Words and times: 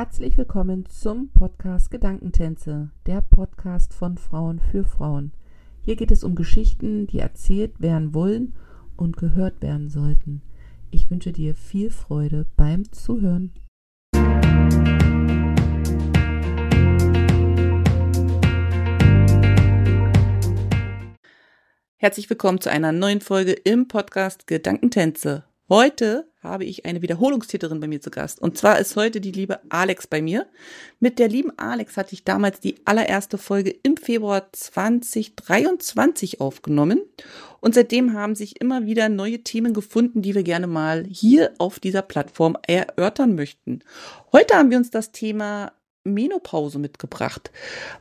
Herzlich 0.00 0.38
willkommen 0.38 0.86
zum 0.86 1.28
Podcast 1.28 1.90
Gedankentänze, 1.90 2.88
der 3.04 3.20
Podcast 3.20 3.92
von 3.92 4.16
Frauen 4.16 4.58
für 4.58 4.82
Frauen. 4.82 5.30
Hier 5.82 5.94
geht 5.94 6.10
es 6.10 6.24
um 6.24 6.34
Geschichten, 6.34 7.06
die 7.06 7.18
erzählt 7.18 7.82
werden 7.82 8.14
wollen 8.14 8.54
und 8.96 9.18
gehört 9.18 9.60
werden 9.60 9.90
sollten. 9.90 10.40
Ich 10.90 11.10
wünsche 11.10 11.32
dir 11.32 11.54
viel 11.54 11.90
Freude 11.90 12.46
beim 12.56 12.90
Zuhören. 12.92 13.52
Herzlich 21.98 22.30
willkommen 22.30 22.62
zu 22.62 22.70
einer 22.70 22.92
neuen 22.92 23.20
Folge 23.20 23.52
im 23.52 23.86
Podcast 23.86 24.46
Gedankentänze. 24.46 25.44
Heute 25.68 26.29
habe 26.42 26.64
ich 26.64 26.86
eine 26.86 27.02
Wiederholungstäterin 27.02 27.80
bei 27.80 27.86
mir 27.86 28.00
zu 28.00 28.10
Gast. 28.10 28.40
Und 28.40 28.56
zwar 28.56 28.78
ist 28.78 28.96
heute 28.96 29.20
die 29.20 29.32
liebe 29.32 29.60
Alex 29.68 30.06
bei 30.06 30.22
mir. 30.22 30.46
Mit 30.98 31.18
der 31.18 31.28
lieben 31.28 31.52
Alex 31.58 31.96
hatte 31.96 32.14
ich 32.14 32.24
damals 32.24 32.60
die 32.60 32.76
allererste 32.86 33.36
Folge 33.36 33.70
im 33.82 33.96
Februar 33.96 34.50
2023 34.52 36.40
aufgenommen. 36.40 37.02
Und 37.60 37.74
seitdem 37.74 38.14
haben 38.14 38.34
sich 38.34 38.60
immer 38.60 38.86
wieder 38.86 39.10
neue 39.10 39.40
Themen 39.40 39.74
gefunden, 39.74 40.22
die 40.22 40.34
wir 40.34 40.42
gerne 40.42 40.66
mal 40.66 41.04
hier 41.04 41.52
auf 41.58 41.78
dieser 41.78 42.02
Plattform 42.02 42.56
erörtern 42.66 43.34
möchten. 43.34 43.80
Heute 44.32 44.54
haben 44.54 44.70
wir 44.70 44.78
uns 44.78 44.90
das 44.90 45.12
Thema 45.12 45.72
Menopause 46.04 46.78
mitgebracht, 46.78 47.50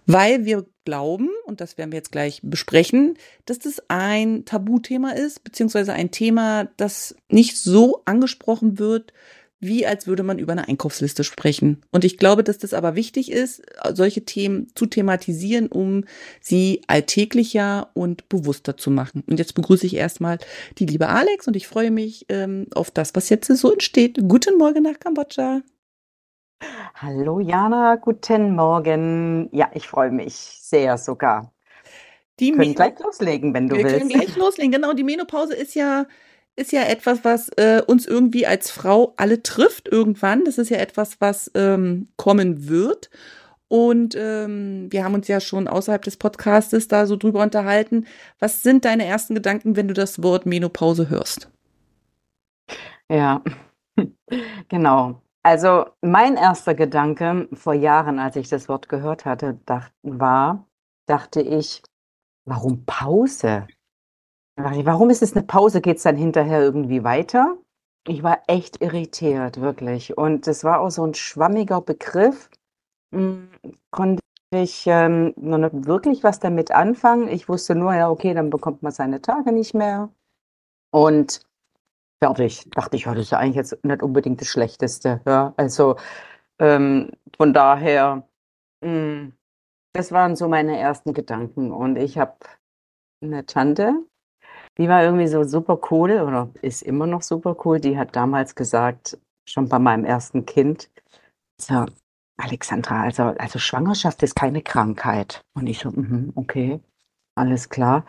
weil 0.06 0.46
wir 0.46 0.66
glauben, 0.86 1.30
und 1.46 1.62
das 1.62 1.78
werden 1.78 1.92
wir 1.92 1.98
jetzt 1.98 2.12
gleich 2.12 2.40
besprechen, 2.44 3.18
dass 3.46 3.60
das 3.60 3.82
ein 3.90 4.46
Tabuthema 4.46 5.12
ist, 5.12 5.44
beziehungsweise 5.44 5.94
ein 5.94 6.12
Thema, 6.12 6.70
das 6.78 7.16
nicht 7.30 7.58
so 7.58 8.02
angesprochen 8.06 8.80
wird, 8.80 9.14
wie 9.60 9.86
als 9.86 10.08
würde 10.08 10.24
man 10.24 10.40
über 10.40 10.54
eine 10.54 10.68
Einkaufsliste 10.68 11.24
sprechen. 11.24 11.82
Und 11.92 12.06
ich 12.06 12.18
glaube, 12.18 12.44
dass 12.44 12.58
das 12.58 12.74
aber 12.74 12.96
wichtig 12.96 13.32
ist, 13.32 13.62
solche 13.94 14.24
Themen 14.24 14.68
zu 14.74 14.86
thematisieren, 14.86 15.68
um 15.68 16.06
sie 16.40 16.82
alltäglicher 16.88 17.90
und 17.94 18.30
bewusster 18.30 18.78
zu 18.78 18.90
machen. 18.90 19.24
Und 19.28 19.38
jetzt 19.38 19.56
begrüße 19.56 19.86
ich 19.86 19.96
erstmal 19.96 20.38
die 20.78 20.86
liebe 20.86 21.10
Alex 21.10 21.48
und 21.48 21.56
ich 21.56 21.68
freue 21.68 21.92
mich 21.92 22.26
ähm, 22.30 22.68
auf 22.74 22.90
das, 22.92 23.14
was 23.16 23.30
jetzt 23.30 23.48
so 23.48 23.72
entsteht. 23.72 24.18
Guten 24.28 24.58
Morgen 24.58 24.84
nach 24.84 25.00
Kambodscha. 25.00 25.62
Hallo 26.96 27.40
Jana, 27.40 27.96
guten 27.96 28.56
Morgen. 28.56 29.50
Ja, 29.52 29.70
ich 29.74 29.88
freue 29.88 30.12
mich 30.12 30.36
sehr 30.36 30.98
sogar. 30.98 31.54
Die 32.40 32.52
können 32.52 32.76
gleich 32.76 33.00
loslegen, 33.00 33.54
wenn 33.54 33.68
du 33.68 33.78
wir 33.78 33.84
willst. 33.84 33.96
Wir 33.96 34.00
können 34.00 34.26
gleich 34.26 34.36
loslegen. 34.38 34.72
Genau, 34.72 34.94
die 34.94 35.04
Menopause 35.04 35.54
ist 35.56 35.76
ja 35.76 36.06
ist 36.56 36.74
ja 36.74 36.84
etwas, 36.84 37.24
was 37.24 37.48
äh, 37.56 37.82
uns 37.88 38.06
irgendwie 38.06 38.46
als 38.46 38.70
Frau 38.70 39.14
alle 39.16 39.42
trifft 39.42 39.88
irgendwann. 39.88 40.44
Das 40.44 40.58
ist 40.58 40.70
ja 40.70 40.78
etwas, 40.78 41.22
was 41.22 41.50
ähm, 41.56 42.10
kommen 42.18 42.68
wird. 42.68 43.10
Und 43.70 44.16
ähm, 44.18 44.88
wir 44.92 45.06
haben 45.06 45.14
uns 45.14 45.28
ja 45.30 45.40
schon 45.40 45.68
außerhalb 45.68 46.02
des 46.02 46.18
Podcastes 46.18 46.88
da 46.90 47.06
so 47.06 47.16
drüber 47.16 47.44
unterhalten. 47.44 48.08
Was 48.40 48.62
sind 48.62 48.84
deine 48.84 49.06
ersten 49.06 49.36
Gedanken, 49.36 49.78
wenn 49.78 49.88
du 49.88 49.94
das 49.94 50.22
Wort 50.22 50.46
Menopause 50.46 51.10
hörst? 51.10 51.50
Ja, 53.10 53.42
genau. 54.70 55.22
Also 55.50 55.88
mein 56.02 56.38
erster 56.38 56.76
Gedanke 56.76 57.50
vor 57.54 57.74
Jahren, 57.74 58.20
als 58.20 58.36
ich 58.36 58.50
das 58.50 58.70
Wort 58.70 58.88
gehört 58.88 59.26
hatte, 59.26 59.60
dacht, 59.66 59.92
war, 60.04 60.68
dachte 61.08 61.42
ich, 61.42 61.82
warum 62.46 62.86
Pause? 62.86 63.66
Warum 64.58 65.10
ist 65.10 65.24
es 65.24 65.36
eine 65.36 65.44
Pause? 65.44 65.82
Geht 65.82 65.98
es 65.98 66.04
dann 66.04 66.18
hinterher 66.18 66.62
irgendwie 66.62 67.04
weiter? 67.04 67.58
Ich 68.08 68.22
war 68.22 68.44
echt 68.46 68.80
irritiert, 68.80 69.60
wirklich. 69.60 70.16
Und 70.16 70.48
es 70.48 70.64
war 70.64 70.82
auch 70.82 70.92
so 70.92 71.04
ein 71.04 71.16
schwammiger 71.16 71.82
Begriff. 71.82 72.52
Hm, 73.12 73.50
konnte 73.90 74.22
ich 74.54 74.86
ähm, 74.86 75.34
noch 75.36 75.58
nicht 75.58 75.88
wirklich 75.88 76.24
was 76.24 76.40
damit 76.40 76.70
anfangen. 76.70 77.28
Ich 77.28 77.50
wusste 77.50 77.74
nur, 77.74 77.96
ja, 77.96 78.12
okay, 78.12 78.36
dann 78.36 78.52
bekommt 78.52 78.84
man 78.84 78.92
seine 78.92 79.20
Tage 79.20 79.52
nicht 79.52 79.74
mehr. 79.74 80.12
Und 80.92 81.42
fertig. 82.22 82.66
Dachte 82.72 82.96
ich, 82.98 83.06
ja, 83.06 83.14
das 83.14 83.26
ist 83.26 83.32
ja 83.32 83.40
eigentlich 83.40 83.56
jetzt 83.56 83.84
nicht 83.84 84.04
unbedingt 84.04 84.42
das 84.42 84.48
Schlechteste. 84.48 85.22
Ja, 85.26 85.54
also 85.58 85.96
ähm, 86.60 87.12
von 87.38 87.54
daher, 87.54 88.28
mh, 88.84 88.90
hm, 88.90 89.34
das 89.94 90.12
waren 90.12 90.36
so 90.36 90.48
meine 90.48 90.78
ersten 90.78 91.14
Gedanken. 91.14 91.72
Und 91.72 91.98
ich 91.98 92.18
habe 92.18 92.38
eine 93.24 93.46
Tante, 93.46 93.94
die 94.78 94.88
war 94.90 95.04
irgendwie 95.04 95.28
so 95.28 95.44
super 95.44 95.80
cool 95.92 96.22
oder 96.22 96.50
ist 96.62 96.84
immer 96.84 97.08
noch 97.08 97.22
super 97.22 97.56
cool. 97.66 97.80
Die 97.80 97.98
hat 97.98 98.16
damals 98.16 98.56
gesagt, 98.56 99.18
schon 99.48 99.68
bei 99.70 99.80
meinem 99.80 100.06
ersten 100.06 100.46
Kind, 100.46 100.90
so, 101.60 101.86
Alexandra, 102.38 103.04
also, 103.04 103.24
also 103.24 103.60
Schwangerschaft 103.60 104.24
ist 104.24 104.36
keine 104.36 104.62
Krankheit. 104.62 105.44
Und 105.54 105.68
ich 105.68 105.80
so, 105.80 105.90
mm 105.90 106.32
okay, 106.36 106.80
alles 107.36 107.70
klar. 107.70 108.06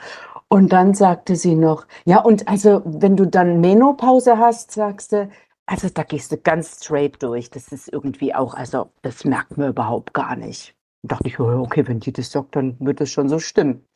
Und 0.53 0.73
dann 0.73 0.95
sagte 0.95 1.37
sie 1.37 1.55
noch, 1.55 1.87
ja, 2.05 2.21
und 2.21 2.49
also, 2.49 2.83
wenn 2.85 3.17
du 3.17 3.25
dann 3.25 3.61
Menopause 3.61 4.37
hast, 4.39 4.73
sagst 4.73 5.13
du, 5.13 5.31
also 5.65 5.89
da 5.89 6.03
gehst 6.03 6.33
du 6.33 6.39
ganz 6.39 6.85
straight 6.85 7.23
durch. 7.23 7.51
Das 7.51 7.69
ist 7.69 7.93
irgendwie 7.93 8.35
auch, 8.35 8.55
also 8.55 8.91
das 9.03 9.25
merkt 9.25 9.57
man 9.57 9.69
überhaupt 9.69 10.13
gar 10.13 10.35
nicht. 10.35 10.75
Da 11.03 11.15
dachte 11.15 11.29
ich, 11.29 11.39
okay, 11.39 11.87
wenn 11.87 12.01
die 12.01 12.13
das 12.13 12.33
sagt, 12.33 12.57
dann 12.57 12.77
wird 12.81 13.01
es 13.01 13.13
schon 13.13 13.29
so 13.29 13.39
stimmen. 13.39 13.87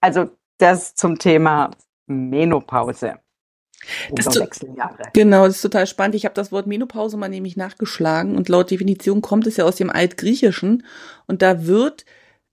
Also 0.00 0.30
das 0.56 0.94
zum 0.94 1.18
Thema 1.18 1.70
Menopause. 2.06 3.16
Das. 4.10 4.26
Genau, 5.12 5.46
das 5.46 5.56
ist 5.56 5.62
total 5.62 5.86
spannend. 5.86 6.14
Ich 6.14 6.24
habe 6.24 6.34
das 6.34 6.50
Wort 6.50 6.66
Menopause 6.66 7.18
mal 7.18 7.28
nämlich 7.28 7.56
nachgeschlagen 7.56 8.34
und 8.36 8.48
laut 8.48 8.70
Definition 8.70 9.20
kommt 9.20 9.46
es 9.46 9.58
ja 9.58 9.66
aus 9.66 9.76
dem 9.76 9.90
Altgriechischen 9.90 10.84
und 11.26 11.42
da 11.42 11.66
wird 11.66 12.06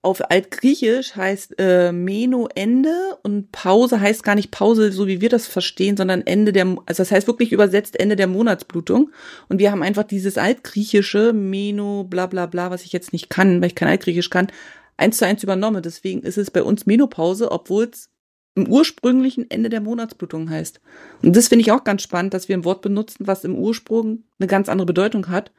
auf 0.06 0.30
Altgriechisch 0.30 1.16
heißt 1.16 1.56
äh, 1.58 1.92
Meno 1.92 2.48
Ende 2.54 3.18
und 3.24 3.52
Pause 3.52 4.00
heißt 4.00 4.24
gar 4.24 4.36
nicht 4.36 4.52
Pause, 4.52 4.92
so 4.92 5.08
wie 5.08 5.20
wir 5.20 5.30
das 5.30 5.48
verstehen, 5.48 5.98
sondern 5.98 6.22
Ende 6.22 6.54
der, 6.54 6.66
also 6.86 7.02
das 7.02 7.12
heißt 7.12 7.28
wirklich 7.28 7.52
übersetzt 7.52 8.00
Ende 8.00 8.16
der 8.16 8.28
Monatsblutung. 8.28 9.12
Und 9.50 9.60
wir 9.60 9.72
haben 9.72 9.82
einfach 9.82 10.04
dieses 10.04 10.38
Altgriechische 10.38 11.34
Meno, 11.34 12.04
bla 12.04 12.28
bla 12.28 12.46
bla, 12.46 12.70
was 12.70 12.84
ich 12.84 12.94
jetzt 12.94 13.14
nicht 13.14 13.30
kann, 13.30 13.62
weil 13.62 13.70
ich 13.70 13.76
kein 13.76 13.90
Altgriechisch 13.90 14.30
kann, 14.30 14.48
eins 14.96 15.18
zu 15.18 15.26
eins 15.26 15.44
übernommen. 15.44 15.82
Deswegen 15.82 16.22
ist 16.22 16.38
es 16.38 16.52
bei 16.52 16.62
uns 16.62 16.86
Menopause, 16.86 17.52
obwohl 17.52 17.86
es 17.86 18.12
im 18.54 18.68
ursprünglichen 18.68 19.50
Ende 19.50 19.70
der 19.70 19.82
Monatsblutung 19.82 20.50
heißt. 20.50 20.82
Und 21.24 21.36
das 21.36 21.50
finde 21.50 21.64
ich 21.64 21.72
auch 21.72 21.84
ganz 21.84 22.04
spannend, 22.04 22.34
dass 22.34 22.48
wir 22.48 22.56
ein 22.56 22.64
Wort 22.64 22.82
benutzen, 22.82 23.28
was 23.28 23.44
im 23.44 23.56
Ursprung 23.56 24.24
eine 24.40 24.48
ganz 24.48 24.70
andere 24.70 24.86
Bedeutung 24.86 25.28
hat. 25.30 25.52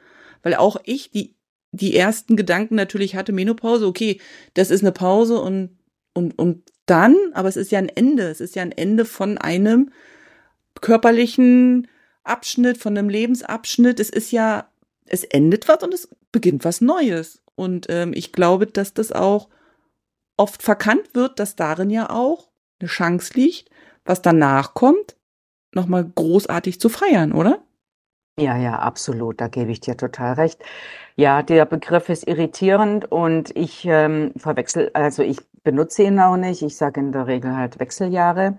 Weil 0.43 0.55
auch 0.55 0.77
ich, 0.85 1.11
die 1.11 1.36
die 1.77 1.97
ersten 1.97 2.37
Gedanken 2.37 2.75
natürlich 2.75 3.17
hatte, 3.17 3.33
Menopause, 3.33 3.87
okay, 3.87 4.21
das 4.55 4.71
ist 4.71 4.83
eine 4.83 4.93
Pause 4.93 5.41
und, 5.41 5.79
und, 6.15 6.39
und 6.39 6.63
dann, 6.87 7.17
aber 7.35 7.49
es 7.49 7.57
ist 7.57 7.71
ja 7.73 7.79
ein 7.79 7.89
Ende, 7.89 8.29
es 8.29 8.41
ist 8.41 8.55
ja 8.55 8.63
ein 8.63 8.73
Ende 8.73 9.05
von 9.05 9.39
einem 9.39 9.91
körperlichen 10.81 11.89
Abschnitt, 12.25 12.79
von 12.79 12.97
einem 12.97 13.09
Lebensabschnitt. 13.09 14.01
Es 14.01 14.11
ist 14.11 14.31
ja, 14.31 14.71
es 15.07 15.25
endet 15.25 15.69
was 15.69 15.83
und 15.83 15.95
es 15.95 16.09
beginnt 16.33 16.65
was 16.65 16.81
Neues. 16.81 17.43
Und 17.55 17.87
ähm, 17.89 18.13
ich 18.15 18.33
glaube, 18.33 18.67
dass 18.67 18.95
das 18.95 19.13
auch 19.13 19.49
oft 20.37 20.63
verkannt 20.63 21.15
wird, 21.15 21.41
dass 21.41 21.57
darin 21.57 21.91
ja 21.91 22.11
auch 22.11 22.51
eine 22.81 22.89
Chance 22.89 23.33
liegt, 23.35 23.71
was 24.05 24.23
danach 24.23 24.75
kommt, 24.75 25.17
nochmal 25.73 26.05
großartig 26.05 26.79
zu 26.81 26.89
feiern, 26.89 27.33
oder? 27.33 27.66
Ja, 28.39 28.57
ja, 28.59 28.79
absolut, 28.79 29.41
da 29.41 29.49
gebe 29.49 29.73
ich 29.73 29.81
dir 29.81 29.97
total 29.97 30.35
recht. 30.35 30.63
Ja, 31.17 31.43
der 31.43 31.65
Begriff 31.65 32.11
ist 32.11 32.29
irritierend 32.29 33.11
und 33.11 33.57
ich 33.57 33.87
ähm, 33.87 34.33
verwechsel, 34.37 34.91
also 34.93 35.23
ich 35.23 35.39
benutze 35.63 36.03
ihn 36.03 36.21
auch 36.21 36.37
nicht. 36.37 36.61
Ich 36.61 36.77
sage 36.77 37.01
in 37.01 37.13
der 37.13 37.27
Regel 37.27 37.57
halt 37.57 37.81
Wechseljahre. 37.81 38.59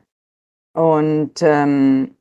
Und 0.74 1.42
ähm, 1.42 2.16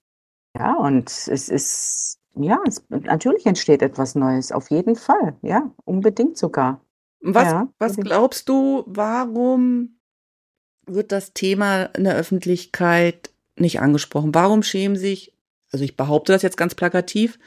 ja, 0.57 0.75
und 0.75 1.09
es 1.09 1.49
ist, 1.49 2.19
ja, 2.35 2.59
es, 2.67 2.85
natürlich 2.91 3.47
entsteht 3.47 3.81
etwas 3.81 4.15
Neues, 4.15 4.53
auf 4.53 4.71
jeden 4.71 4.97
Fall, 4.97 5.37
ja, 5.41 5.71
unbedingt 5.85 6.37
sogar. 6.37 6.81
Was, 7.21 7.53
ja, 7.53 7.69
was 7.79 7.97
glaubst 7.97 8.51
du, 8.51 8.85
warum 8.87 9.99
wird 10.87 11.11
das 11.11 11.33
Thema 11.33 11.85
in 11.97 12.05
der 12.05 12.17
Öffentlichkeit 12.17 13.31
nicht 13.59 13.81
angesprochen? 13.81 14.35
Warum 14.35 14.63
schämen 14.63 14.97
sich 14.97 15.36
also 15.77 15.85
ich 15.85 15.97
behaupte 15.97 16.33
das 16.33 16.41
jetzt 16.41 16.57
ganz 16.57 16.75
plakativ, 16.75 17.39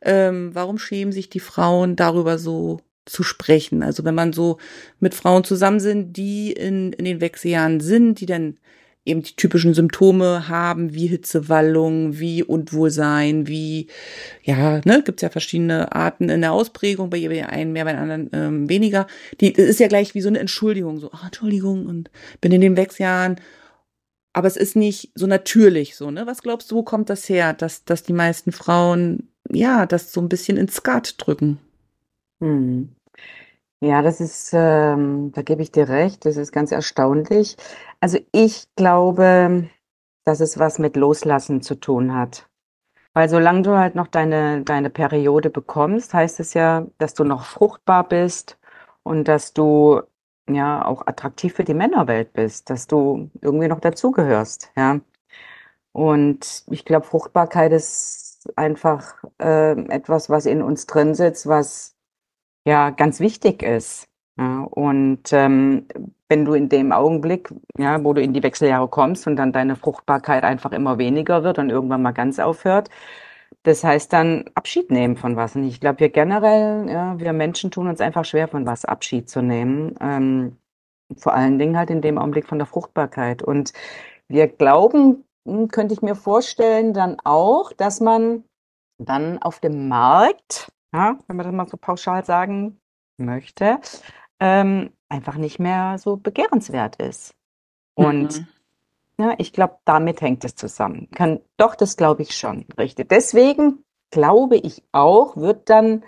ähm, 0.00 0.50
warum 0.54 0.78
schämen 0.78 1.12
sich 1.12 1.28
die 1.28 1.40
Frauen 1.40 1.94
darüber 1.94 2.38
so 2.38 2.80
zu 3.04 3.22
sprechen? 3.22 3.82
Also 3.82 4.02
wenn 4.04 4.14
man 4.14 4.32
so 4.32 4.56
mit 4.98 5.14
Frauen 5.14 5.44
zusammen 5.44 5.78
sind, 5.78 6.16
die 6.16 6.52
in, 6.52 6.94
in 6.94 7.04
den 7.04 7.20
Wechseljahren 7.20 7.80
sind, 7.80 8.20
die 8.20 8.26
dann 8.26 8.56
eben 9.04 9.22
die 9.22 9.36
typischen 9.36 9.74
Symptome 9.74 10.48
haben, 10.48 10.94
wie 10.94 11.06
Hitzewallung, 11.06 12.18
wie 12.18 12.42
Unwohlsein, 12.42 13.46
wie, 13.46 13.88
ja, 14.42 14.80
ne, 14.86 15.02
gibt's 15.04 15.20
ja 15.22 15.28
verschiedene 15.28 15.92
Arten 15.92 16.30
in 16.30 16.40
der 16.40 16.52
Ausprägung, 16.52 17.10
bei 17.10 17.18
jedem 17.18 17.46
einen 17.46 17.72
mehr, 17.72 17.84
bei 17.84 17.92
den 17.92 18.00
anderen 18.00 18.30
ähm, 18.32 18.68
weniger. 18.70 19.06
Die 19.42 19.52
ist 19.52 19.80
ja 19.80 19.88
gleich 19.88 20.14
wie 20.14 20.22
so 20.22 20.28
eine 20.28 20.38
Entschuldigung, 20.38 20.98
so, 20.98 21.10
ah, 21.12 21.26
Entschuldigung, 21.26 21.84
und 21.84 22.10
bin 22.40 22.52
in 22.52 22.62
den 22.62 22.78
Wechseljahren 22.78 23.36
aber 24.36 24.48
es 24.48 24.58
ist 24.58 24.76
nicht 24.76 25.12
so 25.14 25.26
natürlich 25.26 25.96
so, 25.96 26.10
ne? 26.10 26.26
Was 26.26 26.42
glaubst 26.42 26.70
du, 26.70 26.76
wo 26.76 26.82
kommt 26.82 27.08
das 27.08 27.26
her, 27.26 27.54
dass, 27.54 27.86
dass 27.86 28.02
die 28.02 28.12
meisten 28.12 28.52
Frauen, 28.52 29.32
ja, 29.50 29.86
das 29.86 30.12
so 30.12 30.20
ein 30.20 30.28
bisschen 30.28 30.58
ins 30.58 30.74
Skat 30.74 31.14
drücken? 31.16 31.58
Mhm. 32.40 32.94
Ja, 33.80 34.02
das 34.02 34.20
ist, 34.20 34.50
ähm, 34.52 35.32
da 35.32 35.40
gebe 35.40 35.62
ich 35.62 35.72
dir 35.72 35.88
recht, 35.88 36.26
das 36.26 36.36
ist 36.36 36.52
ganz 36.52 36.70
erstaunlich. 36.70 37.56
Also 38.00 38.18
ich 38.30 38.66
glaube, 38.76 39.70
dass 40.26 40.40
es 40.40 40.58
was 40.58 40.78
mit 40.78 40.96
Loslassen 40.96 41.62
zu 41.62 41.74
tun 41.74 42.14
hat. 42.14 42.46
Weil 43.14 43.30
solange 43.30 43.62
du 43.62 43.78
halt 43.78 43.94
noch 43.94 44.08
deine, 44.08 44.60
deine 44.64 44.90
Periode 44.90 45.48
bekommst, 45.48 46.12
heißt 46.12 46.40
es 46.40 46.52
ja, 46.52 46.86
dass 46.98 47.14
du 47.14 47.24
noch 47.24 47.44
fruchtbar 47.46 48.06
bist 48.06 48.58
und 49.02 49.28
dass 49.28 49.54
du 49.54 50.02
ja 50.48 50.84
auch 50.84 51.06
attraktiv 51.06 51.54
für 51.54 51.64
die 51.64 51.74
Männerwelt 51.74 52.32
bist, 52.32 52.70
dass 52.70 52.86
du 52.86 53.30
irgendwie 53.40 53.68
noch 53.68 53.80
dazugehörst, 53.80 54.70
ja. 54.76 55.00
Und 55.92 56.64
ich 56.70 56.84
glaube, 56.84 57.06
Fruchtbarkeit 57.06 57.72
ist 57.72 58.50
einfach 58.56 59.14
äh, 59.40 59.72
etwas, 59.88 60.28
was 60.30 60.46
in 60.46 60.62
uns 60.62 60.86
drin 60.86 61.14
sitzt, 61.14 61.46
was 61.46 61.96
ja 62.66 62.90
ganz 62.90 63.20
wichtig 63.20 63.62
ist. 63.62 64.08
Ja, 64.38 64.64
und 64.64 65.32
ähm, 65.32 65.86
wenn 66.28 66.44
du 66.44 66.52
in 66.54 66.68
dem 66.68 66.92
Augenblick, 66.92 67.48
ja, 67.78 68.02
wo 68.04 68.12
du 68.12 68.20
in 68.20 68.34
die 68.34 68.42
Wechseljahre 68.42 68.88
kommst 68.88 69.26
und 69.26 69.36
dann 69.36 69.52
deine 69.52 69.76
Fruchtbarkeit 69.76 70.44
einfach 70.44 70.72
immer 70.72 70.98
weniger 70.98 71.42
wird 71.44 71.58
und 71.58 71.70
irgendwann 71.70 72.02
mal 72.02 72.12
ganz 72.12 72.38
aufhört, 72.38 72.90
das 73.66 73.82
heißt 73.82 74.12
dann 74.12 74.44
Abschied 74.54 74.92
nehmen 74.92 75.16
von 75.16 75.34
was. 75.34 75.56
Und 75.56 75.64
ich 75.64 75.80
glaube, 75.80 75.98
wir 75.98 76.08
generell, 76.08 76.88
ja, 76.88 77.18
wir 77.18 77.32
Menschen 77.32 77.72
tun 77.72 77.88
uns 77.88 78.00
einfach 78.00 78.24
schwer, 78.24 78.46
von 78.46 78.64
was 78.64 78.84
Abschied 78.84 79.28
zu 79.28 79.42
nehmen. 79.42 79.96
Ähm, 80.00 80.56
vor 81.16 81.34
allen 81.34 81.58
Dingen 81.58 81.76
halt 81.76 81.90
in 81.90 82.00
dem 82.00 82.16
Augenblick 82.16 82.46
von 82.46 82.58
der 82.58 82.66
Fruchtbarkeit. 82.68 83.42
Und 83.42 83.72
wir 84.28 84.46
glauben, 84.46 85.24
hm, 85.48 85.66
könnte 85.66 85.94
ich 85.94 86.02
mir 86.02 86.14
vorstellen, 86.14 86.94
dann 86.94 87.16
auch, 87.24 87.72
dass 87.72 88.00
man 88.00 88.44
dann 88.98 89.42
auf 89.42 89.58
dem 89.58 89.88
Markt, 89.88 90.70
ja, 90.94 91.18
wenn 91.26 91.36
man 91.36 91.46
das 91.46 91.54
mal 91.54 91.68
so 91.68 91.76
pauschal 91.76 92.24
sagen 92.24 92.78
möchte, 93.18 93.80
ähm, 94.38 94.92
einfach 95.08 95.38
nicht 95.38 95.58
mehr 95.58 95.98
so 95.98 96.16
begehrenswert 96.16 97.02
ist. 97.02 97.34
Und 97.96 98.38
mhm. 98.38 98.48
Ja, 99.18 99.34
ich 99.38 99.52
glaube, 99.52 99.78
damit 99.84 100.20
hängt 100.20 100.44
es 100.44 100.54
zusammen. 100.54 101.08
Kann, 101.14 101.40
doch, 101.56 101.74
das 101.74 101.96
glaube 101.96 102.22
ich 102.22 102.36
schon, 102.36 102.66
richtig. 102.78 103.08
Deswegen 103.08 103.84
glaube 104.10 104.56
ich 104.56 104.82
auch, 104.92 105.36
wird 105.36 105.70
dann 105.70 106.04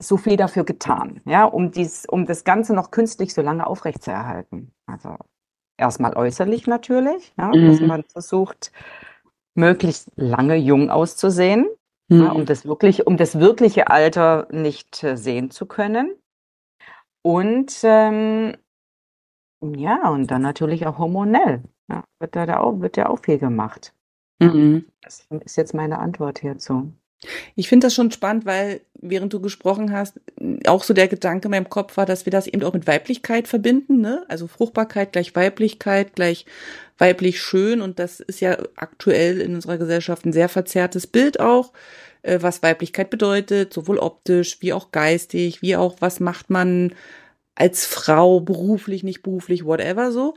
so 0.00 0.16
viel 0.16 0.36
dafür 0.36 0.64
getan, 0.64 1.20
ja, 1.24 1.44
um 1.44 1.72
dies, 1.72 2.06
um 2.06 2.24
das 2.24 2.44
Ganze 2.44 2.72
noch 2.72 2.92
künstlich 2.92 3.34
so 3.34 3.42
lange 3.42 3.66
aufrechtzuerhalten. 3.66 4.72
Also 4.86 5.16
erstmal 5.76 6.16
äußerlich 6.16 6.66
natürlich, 6.66 7.32
ja, 7.36 7.48
mhm. 7.48 7.66
dass 7.66 7.80
man 7.80 8.04
versucht, 8.04 8.72
möglichst 9.54 10.12
lange 10.14 10.56
jung 10.56 10.88
auszusehen, 10.90 11.66
mhm. 12.08 12.22
ja, 12.22 12.30
um 12.30 12.46
das 12.46 12.64
wirklich, 12.64 13.06
um 13.06 13.16
das 13.16 13.40
wirkliche 13.40 13.88
Alter 13.88 14.46
nicht 14.50 15.02
äh, 15.02 15.16
sehen 15.16 15.50
zu 15.50 15.66
können. 15.66 16.14
Und 17.22 17.80
ähm, 17.82 18.56
ja, 19.60 20.08
und 20.10 20.30
dann 20.30 20.42
natürlich 20.42 20.86
auch 20.86 20.98
hormonell. 20.98 21.62
Ja, 21.88 22.04
wird 22.20 22.36
da 22.36 22.60
auch, 22.60 22.80
wird 22.80 22.96
ja 22.96 23.08
auch 23.08 23.20
viel 23.20 23.38
gemacht. 23.38 23.94
Mhm. 24.40 24.86
Das 25.02 25.26
ist 25.44 25.56
jetzt 25.56 25.74
meine 25.74 25.98
Antwort 25.98 26.38
hierzu. 26.38 26.92
Ich 27.56 27.68
finde 27.68 27.86
das 27.86 27.94
schon 27.94 28.12
spannend, 28.12 28.46
weil 28.46 28.80
während 28.94 29.32
du 29.32 29.40
gesprochen 29.40 29.92
hast, 29.92 30.20
auch 30.66 30.84
so 30.84 30.94
der 30.94 31.08
Gedanke 31.08 31.46
in 31.46 31.50
meinem 31.50 31.68
Kopf 31.68 31.96
war, 31.96 32.06
dass 32.06 32.26
wir 32.26 32.30
das 32.30 32.46
eben 32.46 32.62
auch 32.62 32.72
mit 32.72 32.86
Weiblichkeit 32.86 33.48
verbinden, 33.48 34.00
ne? 34.00 34.24
Also 34.28 34.46
Fruchtbarkeit 34.46 35.12
gleich 35.12 35.34
Weiblichkeit 35.34 36.14
gleich 36.14 36.46
weiblich 36.96 37.40
schön 37.40 37.80
und 37.80 37.98
das 37.98 38.20
ist 38.20 38.40
ja 38.40 38.56
aktuell 38.76 39.40
in 39.40 39.54
unserer 39.56 39.78
Gesellschaft 39.78 40.26
ein 40.26 40.32
sehr 40.32 40.48
verzerrtes 40.48 41.08
Bild 41.08 41.40
auch, 41.40 41.72
äh, 42.22 42.38
was 42.40 42.62
Weiblichkeit 42.62 43.10
bedeutet, 43.10 43.72
sowohl 43.72 43.98
optisch 43.98 44.58
wie 44.60 44.72
auch 44.72 44.92
geistig, 44.92 45.60
wie 45.60 45.76
auch 45.76 45.96
was 46.00 46.20
macht 46.20 46.50
man 46.50 46.92
als 47.58 47.86
Frau 47.86 48.40
beruflich, 48.40 49.02
nicht 49.02 49.22
beruflich, 49.22 49.64
whatever 49.64 50.12
so. 50.12 50.34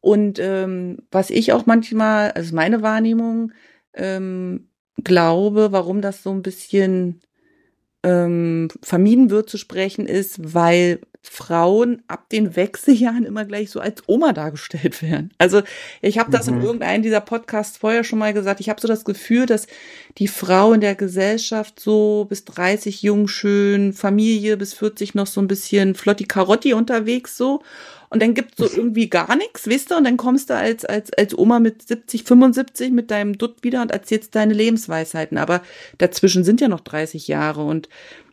Und 0.00 0.38
ähm, 0.38 0.98
was 1.10 1.30
ich 1.30 1.52
auch 1.52 1.66
manchmal, 1.66 2.30
also 2.32 2.54
meine 2.54 2.80
Wahrnehmung, 2.82 3.52
ähm, 3.94 4.68
glaube, 5.02 5.72
warum 5.72 6.00
das 6.00 6.22
so 6.22 6.30
ein 6.30 6.42
bisschen 6.42 7.20
ähm, 8.02 8.68
vermieden 8.82 9.30
wird 9.30 9.50
zu 9.50 9.58
sprechen, 9.58 10.06
ist, 10.06 10.54
weil 10.54 11.00
Frauen 11.22 12.02
ab 12.08 12.28
den 12.30 12.56
Wechseljahren 12.56 13.24
immer 13.24 13.44
gleich 13.44 13.70
so 13.70 13.80
als 13.80 14.02
Oma 14.06 14.32
dargestellt 14.32 15.02
werden. 15.10 15.30
Also 15.38 15.62
ich 16.00 16.18
habe 16.18 16.30
das 16.30 16.46
mhm. 16.46 16.54
in 16.54 16.62
irgendeinem 16.62 17.02
dieser 17.02 17.20
Podcasts 17.20 17.78
vorher 17.78 18.04
schon 18.04 18.18
mal 18.18 18.32
gesagt. 18.32 18.60
Ich 18.60 18.68
habe 18.68 18.80
so 18.80 18.88
das 18.88 19.04
Gefühl, 19.04 19.46
dass 19.46 19.66
die 20.18 20.28
Frau 20.28 20.72
in 20.72 20.80
der 20.80 20.94
Gesellschaft 20.94 21.78
so 21.78 22.26
bis 22.28 22.44
30 22.46 23.02
jung 23.02 23.28
schön, 23.28 23.92
Familie 23.92 24.56
bis 24.56 24.72
40 24.74 25.14
noch 25.14 25.26
so 25.26 25.40
ein 25.40 25.48
bisschen 25.48 25.94
flotti 25.94 26.24
Karotti 26.24 26.72
unterwegs 26.72 27.36
so 27.36 27.62
und 28.10 28.20
dann 28.20 28.34
gibt's 28.34 28.56
so 28.58 28.68
irgendwie 28.76 29.08
gar 29.08 29.34
nichts, 29.36 29.68
weißt 29.68 29.90
du, 29.90 29.96
und 29.96 30.04
dann 30.04 30.16
kommst 30.16 30.50
du 30.50 30.54
als, 30.54 30.84
als, 30.84 31.12
als 31.14 31.36
Oma 31.36 31.60
mit 31.60 31.86
70, 31.86 32.24
75 32.24 32.90
mit 32.90 33.10
deinem 33.10 33.38
Dutt 33.38 33.62
wieder 33.62 33.80
und 33.80 33.92
erzählst 33.92 34.34
deine 34.34 34.52
Lebensweisheiten. 34.52 35.38
Aber 35.38 35.62
dazwischen 35.98 36.44
sind 36.44 36.60
ja 36.60 36.68
noch 36.68 36.80
30 36.80 37.28
Jahre 37.28 37.64
und 37.64 37.88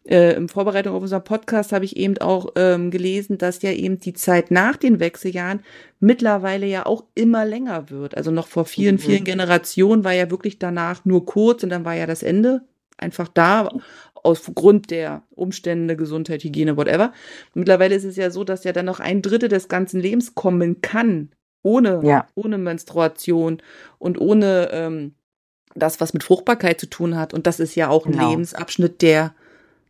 äh, 0.08 0.36
in 0.36 0.48
Vorbereitung 0.48 0.96
auf 0.96 1.02
unser 1.02 1.20
Podcast 1.20 1.72
habe 1.72 1.86
ich 1.86 1.98
eben 1.98 2.18
auch 2.20 2.54
ähm, 2.56 2.92
gelesen, 2.92 3.38
dass 3.38 3.62
ja 3.62 3.72
eben 3.72 4.00
die 4.00 4.14
Zeit 4.14 4.52
nach 4.52 4.78
den 4.78 5.00
Wechseljahren 5.00 5.62
mittlerweile 6.00 6.66
ja 6.66 6.86
auch 6.86 7.04
immer 7.16 7.46
länger 7.46 7.90
wird. 7.90 8.16
Also 8.16 8.32
noch 8.32 8.48
vor 8.48 8.66
vielen, 8.66 8.96
mhm. 8.96 9.00
vielen 9.00 9.24
Generationen 9.24 10.04
war 10.04 10.14
ja 10.14 10.32
wirklich 10.32 10.60
danach 10.60 11.04
nur 11.06 11.26
kurz 11.26 11.64
und 11.64 11.70
dann 11.70 11.86
war 11.86 11.96
ja 11.96 12.06
das 12.06 12.24
Ende 12.24 12.62
einfach 12.98 13.28
da 13.28 13.70
aufgrund 14.24 14.92
der 14.92 15.24
Umstände, 15.30 15.96
Gesundheit, 15.96 16.44
Hygiene, 16.44 16.78
whatever. 16.78 17.14
Mittlerweile 17.54 17.96
ist 17.96 18.04
es 18.04 18.16
ja 18.16 18.32
so, 18.32 18.44
dass 18.44 18.64
ja 18.64 18.74
dann 18.74 18.86
noch 18.86 19.00
ein 19.00 19.22
Drittel 19.22 19.50
des 19.50 19.68
ganzen 19.68 20.00
Lebens 20.00 20.36
kommen 20.36 20.82
kann, 20.82 21.32
ohne, 21.64 22.02
ja. 22.04 22.28
ohne 22.36 22.58
Menstruation 22.58 23.62
und 24.00 24.20
ohne 24.20 24.70
ähm, 24.72 25.16
das, 25.76 26.02
was 26.02 26.14
mit 26.14 26.24
Fruchtbarkeit 26.24 26.80
zu 26.80 26.90
tun 26.90 27.16
hat. 27.18 27.34
Und 27.34 27.46
das 27.46 27.60
ist 27.60 27.76
ja 27.76 27.90
auch 27.90 28.06
ein 28.06 28.14
genau. 28.14 28.30
Lebensabschnitt, 28.30 29.02
der 29.02 29.34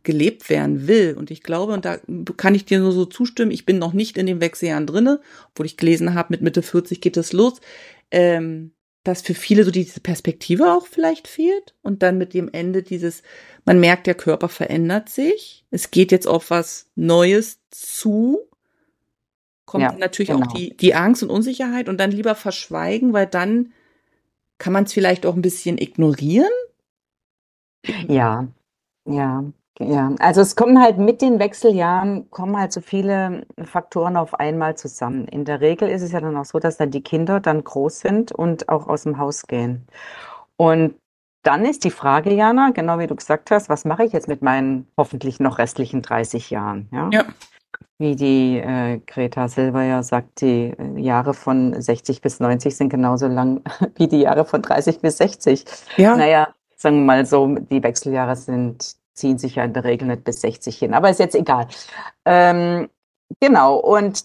gelebt 0.08 0.48
werden 0.48 0.88
will. 0.88 1.14
Und 1.18 1.30
ich 1.30 1.42
glaube, 1.42 1.74
und 1.74 1.84
da 1.84 1.98
kann 2.38 2.54
ich 2.54 2.64
dir 2.64 2.78
nur 2.78 2.92
so 2.92 3.04
zustimmen, 3.04 3.50
ich 3.50 3.66
bin 3.66 3.78
noch 3.78 3.92
nicht 3.92 4.16
in 4.16 4.24
den 4.24 4.40
Wechseljahren 4.40 4.86
drinne, 4.86 5.20
obwohl 5.50 5.66
ich 5.66 5.76
gelesen 5.76 6.14
habe, 6.14 6.28
mit 6.30 6.40
Mitte 6.40 6.62
40 6.62 7.02
geht 7.02 7.18
es 7.18 7.34
los. 7.34 7.60
Ähm, 8.10 8.72
dass 9.04 9.20
für 9.20 9.34
viele 9.34 9.64
so 9.64 9.70
diese 9.70 10.00
Perspektive 10.00 10.72
auch 10.72 10.86
vielleicht 10.86 11.28
fehlt 11.28 11.74
und 11.82 12.02
dann 12.02 12.16
mit 12.16 12.32
dem 12.32 12.48
Ende 12.50 12.82
dieses, 12.82 13.22
man 13.66 13.80
merkt, 13.80 14.06
der 14.06 14.14
Körper 14.14 14.48
verändert 14.48 15.10
sich, 15.10 15.66
es 15.70 15.90
geht 15.90 16.10
jetzt 16.10 16.26
auf 16.26 16.50
was 16.50 16.90
Neues 16.94 17.60
zu, 17.70 18.40
kommt 19.66 19.82
ja, 19.82 19.92
natürlich 19.92 20.30
genau. 20.30 20.46
auch 20.46 20.54
die, 20.54 20.74
die 20.74 20.94
Angst 20.94 21.22
und 21.22 21.28
Unsicherheit 21.28 21.90
und 21.90 21.98
dann 21.98 22.10
lieber 22.10 22.34
verschweigen, 22.34 23.12
weil 23.12 23.26
dann 23.26 23.72
kann 24.56 24.72
man 24.72 24.84
es 24.84 24.94
vielleicht 24.94 25.26
auch 25.26 25.36
ein 25.36 25.42
bisschen 25.42 25.76
ignorieren. 25.76 26.48
Ja, 28.08 28.48
ja. 29.04 29.44
Ja, 29.80 30.12
also 30.18 30.40
es 30.40 30.56
kommen 30.56 30.82
halt 30.82 30.98
mit 30.98 31.22
den 31.22 31.38
Wechseljahren, 31.38 32.30
kommen 32.30 32.56
halt 32.56 32.72
so 32.72 32.80
viele 32.80 33.46
Faktoren 33.62 34.16
auf 34.16 34.34
einmal 34.34 34.76
zusammen. 34.76 35.28
In 35.28 35.44
der 35.44 35.60
Regel 35.60 35.88
ist 35.88 36.02
es 36.02 36.10
ja 36.10 36.20
dann 36.20 36.36
auch 36.36 36.44
so, 36.44 36.58
dass 36.58 36.78
dann 36.78 36.90
die 36.90 37.02
Kinder 37.02 37.38
dann 37.38 37.62
groß 37.62 38.00
sind 38.00 38.32
und 38.32 38.68
auch 38.68 38.88
aus 38.88 39.04
dem 39.04 39.18
Haus 39.18 39.46
gehen. 39.46 39.86
Und 40.56 40.94
dann 41.44 41.64
ist 41.64 41.84
die 41.84 41.92
Frage, 41.92 42.34
Jana, 42.34 42.70
genau 42.70 42.98
wie 42.98 43.06
du 43.06 43.14
gesagt 43.14 43.50
hast, 43.52 43.68
was 43.68 43.84
mache 43.84 44.04
ich 44.04 44.12
jetzt 44.12 44.26
mit 44.26 44.42
meinen 44.42 44.88
hoffentlich 44.96 45.38
noch 45.38 45.58
restlichen 45.58 46.02
30 46.02 46.50
Jahren? 46.50 46.88
Ja. 46.92 47.08
ja. 47.12 47.24
Wie 47.98 48.16
die 48.16 48.58
äh, 48.58 49.00
Greta 49.06 49.48
Silber 49.48 49.82
ja 49.82 50.02
sagt, 50.02 50.40
die 50.40 50.74
äh, 50.76 51.00
Jahre 51.00 51.34
von 51.34 51.80
60 51.80 52.20
bis 52.20 52.40
90 52.40 52.76
sind 52.76 52.88
genauso 52.88 53.28
lang 53.28 53.62
wie 53.96 54.08
die 54.08 54.20
Jahre 54.20 54.44
von 54.44 54.60
30 54.60 55.00
bis 55.00 55.18
60. 55.18 55.64
Ja. 55.96 56.16
Naja, 56.16 56.48
sagen 56.76 56.98
wir 56.98 57.04
mal 57.04 57.26
so, 57.26 57.54
die 57.54 57.82
Wechseljahre 57.82 58.34
sind 58.34 58.97
ziehen 59.18 59.38
sich 59.38 59.56
ja 59.56 59.64
in 59.64 59.72
der 59.72 59.84
Regel 59.84 60.08
nicht 60.08 60.24
bis 60.24 60.40
60 60.40 60.78
hin, 60.78 60.94
aber 60.94 61.10
ist 61.10 61.20
jetzt 61.20 61.34
egal. 61.34 61.68
Ähm, 62.24 62.88
genau, 63.40 63.76
und 63.76 64.24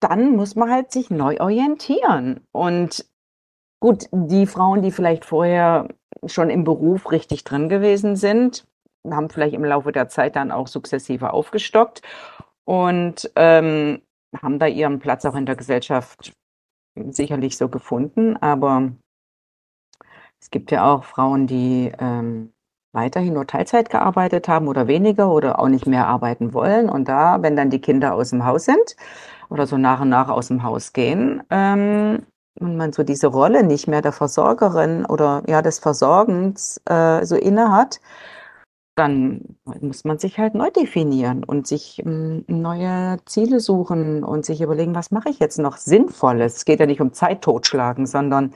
dann 0.00 0.36
muss 0.36 0.56
man 0.56 0.70
halt 0.70 0.92
sich 0.92 1.10
neu 1.10 1.38
orientieren. 1.40 2.40
Und 2.52 3.06
gut, 3.80 4.06
die 4.12 4.46
Frauen, 4.46 4.82
die 4.82 4.90
vielleicht 4.90 5.24
vorher 5.24 5.88
schon 6.26 6.50
im 6.50 6.64
Beruf 6.64 7.10
richtig 7.10 7.44
drin 7.44 7.68
gewesen 7.68 8.16
sind, 8.16 8.66
haben 9.08 9.30
vielleicht 9.30 9.54
im 9.54 9.64
Laufe 9.64 9.92
der 9.92 10.08
Zeit 10.08 10.36
dann 10.36 10.50
auch 10.50 10.66
sukzessive 10.66 11.32
aufgestockt 11.32 12.02
und 12.64 13.30
ähm, 13.36 14.02
haben 14.40 14.58
da 14.58 14.66
ihren 14.66 14.98
Platz 14.98 15.24
auch 15.24 15.34
in 15.34 15.46
der 15.46 15.56
Gesellschaft 15.56 16.32
sicherlich 17.10 17.56
so 17.56 17.68
gefunden. 17.68 18.36
Aber 18.36 18.92
es 20.40 20.50
gibt 20.50 20.70
ja 20.70 20.92
auch 20.92 21.04
Frauen, 21.04 21.46
die 21.46 21.92
ähm, 21.98 22.52
weiterhin 22.92 23.34
nur 23.34 23.46
Teilzeit 23.46 23.90
gearbeitet 23.90 24.48
haben 24.48 24.68
oder 24.68 24.86
weniger 24.86 25.30
oder 25.30 25.60
auch 25.60 25.68
nicht 25.68 25.86
mehr 25.86 26.06
arbeiten 26.06 26.52
wollen. 26.54 26.88
Und 26.88 27.08
da, 27.08 27.42
wenn 27.42 27.56
dann 27.56 27.70
die 27.70 27.80
Kinder 27.80 28.14
aus 28.14 28.30
dem 28.30 28.44
Haus 28.44 28.64
sind 28.64 28.96
oder 29.48 29.66
so 29.66 29.76
nach 29.78 30.00
und 30.00 30.08
nach 30.08 30.28
aus 30.28 30.48
dem 30.48 30.62
Haus 30.62 30.92
gehen, 30.92 31.42
ähm, 31.50 32.22
und 32.58 32.76
man 32.76 32.92
so 32.92 33.02
diese 33.04 33.28
Rolle 33.28 33.62
nicht 33.62 33.86
mehr 33.88 34.02
der 34.02 34.12
Versorgerin 34.12 35.06
oder 35.06 35.42
ja 35.46 35.62
des 35.62 35.78
Versorgens 35.78 36.80
äh, 36.84 37.24
so 37.24 37.36
inne 37.36 37.72
hat, 37.72 38.00
dann 39.00 39.56
muss 39.80 40.04
man 40.04 40.18
sich 40.18 40.38
halt 40.38 40.54
neu 40.54 40.70
definieren 40.70 41.42
und 41.42 41.66
sich 41.66 42.04
ähm, 42.04 42.44
neue 42.48 43.16
Ziele 43.24 43.58
suchen 43.58 44.22
und 44.22 44.44
sich 44.44 44.60
überlegen, 44.60 44.94
was 44.94 45.10
mache 45.10 45.30
ich 45.30 45.38
jetzt 45.38 45.58
noch 45.58 45.78
Sinnvolles? 45.78 46.56
Es 46.56 46.64
geht 46.66 46.80
ja 46.80 46.86
nicht 46.86 47.00
um 47.00 47.14
Zeit 47.14 47.40
totschlagen, 47.40 48.04
sondern 48.06 48.52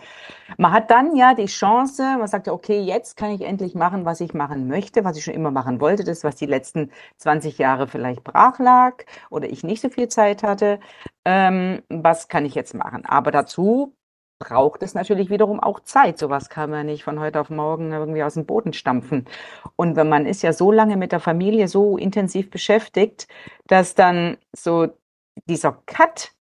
man 0.58 0.72
hat 0.72 0.90
dann 0.90 1.16
ja 1.16 1.32
die 1.34 1.46
Chance, 1.46 2.02
man 2.18 2.28
sagt 2.28 2.46
ja, 2.46 2.52
okay, 2.52 2.78
jetzt 2.78 3.16
kann 3.16 3.30
ich 3.30 3.40
endlich 3.40 3.74
machen, 3.74 4.04
was 4.04 4.20
ich 4.20 4.34
machen 4.34 4.68
möchte, 4.68 5.02
was 5.02 5.16
ich 5.16 5.24
schon 5.24 5.32
immer 5.32 5.50
machen 5.50 5.80
wollte, 5.80 6.04
das, 6.04 6.24
was 6.24 6.36
die 6.36 6.46
letzten 6.46 6.90
20 7.16 7.56
Jahre 7.56 7.88
vielleicht 7.88 8.22
brach 8.22 8.58
lag 8.58 9.04
oder 9.30 9.48
ich 9.48 9.64
nicht 9.64 9.80
so 9.80 9.88
viel 9.88 10.08
Zeit 10.08 10.42
hatte. 10.42 10.78
Ähm, 11.24 11.82
was 11.88 12.28
kann 12.28 12.44
ich 12.44 12.54
jetzt 12.54 12.74
machen? 12.74 13.06
Aber 13.06 13.30
dazu 13.30 13.94
braucht 14.38 14.82
es 14.82 14.94
natürlich 14.94 15.30
wiederum 15.30 15.60
auch 15.60 15.80
Zeit. 15.80 16.18
Sowas 16.18 16.48
kann 16.48 16.70
man 16.70 16.86
nicht 16.86 17.04
von 17.04 17.20
heute 17.20 17.40
auf 17.40 17.50
morgen 17.50 17.92
irgendwie 17.92 18.22
aus 18.22 18.34
dem 18.34 18.46
Boden 18.46 18.72
stampfen. 18.72 19.26
Und 19.76 19.96
wenn 19.96 20.08
man 20.08 20.26
ist 20.26 20.42
ja 20.42 20.52
so 20.52 20.72
lange 20.72 20.96
mit 20.96 21.12
der 21.12 21.20
Familie 21.20 21.68
so 21.68 21.96
intensiv 21.96 22.50
beschäftigt, 22.50 23.28
dass 23.66 23.94
dann 23.94 24.36
so 24.52 24.88
dieser 25.46 25.72
Cut 25.86 26.32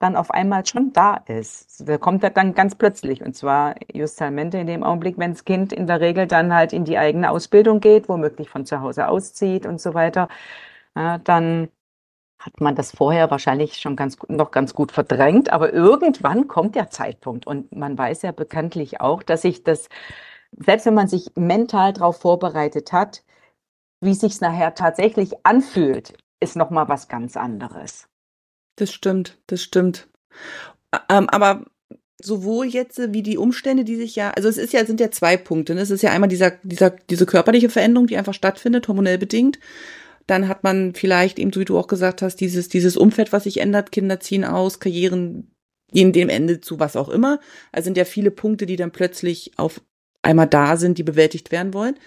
dann 0.00 0.16
auf 0.16 0.30
einmal 0.30 0.64
schon 0.66 0.92
da 0.92 1.16
ist. 1.26 1.86
Der 1.86 1.98
kommt 1.98 2.24
dann 2.24 2.54
ganz 2.54 2.74
plötzlich. 2.74 3.22
Und 3.22 3.36
zwar 3.36 3.74
justamente 3.92 4.58
in 4.58 4.66
dem 4.66 4.82
Augenblick, 4.82 5.18
wenn 5.18 5.32
das 5.32 5.44
Kind 5.44 5.72
in 5.72 5.86
der 5.86 6.00
Regel 6.00 6.26
dann 6.26 6.54
halt 6.54 6.72
in 6.72 6.84
die 6.84 6.98
eigene 6.98 7.30
Ausbildung 7.30 7.80
geht, 7.80 8.08
womöglich 8.08 8.48
von 8.48 8.64
zu 8.64 8.80
Hause 8.80 9.08
auszieht 9.08 9.66
und 9.66 9.80
so 9.80 9.94
weiter, 9.94 10.28
ja, 10.96 11.18
dann 11.18 11.68
hat 12.40 12.60
man 12.60 12.74
das 12.74 12.90
vorher 12.92 13.30
wahrscheinlich 13.30 13.76
schon 13.76 13.96
ganz, 13.96 14.16
noch 14.28 14.50
ganz 14.50 14.72
gut 14.72 14.92
verdrängt, 14.92 15.52
aber 15.52 15.72
irgendwann 15.72 16.48
kommt 16.48 16.74
der 16.74 16.88
Zeitpunkt 16.88 17.46
und 17.46 17.76
man 17.76 17.96
weiß 17.96 18.22
ja 18.22 18.32
bekanntlich 18.32 19.00
auch, 19.00 19.22
dass 19.22 19.42
sich 19.42 19.62
das, 19.62 19.90
selbst 20.56 20.86
wenn 20.86 20.94
man 20.94 21.06
sich 21.06 21.32
mental 21.36 21.92
darauf 21.92 22.18
vorbereitet 22.18 22.92
hat, 22.92 23.22
wie 24.00 24.14
sich's 24.14 24.40
nachher 24.40 24.74
tatsächlich 24.74 25.44
anfühlt, 25.44 26.14
ist 26.40 26.56
noch 26.56 26.70
mal 26.70 26.88
was 26.88 27.08
ganz 27.08 27.36
anderes. 27.36 28.08
Das 28.76 28.90
stimmt, 28.90 29.36
das 29.46 29.62
stimmt. 29.62 30.08
Ähm, 31.10 31.28
aber 31.28 31.66
sowohl 32.22 32.66
jetzt 32.66 33.12
wie 33.12 33.22
die 33.22 33.36
Umstände, 33.36 33.84
die 33.84 33.96
sich 33.96 34.16
ja, 34.16 34.30
also 34.30 34.48
es 34.48 34.56
ist 34.56 34.72
ja, 34.72 34.86
sind 34.86 35.00
ja 35.00 35.10
zwei 35.10 35.36
Punkte. 35.36 35.74
Ne? 35.74 35.82
Es 35.82 35.90
ist 35.90 36.00
ja 36.02 36.10
einmal 36.10 36.30
dieser, 36.30 36.52
dieser, 36.62 36.88
diese 36.88 37.26
körperliche 37.26 37.68
Veränderung, 37.68 38.06
die 38.06 38.16
einfach 38.16 38.34
stattfindet, 38.34 38.88
hormonell 38.88 39.18
bedingt. 39.18 39.58
Dann 40.26 40.48
hat 40.48 40.62
man 40.62 40.94
vielleicht 40.94 41.38
eben, 41.38 41.52
so 41.52 41.60
wie 41.60 41.64
du 41.64 41.78
auch 41.78 41.88
gesagt 41.88 42.22
hast, 42.22 42.36
dieses, 42.36 42.68
dieses 42.68 42.96
Umfeld, 42.96 43.32
was 43.32 43.44
sich 43.44 43.58
ändert, 43.58 43.92
Kinder 43.92 44.20
ziehen 44.20 44.44
aus, 44.44 44.80
Karrieren 44.80 45.54
gehen 45.92 46.12
dem 46.12 46.28
Ende 46.28 46.60
zu, 46.60 46.78
was 46.78 46.96
auch 46.96 47.08
immer. 47.08 47.40
Also 47.72 47.86
sind 47.86 47.96
ja 47.96 48.04
viele 48.04 48.30
Punkte, 48.30 48.66
die 48.66 48.76
dann 48.76 48.92
plötzlich 48.92 49.52
auf 49.56 49.80
einmal 50.22 50.46
da 50.46 50.76
sind, 50.76 50.98
die 50.98 51.02
bewältigt 51.02 51.50
werden 51.50 51.74
wollen. 51.74 51.98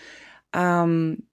Ähm, 0.53 1.27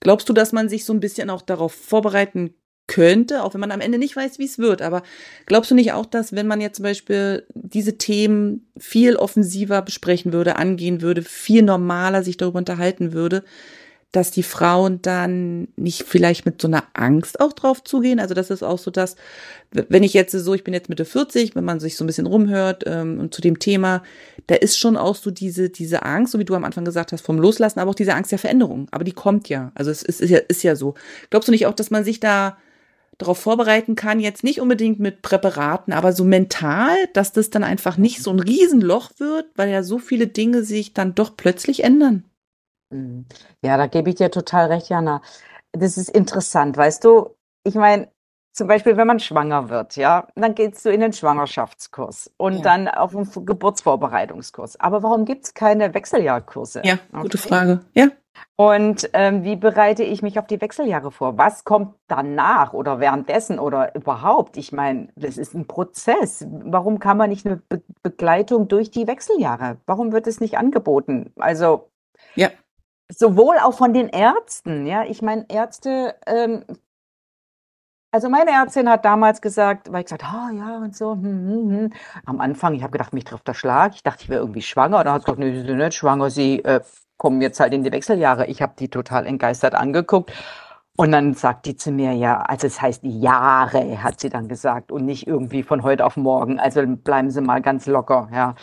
glaubst 0.00 0.28
du, 0.28 0.32
dass 0.32 0.52
man 0.52 0.68
sich 0.68 0.84
so 0.84 0.92
ein 0.92 1.00
bisschen 1.00 1.30
auch 1.30 1.42
darauf 1.42 1.72
vorbereiten 1.72 2.54
könnte, 2.86 3.42
auch 3.42 3.54
wenn 3.54 3.60
man 3.60 3.70
am 3.70 3.80
Ende 3.80 3.98
nicht 3.98 4.14
weiß, 4.14 4.38
wie 4.38 4.44
es 4.44 4.58
wird. 4.58 4.82
Aber 4.82 5.02
glaubst 5.46 5.70
du 5.70 5.74
nicht 5.74 5.92
auch, 5.92 6.06
dass 6.06 6.34
wenn 6.34 6.46
man 6.46 6.60
jetzt 6.60 6.76
zum 6.76 6.82
Beispiel 6.82 7.46
diese 7.54 7.96
Themen 7.96 8.70
viel 8.76 9.16
offensiver 9.16 9.80
besprechen 9.80 10.32
würde, 10.32 10.56
angehen 10.56 11.00
würde, 11.00 11.22
viel 11.22 11.62
normaler 11.62 12.22
sich 12.22 12.36
darüber 12.36 12.58
unterhalten 12.58 13.12
würde, 13.12 13.44
dass 14.14 14.30
die 14.30 14.44
Frauen 14.44 15.02
dann 15.02 15.66
nicht 15.76 16.04
vielleicht 16.04 16.46
mit 16.46 16.62
so 16.62 16.68
einer 16.68 16.84
Angst 16.92 17.40
auch 17.40 17.52
drauf 17.52 17.82
zugehen. 17.82 18.20
Also 18.20 18.32
das 18.32 18.48
ist 18.48 18.62
auch 18.62 18.78
so, 18.78 18.92
dass, 18.92 19.16
wenn 19.72 20.04
ich 20.04 20.14
jetzt 20.14 20.30
so, 20.30 20.54
ich 20.54 20.62
bin 20.62 20.72
jetzt 20.72 20.88
Mitte 20.88 21.04
40, 21.04 21.56
wenn 21.56 21.64
man 21.64 21.80
sich 21.80 21.96
so 21.96 22.04
ein 22.04 22.06
bisschen 22.06 22.26
rumhört 22.26 22.84
ähm, 22.86 23.18
und 23.18 23.34
zu 23.34 23.42
dem 23.42 23.58
Thema, 23.58 24.04
da 24.46 24.54
ist 24.54 24.78
schon 24.78 24.96
auch 24.96 25.16
so 25.16 25.32
diese, 25.32 25.68
diese 25.68 26.04
Angst, 26.04 26.32
so 26.32 26.38
wie 26.38 26.44
du 26.44 26.54
am 26.54 26.64
Anfang 26.64 26.84
gesagt 26.84 27.10
hast, 27.10 27.22
vom 27.22 27.40
Loslassen, 27.40 27.80
aber 27.80 27.90
auch 27.90 27.96
diese 27.96 28.14
Angst 28.14 28.30
der 28.30 28.38
Veränderung. 28.38 28.86
Aber 28.92 29.02
die 29.02 29.12
kommt 29.12 29.48
ja. 29.48 29.72
Also 29.74 29.90
es 29.90 30.04
ist, 30.04 30.20
ist 30.20 30.30
ja, 30.30 30.38
ist 30.38 30.62
ja 30.62 30.76
so. 30.76 30.94
Glaubst 31.30 31.48
du 31.48 31.52
nicht 31.52 31.66
auch, 31.66 31.74
dass 31.74 31.90
man 31.90 32.04
sich 32.04 32.20
da 32.20 32.56
darauf 33.18 33.38
vorbereiten 33.38 33.96
kann, 33.96 34.20
jetzt 34.20 34.44
nicht 34.44 34.60
unbedingt 34.60 35.00
mit 35.00 35.22
Präparaten, 35.22 35.92
aber 35.92 36.12
so 36.12 36.24
mental, 36.24 36.94
dass 37.14 37.32
das 37.32 37.50
dann 37.50 37.64
einfach 37.64 37.96
nicht 37.96 38.22
so 38.22 38.30
ein 38.30 38.40
Riesenloch 38.40 39.10
wird, 39.18 39.46
weil 39.56 39.70
ja 39.70 39.82
so 39.82 39.98
viele 39.98 40.28
Dinge 40.28 40.62
sich 40.62 40.94
dann 40.94 41.16
doch 41.16 41.36
plötzlich 41.36 41.82
ändern? 41.82 42.24
Mhm. 42.94 43.26
Ja, 43.62 43.76
da 43.76 43.86
gebe 43.86 44.10
ich 44.10 44.16
dir 44.16 44.30
total 44.30 44.66
recht, 44.66 44.88
Jana. 44.88 45.20
Das 45.72 45.98
ist 45.98 46.08
interessant, 46.08 46.76
weißt 46.76 47.04
du? 47.04 47.36
Ich 47.64 47.74
meine, 47.74 48.08
zum 48.52 48.68
Beispiel, 48.68 48.96
wenn 48.96 49.08
man 49.08 49.18
schwanger 49.18 49.68
wird, 49.68 49.96
ja, 49.96 50.28
dann 50.36 50.54
gehst 50.54 50.84
du 50.84 50.90
in 50.90 51.00
den 51.00 51.12
Schwangerschaftskurs 51.12 52.30
und 52.36 52.56
ja. 52.58 52.62
dann 52.62 52.88
auf 52.88 53.16
einen 53.16 53.28
Geburtsvorbereitungskurs. 53.44 54.78
Aber 54.78 55.02
warum 55.02 55.24
gibt 55.24 55.46
es 55.46 55.54
keine 55.54 55.92
Wechseljahrkurse? 55.92 56.82
Ja, 56.84 56.98
gute 57.20 57.36
okay. 57.36 57.48
Frage. 57.48 57.80
Ja. 57.94 58.08
Und 58.56 59.10
ähm, 59.12 59.42
wie 59.42 59.56
bereite 59.56 60.04
ich 60.04 60.22
mich 60.22 60.38
auf 60.38 60.46
die 60.46 60.60
Wechseljahre 60.60 61.10
vor? 61.10 61.36
Was 61.38 61.64
kommt 61.64 61.94
danach 62.06 62.72
oder 62.72 63.00
währenddessen 63.00 63.58
oder 63.58 63.94
überhaupt? 63.96 64.56
Ich 64.56 64.70
meine, 64.72 65.08
das 65.16 65.36
ist 65.36 65.54
ein 65.54 65.66
Prozess. 65.66 66.46
Warum 66.48 67.00
kann 67.00 67.16
man 67.16 67.30
nicht 67.30 67.46
eine 67.46 67.56
Be 67.56 67.82
Begleitung 68.02 68.68
durch 68.68 68.90
die 68.90 69.06
Wechseljahre? 69.06 69.78
Warum 69.86 70.12
wird 70.12 70.26
es 70.26 70.40
nicht 70.40 70.58
angeboten? 70.58 71.32
Also 71.36 71.90
ja 72.36 72.50
sowohl 73.08 73.56
auch 73.58 73.74
von 73.74 73.92
den 73.92 74.08
Ärzten, 74.08 74.86
ja, 74.86 75.04
ich 75.04 75.22
meine, 75.22 75.46
Ärzte, 75.48 76.14
ähm, 76.26 76.64
also 78.10 78.28
meine 78.28 78.52
Ärztin 78.52 78.88
hat 78.88 79.04
damals 79.04 79.40
gesagt, 79.40 79.92
weil 79.92 80.00
ich 80.00 80.06
gesagt, 80.06 80.24
ah 80.24 80.48
oh, 80.50 80.54
ja 80.54 80.76
und 80.78 80.96
so, 80.96 81.12
hm, 81.12 81.22
hm, 81.22 81.70
hm. 81.70 81.92
am 82.26 82.40
Anfang, 82.40 82.74
ich 82.74 82.82
habe 82.82 82.92
gedacht, 82.92 83.12
mich 83.12 83.24
trifft 83.24 83.48
der 83.48 83.54
Schlag, 83.54 83.94
ich 83.94 84.02
dachte, 84.02 84.22
ich 84.22 84.28
wäre 84.28 84.40
irgendwie 84.40 84.62
schwanger, 84.62 84.98
und 84.98 85.04
dann 85.06 85.14
hat 85.14 85.22
sie 85.22 85.26
gesagt, 85.26 85.38
nee, 85.40 85.52
Sie 85.52 85.66
sind 85.66 85.78
nicht 85.78 85.94
schwanger, 85.94 86.30
Sie 86.30 86.62
äh, 86.64 86.80
kommen 87.16 87.40
jetzt 87.40 87.60
halt 87.60 87.72
in 87.72 87.84
die 87.84 87.92
Wechseljahre. 87.92 88.46
Ich 88.46 88.62
habe 88.62 88.74
die 88.78 88.88
total 88.88 89.26
entgeistert 89.26 89.74
angeguckt 89.74 90.32
und 90.96 91.10
dann 91.10 91.34
sagt 91.34 91.66
die 91.66 91.76
zu 91.76 91.90
mir, 91.90 92.12
ja, 92.12 92.40
also 92.42 92.68
es 92.68 92.80
heißt 92.80 93.02
Jahre, 93.02 94.02
hat 94.04 94.20
sie 94.20 94.28
dann 94.28 94.46
gesagt, 94.46 94.92
und 94.92 95.04
nicht 95.06 95.26
irgendwie 95.26 95.64
von 95.64 95.82
heute 95.82 96.04
auf 96.06 96.16
morgen. 96.16 96.60
Also 96.60 96.82
bleiben 96.86 97.30
Sie 97.32 97.40
mal 97.40 97.60
ganz 97.60 97.86
locker, 97.86 98.28
ja. 98.32 98.54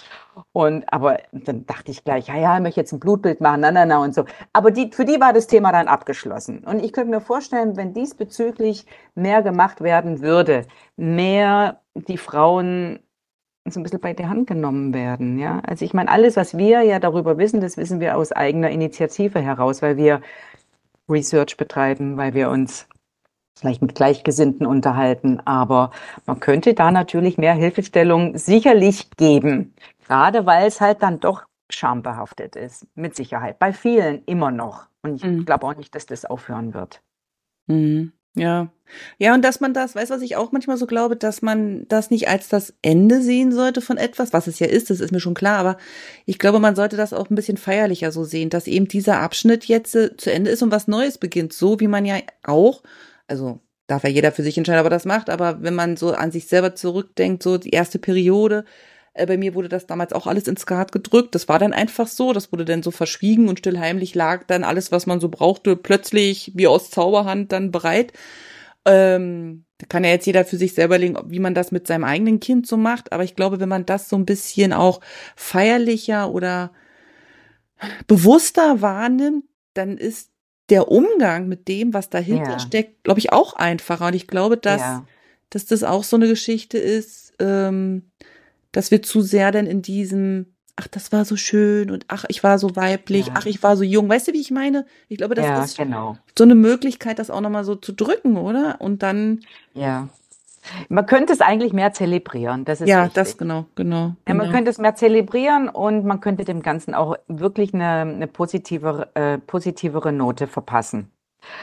Und 0.54 0.86
aber 0.94 1.18
dann 1.34 1.66
dachte 1.66 1.92
ich 1.92 2.06
gleich, 2.06 2.28
ja, 2.28 2.38
ja, 2.38 2.56
ich 2.56 2.62
möchte 2.64 2.80
jetzt 2.80 2.94
ein 2.94 3.02
Blutbild 3.02 3.42
machen, 3.42 3.60
na, 3.62 3.72
na, 3.72 3.86
na 3.86 3.98
und 4.02 4.16
so. 4.16 4.24
Aber 4.54 4.72
die, 4.72 4.92
für 4.94 5.04
die 5.04 5.20
war 5.20 5.34
das 5.34 5.48
Thema 5.48 5.74
dann 5.74 5.90
abgeschlossen. 5.90 6.60
Und 6.64 6.82
ich 6.82 6.94
könnte 6.94 7.12
mir 7.12 7.20
vorstellen, 7.22 7.76
wenn 7.76 7.94
diesbezüglich 7.94 8.86
mehr 9.14 9.42
gemacht 9.42 9.82
werden 9.82 10.22
würde, 10.22 10.66
mehr 10.96 11.82
die 11.96 12.18
Frauen 12.18 13.00
so 13.70 13.80
ein 13.80 13.84
bisschen 13.84 14.00
bei 14.00 14.14
der 14.14 14.30
Hand 14.30 14.48
genommen 14.48 14.94
werden, 14.94 15.38
ja. 15.38 15.62
Also 15.68 15.86
ich 15.86 15.94
meine, 15.94 16.10
alles, 16.10 16.36
was 16.38 16.58
wir 16.58 16.82
ja 16.84 17.00
darüber 17.00 17.38
wissen, 17.38 17.62
das 17.62 17.78
wissen 17.78 18.00
wir 18.00 18.18
aus 18.18 18.32
eigener 18.32 18.70
Initiative 18.72 19.40
heraus, 19.40 19.82
weil 19.82 19.98
wir 19.98 20.22
Research 21.12 21.58
betreiben, 21.58 22.18
weil 22.18 22.34
wir 22.34 22.50
uns 22.50 22.88
vielleicht 23.60 23.82
mit 23.82 23.96
Gleichgesinnten 23.96 24.66
unterhalten. 24.66 25.40
Aber 25.46 25.92
man 26.26 26.40
könnte 26.40 26.74
da 26.74 26.92
natürlich 26.92 27.38
mehr 27.38 27.54
Hilfestellung 27.54 28.38
sicherlich 28.38 29.12
geben, 29.12 29.76
gerade 30.08 30.46
weil 30.46 30.68
es 30.68 30.82
halt 30.82 31.04
dann 31.04 31.20
doch 31.20 31.44
schambehaftet 31.70 32.56
ist, 32.56 32.88
mit 32.96 33.16
Sicherheit. 33.16 33.60
Bei 33.60 33.72
vielen 33.72 34.24
immer 34.26 34.52
noch. 34.52 34.88
Und 35.04 35.16
ich 35.16 35.24
mhm. 35.24 35.46
glaube 35.46 35.66
auch 35.68 35.76
nicht, 35.76 35.96
dass 35.96 36.06
das 36.06 36.26
aufhören 36.26 36.74
wird. 36.74 37.02
Mhm. 37.68 38.14
Ja. 38.36 38.72
Ja, 39.18 39.34
und 39.34 39.42
dass 39.44 39.62
man 39.62 39.74
das, 39.74 39.96
weißt 39.96 40.12
du, 40.12 40.16
was 40.16 40.22
ich 40.22 40.36
auch 40.36 40.52
manchmal 40.52 40.78
so 40.78 40.86
glaube, 40.86 41.16
dass 41.16 41.42
man 41.42 41.88
das 41.88 42.10
nicht 42.12 42.28
als 42.28 42.50
das 42.50 42.74
Ende 42.82 43.22
sehen 43.22 43.54
sollte 43.54 43.82
von 43.82 43.98
etwas, 43.98 44.34
was 44.34 44.48
es 44.48 44.60
ja 44.60 44.68
ist, 44.68 44.90
das 44.90 45.00
ist 45.00 45.12
mir 45.14 45.22
schon 45.22 45.34
klar, 45.34 45.60
aber 45.60 45.78
ich 46.26 46.40
glaube, 46.40 46.60
man 46.60 46.76
sollte 46.76 46.98
das 46.98 47.14
auch 47.14 47.30
ein 47.30 47.36
bisschen 47.36 47.56
feierlicher 47.58 48.12
so 48.12 48.26
sehen, 48.26 48.50
dass 48.50 48.68
eben 48.68 48.90
dieser 48.90 49.20
Abschnitt 49.22 49.66
jetzt 49.66 49.96
äh, 49.96 50.18
zu 50.18 50.32
Ende 50.32 50.52
ist 50.52 50.62
und 50.62 50.72
was 50.72 50.90
Neues 50.90 51.18
beginnt, 51.18 51.54
so 51.54 51.80
wie 51.80 51.88
man 51.88 52.06
ja 52.06 52.18
auch, 52.44 52.84
also 53.28 53.60
darf 53.88 54.04
ja 54.04 54.10
jeder 54.10 54.32
für 54.34 54.44
sich 54.44 54.58
entscheiden, 54.58 54.82
ob 54.82 54.88
er 54.88 54.90
das 54.90 55.06
macht, 55.06 55.30
aber 55.30 55.62
wenn 55.62 55.76
man 55.76 55.96
so 55.96 56.12
an 56.12 56.32
sich 56.32 56.48
selber 56.48 56.76
zurückdenkt, 56.76 57.44
so 57.44 57.58
die 57.58 57.72
erste 57.72 58.00
Periode, 58.00 58.66
bei 59.14 59.38
mir 59.38 59.56
wurde 59.56 59.70
das 59.70 59.88
damals 59.88 60.14
auch 60.14 60.26
alles 60.26 60.48
ins 60.48 60.62
Skat 60.62 60.92
gedrückt. 60.92 61.36
Das 61.36 61.50
war 61.50 61.60
dann 61.60 61.74
einfach 61.74 62.08
so. 62.08 62.32
Das 62.34 62.52
wurde 62.52 62.66
dann 62.66 62.84
so 62.84 62.92
verschwiegen 62.92 63.50
und 63.50 63.60
stillheimlich 63.60 64.16
lag 64.16 64.46
dann 64.48 64.64
alles, 64.64 64.92
was 64.92 65.06
man 65.06 65.20
so 65.20 65.30
brauchte, 65.30 65.76
plötzlich 65.76 66.52
wie 66.56 66.68
aus 66.68 66.90
Zauberhand 66.90 67.52
dann 67.52 67.72
bereit. 67.72 68.14
Ähm, 68.86 69.66
da 69.78 69.86
kann 69.88 70.04
ja 70.04 70.12
jetzt 70.12 70.26
jeder 70.26 70.46
für 70.46 70.58
sich 70.58 70.74
selber 70.74 70.98
legen, 70.98 71.18
wie 71.26 71.40
man 71.40 71.54
das 71.54 71.72
mit 71.72 71.88
seinem 71.88 72.04
eigenen 72.04 72.40
Kind 72.40 72.68
so 72.68 72.78
macht. 72.78 73.12
Aber 73.12 73.24
ich 73.24 73.36
glaube, 73.36 73.60
wenn 73.60 73.70
man 73.70 73.86
das 73.86 74.08
so 74.08 74.16
ein 74.16 74.26
bisschen 74.26 74.74
auch 74.74 75.02
feierlicher 75.36 76.32
oder 76.32 76.72
bewusster 78.08 78.82
wahrnimmt, 78.82 79.46
dann 79.74 79.98
ist 79.98 80.30
der 80.70 80.90
Umgang 80.90 81.48
mit 81.48 81.68
dem, 81.68 81.94
was 81.94 82.10
dahinter 82.10 82.52
ja. 82.52 82.60
steckt, 82.60 83.04
glaube 83.04 83.20
ich, 83.20 83.34
auch 83.34 83.54
einfacher. 83.54 84.08
Und 84.08 84.16
ich 84.16 84.28
glaube, 84.28 84.56
dass, 84.56 84.82
ja. 84.82 85.06
dass 85.50 85.66
das 85.66 85.84
auch 85.84 86.04
so 86.04 86.16
eine 86.16 86.28
Geschichte 86.28 86.78
ist, 86.78 87.34
ähm, 87.40 88.12
dass 88.72 88.92
wir 88.92 89.02
zu 89.02 89.22
sehr 89.22 89.52
denn 89.52 89.66
in 89.66 89.82
diesem, 89.82 90.48
ach, 90.76 90.88
das 90.88 91.12
war 91.12 91.26
so 91.26 91.36
schön 91.36 91.92
und 91.92 92.06
ach, 92.08 92.26
ich 92.28 92.44
war 92.44 92.58
so 92.60 92.76
weiblich, 92.76 93.28
ja. 93.28 93.34
ach, 93.36 93.46
ich 93.46 93.62
war 93.64 93.76
so 93.78 93.84
jung. 93.84 94.10
Weißt 94.10 94.28
du, 94.28 94.34
wie 94.34 94.42
ich 94.42 94.52
meine? 94.52 94.86
Ich 95.10 95.18
glaube, 95.18 95.36
das 95.36 95.46
ja, 95.46 95.64
ist 95.64 95.78
genau. 95.78 96.18
so 96.38 96.44
eine 96.44 96.56
Möglichkeit, 96.56 97.20
das 97.20 97.30
auch 97.30 97.42
nochmal 97.42 97.64
so 97.64 97.76
zu 97.76 97.92
drücken, 97.92 98.38
oder? 98.38 98.80
Und 98.80 99.04
dann. 99.04 99.42
Ja. 99.74 100.10
Man 100.90 101.08
könnte 101.08 101.34
es 101.34 101.42
eigentlich 101.42 101.74
mehr 101.74 101.92
zelebrieren. 101.92 102.66
Das 102.66 102.82
ist 102.82 102.88
ja, 102.88 103.06
wichtig. 103.06 103.16
das 103.16 103.38
genau, 103.38 103.66
genau. 103.74 104.16
Ja, 104.28 104.36
man 104.36 104.42
genau. 104.42 104.52
könnte 104.52 104.70
es 104.70 104.78
mehr 104.78 104.94
zelebrieren 104.94 105.70
und 105.70 106.06
man 106.06 106.22
könnte 106.22 106.46
dem 106.46 106.62
Ganzen 106.62 106.94
auch 106.94 107.16
wirklich 107.28 107.74
eine, 107.74 108.02
eine 108.02 108.28
positivere, 108.28 109.10
äh, 109.16 109.40
positivere 109.40 110.12
Note 110.12 110.46
verpassen. 110.46 111.10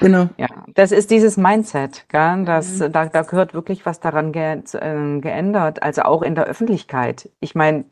Genau. 0.01 0.29
Ja, 0.37 0.49
das 0.75 0.93
ist 0.93 1.11
dieses 1.11 1.37
Mindset, 1.37 2.09
gell? 2.09 2.45
Das, 2.45 2.79
mhm. 2.79 2.93
da, 2.93 3.07
da 3.07 3.23
gehört 3.23 3.55
wirklich 3.55 3.87
was 3.87 4.01
daran 4.01 4.33
ge, 4.33 4.63
äh, 4.73 5.21
geändert, 5.21 5.83
also 5.83 6.03
auch 6.03 6.23
in 6.23 6.35
der 6.35 6.45
Öffentlichkeit. 6.45 7.31
Ich 7.41 7.55
meine, 7.55 7.85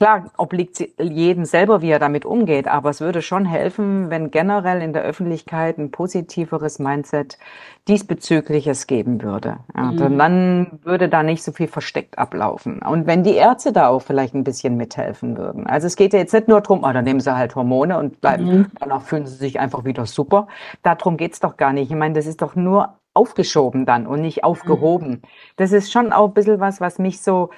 Klar, 0.00 0.24
obliegt 0.38 0.80
jedem 1.00 1.44
selber, 1.44 1.80
wie 1.80 1.90
er 1.90 2.00
damit 2.00 2.24
umgeht, 2.24 2.66
aber 2.66 2.90
es 2.90 3.00
würde 3.00 3.22
schon 3.22 3.44
helfen, 3.44 4.10
wenn 4.10 4.32
generell 4.32 4.82
in 4.82 4.92
der 4.92 5.02
Öffentlichkeit 5.02 5.78
ein 5.78 5.92
positiveres 5.92 6.80
Mindset 6.80 7.38
diesbezügliches 7.86 8.88
geben 8.88 9.22
würde. 9.22 9.58
Ja, 9.76 9.92
mhm. 9.92 10.18
Dann 10.18 10.80
würde 10.82 11.08
da 11.08 11.22
nicht 11.22 11.44
so 11.44 11.52
viel 11.52 11.68
versteckt 11.68 12.18
ablaufen. 12.18 12.80
Und 12.80 13.06
wenn 13.06 13.22
die 13.22 13.36
Ärzte 13.36 13.72
da 13.72 13.86
auch 13.86 14.00
vielleicht 14.00 14.34
ein 14.34 14.42
bisschen 14.42 14.76
mithelfen 14.76 15.36
würden. 15.36 15.64
Also 15.68 15.86
es 15.86 15.94
geht 15.94 16.12
ja 16.12 16.18
jetzt 16.18 16.34
nicht 16.34 16.48
nur 16.48 16.60
darum, 16.60 16.84
ah, 16.84 16.92
dann 16.92 17.04
nehmen 17.04 17.20
sie 17.20 17.36
halt 17.36 17.54
Hormone 17.54 17.96
und 17.96 18.20
bleiben, 18.20 18.44
mhm. 18.44 18.66
danach 18.80 19.02
fühlen 19.02 19.26
sie 19.26 19.36
sich 19.36 19.60
einfach 19.60 19.84
wieder 19.84 20.06
super. 20.06 20.48
Darum 20.82 21.16
geht's 21.16 21.38
doch 21.38 21.56
gar 21.56 21.72
nicht. 21.72 21.88
Ich 21.88 21.96
meine, 21.96 22.14
das 22.14 22.26
ist 22.26 22.42
doch 22.42 22.56
nur 22.56 22.94
aufgeschoben 23.14 23.86
dann 23.86 24.08
und 24.08 24.22
nicht 24.22 24.42
aufgehoben. 24.42 25.08
Mhm. 25.08 25.22
Das 25.54 25.70
ist 25.70 25.92
schon 25.92 26.12
auch 26.12 26.28
ein 26.28 26.34
bisschen 26.34 26.58
was, 26.58 26.80
was 26.80 26.98
mich 26.98 27.22
so 27.22 27.50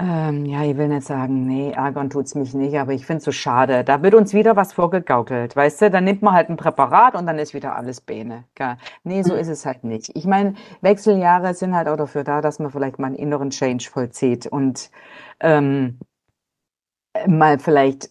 ähm, 0.00 0.46
ja, 0.46 0.62
ich 0.62 0.76
will 0.76 0.88
nicht 0.88 1.06
sagen, 1.06 1.44
nee, 1.46 1.72
ärgern 1.72 2.08
tut's 2.08 2.36
mich 2.36 2.54
nicht, 2.54 2.78
aber 2.78 2.92
ich 2.92 3.04
finde 3.04 3.18
es 3.18 3.24
so 3.24 3.32
schade. 3.32 3.82
Da 3.82 4.00
wird 4.02 4.14
uns 4.14 4.32
wieder 4.32 4.54
was 4.54 4.72
vorgegaukelt, 4.72 5.56
weißt 5.56 5.82
du? 5.82 5.90
Dann 5.90 6.04
nimmt 6.04 6.22
man 6.22 6.34
halt 6.34 6.50
ein 6.50 6.56
Präparat 6.56 7.16
und 7.16 7.26
dann 7.26 7.38
ist 7.38 7.52
wieder 7.52 7.74
alles 7.74 8.00
Bene. 8.00 8.44
Gell? 8.54 8.76
Nee, 9.02 9.22
so 9.22 9.34
mhm. 9.34 9.40
ist 9.40 9.48
es 9.48 9.66
halt 9.66 9.82
nicht. 9.82 10.10
Ich 10.14 10.24
meine, 10.24 10.54
Wechseljahre 10.82 11.52
sind 11.54 11.74
halt 11.74 11.88
auch 11.88 11.96
dafür 11.96 12.22
da, 12.22 12.40
dass 12.40 12.60
man 12.60 12.70
vielleicht 12.70 13.00
mal 13.00 13.08
einen 13.08 13.16
inneren 13.16 13.50
Change 13.50 13.88
vollzieht 13.90 14.46
und 14.46 14.90
ähm, 15.40 15.98
mal 17.26 17.58
vielleicht 17.58 18.10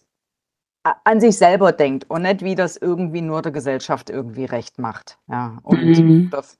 an 1.04 1.20
sich 1.20 1.38
selber 1.38 1.72
denkt 1.72 2.10
und 2.10 2.22
nicht, 2.22 2.42
wie 2.42 2.54
das 2.54 2.76
irgendwie 2.76 3.22
nur 3.22 3.40
der 3.40 3.52
Gesellschaft 3.52 4.10
irgendwie 4.10 4.44
recht 4.44 4.78
macht. 4.78 5.18
Ja, 5.28 5.58
und 5.62 5.82
mhm. 5.82 6.28
das 6.30 6.58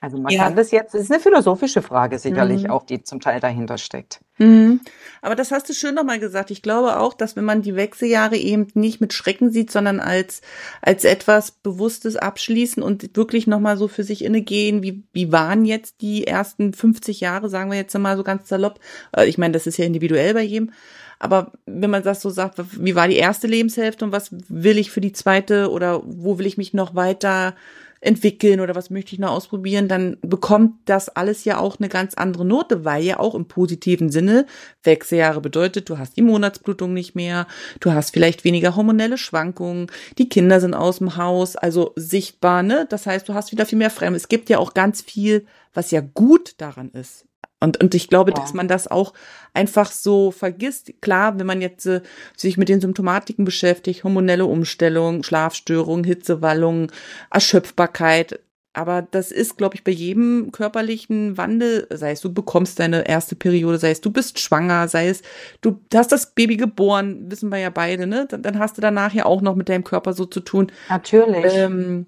also 0.00 0.18
man 0.18 0.32
ja. 0.32 0.44
kann 0.44 0.56
das 0.56 0.70
jetzt, 0.70 0.94
es 0.94 1.02
ist 1.02 1.12
eine 1.12 1.20
philosophische 1.20 1.82
Frage 1.82 2.18
sicherlich 2.18 2.64
mhm. 2.64 2.70
auch, 2.70 2.84
die 2.84 3.02
zum 3.02 3.20
Teil 3.20 3.40
dahinter 3.40 3.78
steckt. 3.78 4.20
Mhm. 4.38 4.80
Aber 5.22 5.34
das 5.34 5.50
hast 5.50 5.68
du 5.68 5.74
schön 5.74 5.94
nochmal 5.94 6.18
gesagt. 6.18 6.50
Ich 6.50 6.62
glaube 6.62 6.98
auch, 6.98 7.14
dass 7.14 7.36
wenn 7.36 7.44
man 7.44 7.62
die 7.62 7.76
Wechseljahre 7.76 8.36
eben 8.36 8.68
nicht 8.74 9.00
mit 9.00 9.12
Schrecken 9.12 9.50
sieht, 9.50 9.70
sondern 9.70 10.00
als, 10.00 10.40
als 10.80 11.04
etwas 11.04 11.50
Bewusstes 11.50 12.16
abschließen 12.16 12.82
und 12.82 13.16
wirklich 13.16 13.46
nochmal 13.46 13.76
so 13.76 13.88
für 13.88 14.04
sich 14.04 14.24
inne 14.24 14.40
gehen, 14.40 14.82
wie, 14.82 15.04
wie 15.12 15.30
waren 15.30 15.64
jetzt 15.64 16.00
die 16.00 16.26
ersten 16.26 16.72
50 16.72 17.20
Jahre, 17.20 17.48
sagen 17.48 17.70
wir 17.70 17.78
jetzt 17.78 17.96
mal 17.98 18.16
so 18.16 18.24
ganz 18.24 18.48
salopp. 18.48 18.80
Äh, 19.14 19.26
ich 19.26 19.36
meine, 19.36 19.52
das 19.52 19.66
ist 19.66 19.76
ja 19.76 19.84
individuell 19.84 20.34
bei 20.34 20.42
jedem. 20.42 20.70
Aber 21.18 21.52
wenn 21.66 21.90
man 21.90 22.02
das 22.02 22.22
so 22.22 22.30
sagt, 22.30 22.58
wie 22.82 22.94
war 22.94 23.06
die 23.06 23.16
erste 23.16 23.46
Lebenshälfte 23.46 24.06
und 24.06 24.12
was 24.12 24.30
will 24.48 24.78
ich 24.78 24.90
für 24.90 25.02
die 25.02 25.12
zweite 25.12 25.70
oder 25.70 26.00
wo 26.04 26.38
will 26.38 26.46
ich 26.46 26.56
mich 26.56 26.72
noch 26.72 26.94
weiter 26.94 27.54
entwickeln 28.00 28.60
oder 28.60 28.74
was 28.74 28.90
möchte 28.90 29.12
ich 29.14 29.18
noch 29.18 29.30
ausprobieren, 29.30 29.88
dann 29.88 30.16
bekommt 30.22 30.76
das 30.86 31.08
alles 31.08 31.44
ja 31.44 31.58
auch 31.58 31.78
eine 31.78 31.88
ganz 31.88 32.14
andere 32.14 32.44
Note, 32.44 32.84
weil 32.84 33.02
ja 33.04 33.18
auch 33.18 33.34
im 33.34 33.46
positiven 33.46 34.10
Sinne 34.10 34.46
Wechseljahre 34.82 35.40
bedeutet, 35.40 35.88
du 35.90 35.98
hast 35.98 36.16
die 36.16 36.22
Monatsblutung 36.22 36.94
nicht 36.94 37.14
mehr, 37.14 37.46
du 37.80 37.92
hast 37.92 38.12
vielleicht 38.12 38.44
weniger 38.44 38.74
hormonelle 38.74 39.18
Schwankungen, 39.18 39.88
die 40.18 40.28
Kinder 40.28 40.60
sind 40.60 40.74
aus 40.74 40.98
dem 40.98 41.16
Haus, 41.16 41.56
also 41.56 41.92
sichtbar, 41.96 42.62
ne? 42.62 42.86
Das 42.88 43.06
heißt, 43.06 43.28
du 43.28 43.34
hast 43.34 43.52
wieder 43.52 43.66
viel 43.66 43.78
mehr 43.78 43.90
Fremde. 43.90 44.16
Es 44.16 44.28
gibt 44.28 44.48
ja 44.48 44.58
auch 44.58 44.74
ganz 44.74 45.02
viel, 45.02 45.46
was 45.74 45.90
ja 45.90 46.00
gut 46.00 46.54
daran 46.58 46.90
ist. 46.90 47.26
Und, 47.60 47.78
und 47.80 47.94
ich 47.94 48.08
glaube, 48.08 48.32
ja. 48.32 48.40
dass 48.40 48.54
man 48.54 48.68
das 48.68 48.88
auch 48.88 49.12
einfach 49.52 49.92
so 49.92 50.30
vergisst. 50.30 50.92
Klar, 51.02 51.38
wenn 51.38 51.46
man 51.46 51.60
jetzt 51.60 51.86
äh, 51.86 52.00
sich 52.36 52.56
mit 52.56 52.70
den 52.70 52.80
Symptomatiken 52.80 53.44
beschäftigt, 53.44 54.02
hormonelle 54.02 54.46
Umstellung, 54.46 55.22
Schlafstörung, 55.22 56.04
Hitzewallung, 56.04 56.90
Erschöpfbarkeit. 57.30 58.40
Aber 58.72 59.02
das 59.02 59.32
ist, 59.32 59.58
glaube 59.58 59.74
ich, 59.74 59.84
bei 59.84 59.90
jedem 59.90 60.52
körperlichen 60.52 61.36
Wandel, 61.36 61.86
sei 61.90 62.12
es 62.12 62.20
du 62.20 62.32
bekommst 62.32 62.78
deine 62.78 63.06
erste 63.06 63.34
Periode, 63.34 63.78
sei 63.78 63.90
es 63.90 64.00
du 64.00 64.12
bist 64.12 64.38
schwanger, 64.38 64.86
sei 64.86 65.08
es 65.08 65.22
du 65.60 65.80
hast 65.92 66.12
das 66.12 66.34
Baby 66.34 66.56
geboren, 66.56 67.30
wissen 67.30 67.50
wir 67.50 67.58
ja 67.58 67.70
beide, 67.70 68.06
ne? 68.06 68.26
Dann, 68.28 68.42
dann 68.42 68.58
hast 68.60 68.78
du 68.78 68.80
danach 68.80 69.12
ja 69.12 69.26
auch 69.26 69.42
noch 69.42 69.56
mit 69.56 69.68
deinem 69.68 69.82
Körper 69.82 70.12
so 70.12 70.24
zu 70.24 70.38
tun. 70.38 70.70
Natürlich. 70.88 71.52
Ähm, 71.52 72.06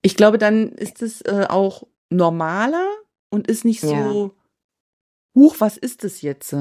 ich 0.00 0.16
glaube, 0.16 0.38
dann 0.38 0.70
ist 0.70 1.02
es 1.02 1.20
äh, 1.22 1.44
auch 1.46 1.86
normaler 2.08 2.86
und 3.28 3.46
ist 3.46 3.66
nicht 3.66 3.82
so 3.82 3.92
ja 3.92 4.30
huch, 5.38 5.56
was 5.60 5.76
ist 5.76 6.04
das 6.04 6.20
jetzt? 6.20 6.54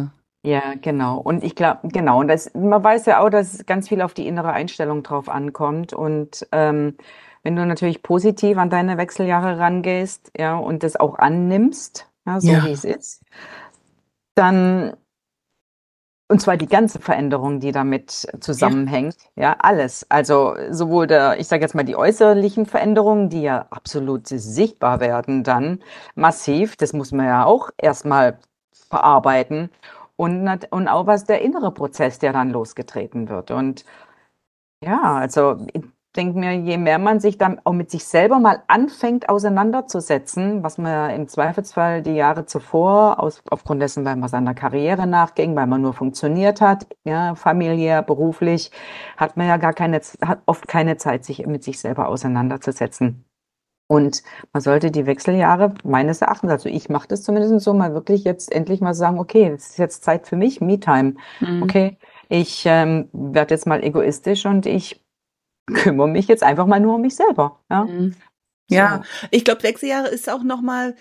Ja, 0.43 0.75
genau. 0.81 1.17
Und 1.17 1.43
ich 1.43 1.55
glaube, 1.55 1.87
genau. 1.89 2.19
Und 2.19 2.27
das, 2.27 2.53
man 2.53 2.83
weiß 2.83 3.05
ja 3.07 3.19
auch, 3.19 3.29
dass 3.29 3.65
ganz 3.65 3.89
viel 3.89 4.01
auf 4.01 4.13
die 4.13 4.27
innere 4.27 4.53
Einstellung 4.53 5.03
drauf 5.03 5.27
ankommt. 5.27 5.93
Und 5.93 6.47
ähm, 6.51 6.95
wenn 7.43 7.55
du 7.55 7.65
natürlich 7.65 8.03
positiv 8.03 8.57
an 8.57 8.69
deine 8.69 8.97
Wechseljahre 8.97 9.57
rangehst, 9.59 10.31
ja, 10.37 10.55
und 10.55 10.83
das 10.83 10.95
auch 10.95 11.17
annimmst, 11.17 12.07
ja, 12.25 12.39
so 12.39 12.51
ja. 12.51 12.65
wie 12.65 12.71
es 12.71 12.85
ist, 12.85 13.23
dann 14.35 14.93
und 16.29 16.41
zwar 16.41 16.57
die 16.57 16.67
ganze 16.67 16.99
Veränderung, 16.99 17.61
die 17.61 17.71
damit 17.71 18.27
zusammenhängt, 18.41 19.15
ja, 19.35 19.43
ja 19.43 19.55
alles. 19.59 20.05
Also 20.09 20.55
sowohl 20.71 21.07
der, 21.07 21.39
ich 21.39 21.47
sage 21.47 21.61
jetzt 21.61 21.73
mal 21.73 21.83
die 21.83 21.95
äußerlichen 21.95 22.65
Veränderungen, 22.65 23.29
die 23.29 23.43
ja 23.43 23.65
absolut 23.69 24.27
sichtbar 24.27 24.99
werden, 24.99 25.43
dann 25.43 25.79
massiv. 26.15 26.75
Das 26.75 26.91
muss 26.91 27.13
man 27.13 27.27
ja 27.27 27.45
auch 27.45 27.69
erstmal 27.77 28.39
verarbeiten 28.89 29.69
und, 30.17 30.47
und 30.71 30.87
auch 30.87 31.07
was 31.07 31.25
der 31.25 31.41
innere 31.41 31.71
Prozess, 31.71 32.19
der 32.19 32.33
dann 32.33 32.51
losgetreten 32.51 33.29
wird. 33.29 33.51
Und 33.51 33.85
ja, 34.83 35.01
also 35.15 35.57
ich 35.73 35.83
denke 36.15 36.39
mir, 36.39 36.53
je 36.53 36.77
mehr 36.77 36.99
man 36.99 37.19
sich 37.19 37.37
dann 37.37 37.61
auch 37.63 37.73
mit 37.73 37.91
sich 37.91 38.05
selber 38.05 38.39
mal 38.39 38.63
anfängt 38.67 39.29
auseinanderzusetzen, 39.29 40.63
was 40.63 40.77
man 40.77 41.11
im 41.11 41.27
Zweifelsfall 41.27 42.01
die 42.01 42.15
Jahre 42.15 42.45
zuvor 42.45 43.19
aus, 43.19 43.41
aufgrund 43.49 43.81
dessen, 43.81 44.03
weil 44.05 44.15
man 44.17 44.29
seiner 44.29 44.55
Karriere 44.55 45.07
nachging, 45.07 45.55
weil 45.55 45.67
man 45.67 45.81
nur 45.81 45.93
funktioniert 45.93 46.59
hat, 46.61 46.87
ja, 47.05 47.35
familiär, 47.35 48.01
beruflich, 48.01 48.71
hat 49.17 49.37
man 49.37 49.47
ja 49.47 49.57
gar 49.57 49.73
keine, 49.73 50.01
hat 50.21 50.41
oft 50.47 50.67
keine 50.67 50.97
Zeit, 50.97 51.25
sich 51.25 51.45
mit 51.45 51.63
sich 51.63 51.79
selber 51.79 52.07
auseinanderzusetzen. 52.09 53.26
Und 53.87 54.21
man 54.51 54.61
sollte 54.61 54.91
die 54.91 55.05
Wechseljahre 55.05 55.73
meines 55.83 56.21
Erachtens, 56.21 56.51
also 56.51 56.67
ich 56.67 56.89
mache 56.89 57.07
das 57.07 57.23
zumindest 57.23 57.63
so, 57.63 57.73
mal 57.73 57.93
wirklich 57.93 58.25
jetzt 58.25 58.51
endlich 58.51 58.81
mal 58.81 58.93
sagen, 58.93 59.17
okay, 59.17 59.49
es 59.55 59.69
ist 59.69 59.77
jetzt 59.77 60.03
Zeit 60.03 60.27
für 60.27 60.35
mich, 60.35 60.59
Me-Time. 60.59 61.15
Mhm. 61.39 61.63
Okay, 61.63 61.97
ich 62.27 62.63
ähm, 62.65 63.09
werde 63.13 63.53
jetzt 63.53 63.65
mal 63.65 63.83
egoistisch 63.83 64.45
und 64.45 64.65
ich 64.65 65.05
kümmere 65.73 66.09
mich 66.09 66.27
jetzt 66.27 66.43
einfach 66.43 66.65
mal 66.65 66.81
nur 66.81 66.95
um 66.95 67.01
mich 67.01 67.15
selber. 67.15 67.63
Ja, 67.69 67.85
mhm. 67.85 68.15
ja 68.69 69.03
ich 69.31 69.45
glaube, 69.45 69.63
Wechseljahre 69.63 70.09
ist 70.09 70.29
auch 70.29 70.43
nochmal 70.43 70.95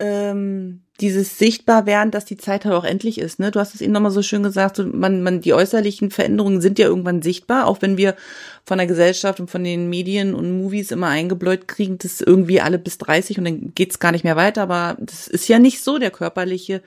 ähm, 0.00 0.85
dieses 1.00 1.38
sichtbar 1.38 1.86
werden, 1.86 2.10
dass 2.10 2.24
die 2.24 2.36
Zeit 2.36 2.64
halt 2.64 2.74
auch 2.74 2.84
endlich 2.84 3.18
ist. 3.18 3.38
Ne? 3.38 3.50
Du 3.50 3.60
hast 3.60 3.74
es 3.74 3.80
eben 3.80 3.92
nochmal 3.92 4.10
so 4.10 4.22
schön 4.22 4.42
gesagt, 4.42 4.78
man, 4.78 5.22
man, 5.22 5.40
die 5.40 5.52
äußerlichen 5.52 6.10
Veränderungen 6.10 6.60
sind 6.60 6.78
ja 6.78 6.86
irgendwann 6.86 7.22
sichtbar, 7.22 7.66
auch 7.66 7.82
wenn 7.82 7.96
wir 7.96 8.16
von 8.64 8.78
der 8.78 8.86
Gesellschaft 8.86 9.38
und 9.40 9.50
von 9.50 9.62
den 9.62 9.88
Medien 9.88 10.34
und 10.34 10.58
Movies 10.58 10.90
immer 10.90 11.08
eingebläut 11.08 11.68
kriegen, 11.68 11.98
das 11.98 12.20
irgendwie 12.20 12.60
alle 12.60 12.78
bis 12.78 12.98
30 12.98 13.38
und 13.38 13.44
dann 13.44 13.72
geht's 13.74 13.98
gar 13.98 14.12
nicht 14.12 14.24
mehr 14.24 14.36
weiter. 14.36 14.62
Aber 14.62 14.96
das 14.98 15.28
ist 15.28 15.48
ja 15.48 15.58
nicht 15.58 15.82
so, 15.82 15.98
der 15.98 16.10
körperliche 16.10 16.82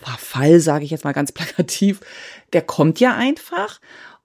Verfall, 0.00 0.60
sage 0.60 0.84
ich 0.84 0.90
jetzt 0.90 1.04
mal 1.04 1.12
ganz 1.12 1.32
plakativ, 1.32 2.00
der 2.52 2.62
kommt 2.62 3.00
ja 3.00 3.14
einfach. 3.14 3.80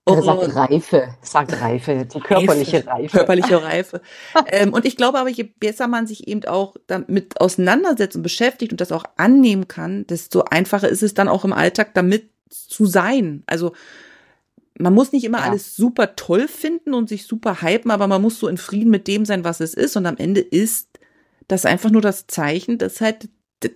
Er 0.08 0.24
sagt 0.24 0.56
Reife, 0.56 1.08
sagt 1.22 1.52
Reife, 1.62 2.06
die 2.06 2.20
körperliche 2.20 2.78
Reife. 2.78 2.88
Reife. 2.88 3.18
Körperliche 3.18 3.64
Reife. 3.64 4.02
ähm, 4.48 4.74
und 4.74 4.86
ich 4.86 4.98
glaube 4.98 5.20
aber, 5.20 5.30
je 5.30 5.44
besser 5.44 5.88
man 5.88 6.08
sich 6.08 6.28
eben 6.28 6.46
auch 6.46 6.76
damit 6.88 7.40
auseinandersetzt 7.42 8.16
und 8.16 8.24
beschäftigt 8.24 8.72
und 8.72 8.82
das 8.82 8.92
auch 8.92 9.04
annehmen 9.18 9.68
kann, 9.68 10.08
desto 10.08 10.44
einfacher 10.44 10.90
ist 10.90 11.04
es 11.04 11.14
dann 11.14 11.28
auch 11.28 11.46
im 11.46 11.54
Alltag 11.54 11.94
damit 11.94 12.30
zu 12.50 12.86
sein. 12.86 13.44
Also 13.48 13.74
man 14.80 14.94
muss 14.94 15.12
nicht 15.12 15.24
immer 15.24 15.40
ja. 15.40 15.46
alles 15.46 15.76
super 15.76 16.16
toll 16.16 16.48
finden 16.48 16.94
und 16.94 17.10
sich 17.10 17.26
super 17.26 17.62
hypen, 17.62 17.92
aber 17.92 18.08
man 18.08 18.22
muss 18.22 18.40
so 18.40 18.48
in 18.48 18.58
Frieden 18.58 18.92
mit 18.92 19.08
dem 19.08 19.26
sein, 19.26 19.44
was 19.44 19.60
es 19.60 19.74
ist. 19.74 19.98
Und 19.98 20.06
am 20.06 20.18
Ende 20.18 20.42
ist 20.42 21.00
das 21.48 21.66
einfach 21.66 21.90
nur 21.90 22.02
das 22.02 22.28
Zeichen, 22.28 22.78
dass 22.78 23.02
halt 23.02 23.30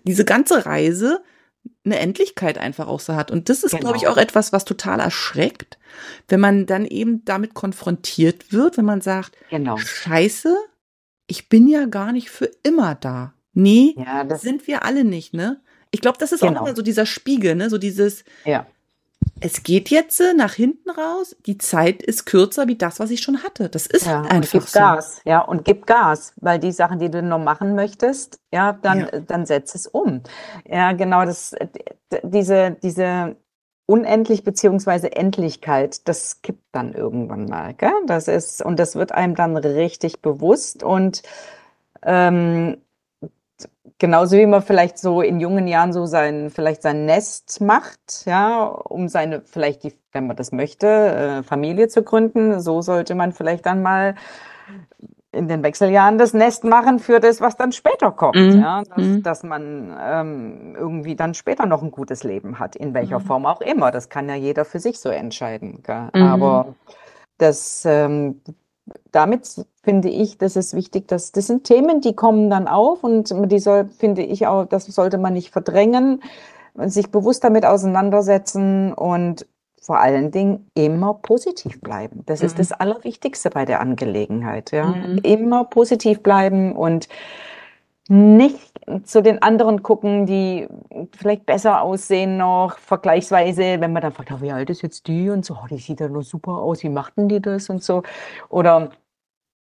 diese 0.06 0.26
ganze 0.26 0.65
Reise 0.65 1.24
eine 1.84 2.00
Endlichkeit 2.00 2.58
einfach 2.58 2.88
auch 2.88 3.00
so 3.00 3.15
hat. 3.15 3.32
Und 3.32 3.50
das 3.50 3.63
ist, 3.63 3.71
genau. 3.71 3.82
glaube 3.82 3.97
ich, 3.97 4.08
auch 4.08 4.17
etwas, 4.17 4.54
was 4.54 4.65
total 4.65 5.00
erschreckt, 5.00 5.80
wenn 6.28 6.39
man 6.39 6.65
dann 6.65 6.86
eben 6.86 7.26
damit 7.26 7.54
konfrontiert 7.54 8.54
wird, 8.54 8.78
wenn 8.78 8.86
man 8.86 9.02
sagt, 9.02 9.36
genau. 9.50 9.78
scheiße, 9.78 10.56
ich 11.28 11.50
bin 11.50 11.67
ja 11.67 11.86
gar 11.86 12.12
nicht 12.12 12.30
für 12.30 12.52
immer 12.63 12.95
da. 12.95 13.34
Nee, 13.54 13.95
ja, 13.97 14.38
sind 14.38 14.67
wir 14.67 14.86
alle 14.86 15.04
nicht, 15.04 15.34
ne? 15.34 15.62
Ich 15.91 16.02
glaube, 16.02 16.17
das 16.17 16.32
ist 16.32 16.39
genau. 16.39 16.62
auch 16.62 16.65
immer 16.65 16.76
so 16.76 16.82
dieser 16.82 17.06
Spiegel, 17.06 17.56
ne? 17.56 17.69
So 17.69 17.78
dieses, 17.78 18.24
ja. 18.45 18.65
Es 19.41 19.63
geht 19.63 19.89
jetzt 19.89 20.21
äh, 20.21 20.34
nach 20.34 20.54
hinten 20.54 20.89
raus, 20.91 21.36
die 21.45 21.58
Zeit 21.58 22.04
ist 22.04 22.25
kürzer 22.25 22.67
wie 22.67 22.75
das, 22.75 22.99
was 22.99 23.10
ich 23.10 23.21
schon 23.21 23.43
hatte. 23.43 23.69
Das 23.69 23.88
ist 23.88 24.06
ja, 24.06 24.21
einfach 24.21 24.51
gib 24.51 24.63
so. 24.63 24.80
Gas, 24.80 25.21
ja, 25.25 25.41
und 25.41 25.65
gib 25.65 25.88
Gas, 25.88 26.34
weil 26.38 26.60
die 26.60 26.71
Sachen, 26.71 26.99
die 26.99 27.10
du 27.10 27.23
noch 27.23 27.39
machen 27.39 27.75
möchtest, 27.75 28.39
ja, 28.54 28.73
dann, 28.73 28.99
ja. 28.99 29.19
dann 29.19 29.45
setz 29.47 29.73
es 29.73 29.88
um. 29.88 30.21
Ja, 30.65 30.93
genau, 30.93 31.25
das, 31.25 31.56
diese, 32.23 32.77
diese 32.84 33.36
Unendlich 33.88 34.43
beziehungsweise 34.43 35.12
Endlichkeit, 35.12 36.08
das 36.08 36.41
kippt 36.43 36.63
dann 36.71 36.93
irgendwann 36.93 37.45
mal, 37.45 37.73
gell? 37.73 37.91
Das 38.06 38.30
ist, 38.30 38.63
und 38.63 38.80
das 38.80 38.95
wird 38.95 39.12
einem 39.12 39.36
dann 39.36 39.58
richtig 39.58 40.21
bewusst 40.21 40.84
und, 40.84 41.23
ähm, 42.04 42.77
Genauso 44.02 44.36
wie 44.36 44.48
man 44.48 44.64
vielleicht 44.64 44.98
so 44.98 45.22
in 45.22 45.40
jungen 45.40 45.68
Jahren 45.68 45.94
so 45.94 46.08
sein, 46.08 46.50
vielleicht 46.50 46.82
sein 46.82 47.06
Nest 47.06 47.62
macht, 47.62 48.26
ja, 48.26 48.64
um 48.64 49.08
seine, 49.10 49.42
vielleicht 49.42 49.84
die, 49.84 49.94
wenn 50.12 50.26
man 50.26 50.36
das 50.36 50.52
möchte, 50.52 50.88
äh, 50.88 51.44
Familie 51.44 51.88
zu 51.88 52.02
gründen, 52.02 52.62
so 52.62 52.82
sollte 52.82 53.14
man 53.14 53.32
vielleicht 53.32 53.68
dann 53.68 53.84
mal 53.84 54.16
in 55.32 55.48
den 55.48 55.62
Wechseljahren 55.62 56.18
das 56.18 56.34
Nest 56.34 56.64
machen 56.64 56.98
für 56.98 57.20
das, 57.20 57.42
was 57.42 57.58
dann 57.58 57.74
später 57.74 58.10
kommt, 58.10 58.38
mhm. 58.38 58.60
ja, 58.60 58.82
dass, 58.82 58.98
mhm. 58.98 59.22
dass 59.22 59.44
man 59.44 59.96
ähm, 60.02 60.76
irgendwie 60.76 61.16
dann 61.16 61.36
später 61.36 61.68
noch 61.68 61.84
ein 61.84 61.92
gutes 61.92 62.24
Leben 62.24 62.58
hat, 62.58 62.76
in 62.76 62.96
welcher 62.96 63.20
mhm. 63.20 63.26
Form 63.26 63.46
auch 63.46 63.62
immer. 63.62 63.92
Das 63.92 64.10
kann 64.10 64.28
ja 64.28 64.34
jeder 64.34 64.66
für 64.66 64.80
sich 64.80 65.00
so 65.00 65.10
entscheiden. 65.10 65.84
Mhm. 65.88 66.24
Aber 66.24 66.74
das, 67.38 67.86
ähm, 67.86 68.42
damit 69.12 69.64
finde 69.84 70.10
ich, 70.10 70.38
das 70.38 70.56
ist 70.56 70.76
wichtig, 70.76 71.08
dass 71.08 71.32
das 71.32 71.48
sind 71.48 71.63
Themen, 71.63 72.02
die 72.02 72.15
kommen 72.15 72.50
dann 72.50 72.67
auf 72.67 73.04
und 73.04 73.34
die 73.52 73.60
soll, 73.60 73.89
finde 73.89 74.22
ich 74.22 74.48
auch, 74.48 74.65
das 74.65 74.86
sollte 74.86 75.17
man 75.17 75.34
nicht 75.34 75.52
verdrängen, 75.52 76.22
sich 76.86 77.10
bewusst 77.10 77.44
damit 77.44 77.65
auseinandersetzen 77.65 78.94
und 78.94 79.46
vor 79.82 80.00
allen 80.00 80.30
Dingen 80.30 80.70
immer 80.76 81.15
positiv 81.15 81.82
bleiben. 81.82 82.24
Das 82.28 82.41
mhm. 82.41 82.46
ist 82.46 82.60
das 82.60 82.72
Allerwichtigste 82.72 83.50
bei 83.50 83.65
der 83.65 83.82
Angelegenheit. 83.82 84.72
Ja, 84.72 84.86
mhm. 84.86 85.17
immer 85.24 85.63
positiv 85.65 86.22
bleiben 86.22 86.76
und 86.76 87.10
nicht 88.08 88.74
zu 89.04 89.24
den 89.24 89.41
anderen 89.41 89.84
gucken, 89.84 90.26
die 90.26 90.67
vielleicht 91.17 91.46
besser 91.46 91.82
aussehen 91.82 92.38
noch, 92.38 92.78
vergleichsweise, 92.78 93.80
wenn 93.80 93.94
man 93.94 94.02
dann 94.02 94.12
fragt, 94.12 94.32
oh, 94.32 94.41
wie 94.41 94.52
alt 94.52 94.70
ist 94.70 94.82
jetzt 94.82 95.08
die 95.08 95.30
und 95.30 95.46
so, 95.46 95.54
oh, 95.54 95.67
die 95.70 95.78
sieht 95.78 96.00
ja 96.02 96.10
nur 96.10 96.24
super 96.24 96.52
aus, 96.52 96.84
wie 96.84 96.89
machten 96.89 97.30
die 97.30 97.41
das 97.41 97.70
und 97.70 97.82
so. 97.82 98.04
Oder 98.50 98.91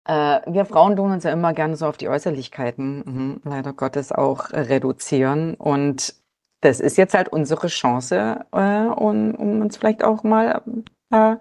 äh, 0.06 0.40
wir 0.46 0.64
Frauen 0.64 0.96
tun 0.96 1.12
uns 1.12 1.24
ja 1.24 1.32
immer 1.32 1.52
gerne 1.52 1.76
so 1.76 1.86
auf 1.86 1.96
die 1.96 2.08
Äußerlichkeiten, 2.08 3.02
mhm, 3.04 3.40
leider 3.44 3.72
Gottes 3.72 4.12
auch 4.12 4.50
äh, 4.50 4.60
reduzieren. 4.60 5.54
Und 5.54 6.14
das 6.60 6.80
ist 6.80 6.96
jetzt 6.96 7.14
halt 7.14 7.28
unsere 7.28 7.66
Chance, 7.66 8.44
äh, 8.52 8.86
um, 8.86 9.34
um 9.34 9.60
uns 9.60 9.76
vielleicht 9.76 10.04
auch 10.04 10.22
mal 10.22 10.62
äh, 11.10 11.36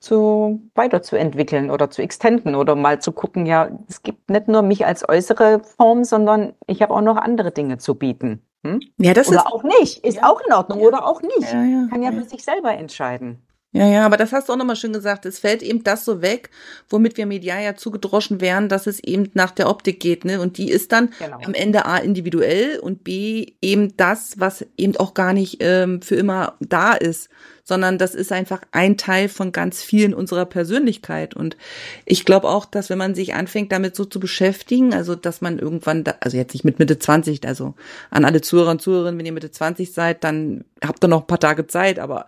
zu 0.00 0.60
weiterzuentwickeln 0.74 1.70
oder 1.70 1.90
zu 1.90 2.02
extenden 2.02 2.56
oder 2.56 2.74
mal 2.74 3.00
zu 3.00 3.12
gucken, 3.12 3.46
ja, 3.46 3.70
es 3.88 4.02
gibt 4.02 4.30
nicht 4.30 4.48
nur 4.48 4.62
mich 4.62 4.84
als 4.84 5.08
äußere 5.08 5.60
Form, 5.60 6.02
sondern 6.02 6.54
ich 6.66 6.82
habe 6.82 6.92
auch 6.92 7.00
noch 7.00 7.16
andere 7.16 7.52
Dinge 7.52 7.78
zu 7.78 7.94
bieten. 7.94 8.42
Hm? 8.66 8.80
Ja, 8.98 9.14
das 9.14 9.28
oder 9.28 9.38
ist 9.38 9.46
auch 9.46 9.62
nicht, 9.62 10.04
ist 10.04 10.16
ja. 10.16 10.28
auch 10.28 10.40
in 10.44 10.52
Ordnung 10.52 10.80
ja. 10.80 10.86
oder 10.86 11.06
auch 11.06 11.22
nicht. 11.22 11.52
Ja, 11.52 11.86
Kann 11.88 12.02
ja 12.02 12.10
für 12.10 12.24
sich 12.24 12.44
selber 12.44 12.72
entscheiden. 12.72 13.46
Ja, 13.74 13.86
ja, 13.86 14.04
aber 14.04 14.18
das 14.18 14.32
hast 14.32 14.48
du 14.48 14.52
auch 14.52 14.58
nochmal 14.58 14.76
schön 14.76 14.92
gesagt. 14.92 15.24
Es 15.24 15.38
fällt 15.38 15.62
eben 15.62 15.82
das 15.82 16.04
so 16.04 16.20
weg, 16.20 16.50
womit 16.90 17.16
wir 17.16 17.24
medial 17.24 17.62
ja 17.62 17.74
zugedroschen 17.74 18.42
wären, 18.42 18.68
dass 18.68 18.86
es 18.86 19.00
eben 19.00 19.30
nach 19.32 19.50
der 19.50 19.70
Optik 19.70 19.98
geht, 19.98 20.26
ne? 20.26 20.42
Und 20.42 20.58
die 20.58 20.70
ist 20.70 20.92
dann 20.92 21.10
genau. 21.18 21.38
am 21.42 21.54
Ende 21.54 21.86
A 21.86 21.96
individuell 21.96 22.78
und 22.80 23.02
B 23.02 23.54
eben 23.62 23.96
das, 23.96 24.34
was 24.36 24.66
eben 24.76 24.96
auch 24.98 25.14
gar 25.14 25.32
nicht 25.32 25.56
ähm, 25.60 26.02
für 26.02 26.16
immer 26.16 26.54
da 26.60 26.92
ist, 26.92 27.30
sondern 27.64 27.96
das 27.96 28.14
ist 28.14 28.30
einfach 28.30 28.60
ein 28.72 28.98
Teil 28.98 29.30
von 29.30 29.52
ganz 29.52 29.82
vielen 29.82 30.12
unserer 30.12 30.44
Persönlichkeit. 30.44 31.34
Und 31.34 31.56
ich 32.04 32.26
glaube 32.26 32.48
auch, 32.48 32.66
dass 32.66 32.90
wenn 32.90 32.98
man 32.98 33.14
sich 33.14 33.32
anfängt, 33.32 33.72
damit 33.72 33.96
so 33.96 34.04
zu 34.04 34.20
beschäftigen, 34.20 34.92
also 34.92 35.14
dass 35.14 35.40
man 35.40 35.58
irgendwann, 35.58 36.04
da, 36.04 36.16
also 36.20 36.36
jetzt 36.36 36.52
nicht 36.52 36.64
mit 36.64 36.78
Mitte 36.78 36.98
20, 36.98 37.46
also 37.46 37.74
an 38.10 38.26
alle 38.26 38.42
Zuhörer 38.42 38.72
und 38.72 38.82
Zuhörerinnen, 38.82 39.18
wenn 39.18 39.26
ihr 39.26 39.32
Mitte 39.32 39.50
20 39.50 39.92
seid, 39.92 40.24
dann 40.24 40.64
habt 40.84 41.02
ihr 41.02 41.08
noch 41.08 41.22
ein 41.22 41.26
paar 41.26 41.40
Tage 41.40 41.66
Zeit, 41.66 41.98
aber 41.98 42.26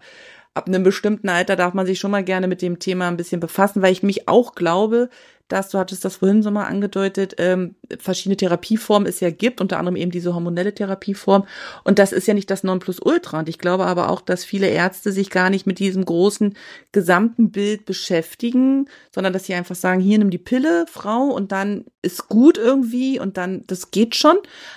ab 0.54 0.68
einem 0.68 0.84
bestimmten 0.84 1.28
Alter 1.28 1.56
darf 1.56 1.74
man 1.74 1.84
sich 1.84 1.98
schon 1.98 2.12
mal 2.12 2.24
gerne 2.24 2.46
mit 2.46 2.62
dem 2.62 2.78
Thema 2.78 3.08
ein 3.08 3.16
bisschen 3.16 3.40
befassen, 3.40 3.82
weil 3.82 3.92
ich 3.92 4.02
mich 4.04 4.28
auch 4.28 4.54
glaube, 4.54 5.10
dass, 5.48 5.68
du 5.68 5.78
hattest 5.78 6.04
das 6.04 6.16
vorhin 6.16 6.42
so 6.42 6.50
mal 6.50 6.64
angedeutet, 6.64 7.34
ähm, 7.38 7.74
verschiedene 7.98 8.36
Therapieformen 8.36 9.06
es 9.06 9.20
ja 9.20 9.30
gibt, 9.30 9.60
unter 9.60 9.78
anderem 9.78 9.96
eben 9.96 10.10
diese 10.10 10.34
hormonelle 10.34 10.74
Therapieform. 10.74 11.46
Und 11.84 11.98
das 11.98 12.12
ist 12.12 12.26
ja 12.26 12.34
nicht 12.34 12.50
das 12.50 12.64
Nonplusultra. 12.64 13.40
Und 13.40 13.48
ich 13.48 13.58
glaube 13.58 13.84
aber 13.84 14.08
auch, 14.08 14.22
dass 14.22 14.44
viele 14.44 14.68
Ärzte 14.68 15.12
sich 15.12 15.28
gar 15.28 15.50
nicht 15.50 15.66
mit 15.66 15.78
diesem 15.78 16.04
großen 16.04 16.54
gesamten 16.92 17.50
Bild 17.50 17.84
beschäftigen, 17.84 18.88
sondern 19.12 19.32
dass 19.32 19.44
sie 19.44 19.54
einfach 19.54 19.74
sagen, 19.74 20.00
hier 20.00 20.18
nimm 20.18 20.30
die 20.30 20.38
Pille, 20.38 20.86
Frau, 20.88 21.24
und 21.24 21.52
dann 21.52 21.84
ist 22.00 22.28
gut 22.28 22.58
irgendwie 22.58 23.18
und 23.18 23.36
dann, 23.36 23.64
das 23.66 23.90
geht 23.90 24.14
schon. 24.14 24.36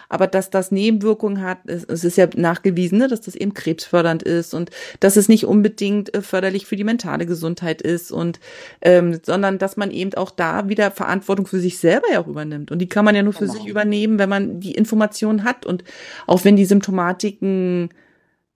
Aber 0.09 0.27
dass 0.27 0.49
das 0.49 0.71
Nebenwirkungen 0.71 1.41
hat, 1.41 1.59
es, 1.65 1.83
es 1.85 2.03
ist 2.03 2.17
ja 2.17 2.27
nachgewiesen, 2.35 2.97
ne, 2.97 3.07
dass 3.07 3.21
das 3.21 3.35
eben 3.35 3.53
krebsfördernd 3.53 4.23
ist 4.23 4.53
und 4.53 4.71
dass 4.99 5.17
es 5.17 5.29
nicht 5.29 5.45
unbedingt 5.45 6.13
äh, 6.13 6.21
förderlich 6.21 6.65
für 6.65 6.75
die 6.75 6.83
mentale 6.83 7.25
Gesundheit 7.25 7.81
ist 7.81 8.11
und, 8.11 8.39
ähm, 8.81 9.19
sondern 9.23 9.59
dass 9.59 9.77
man 9.77 9.91
eben 9.91 10.13
auch 10.15 10.31
da 10.31 10.56
wieder 10.69 10.91
Verantwortung 10.91 11.47
für 11.47 11.59
sich 11.59 11.77
selber 11.79 12.07
ja 12.11 12.19
auch 12.19 12.27
übernimmt. 12.27 12.71
Und 12.71 12.79
die 12.79 12.89
kann 12.89 13.05
man 13.05 13.15
ja 13.15 13.23
nur 13.23 13.33
für 13.33 13.45
genau. 13.45 13.53
sich 13.53 13.67
übernehmen, 13.67 14.19
wenn 14.19 14.29
man 14.29 14.59
die 14.59 14.73
Informationen 14.73 15.43
hat. 15.43 15.65
Und 15.65 15.83
auch 16.25 16.43
wenn 16.43 16.55
die 16.55 16.65
Symptomatiken 16.65 17.89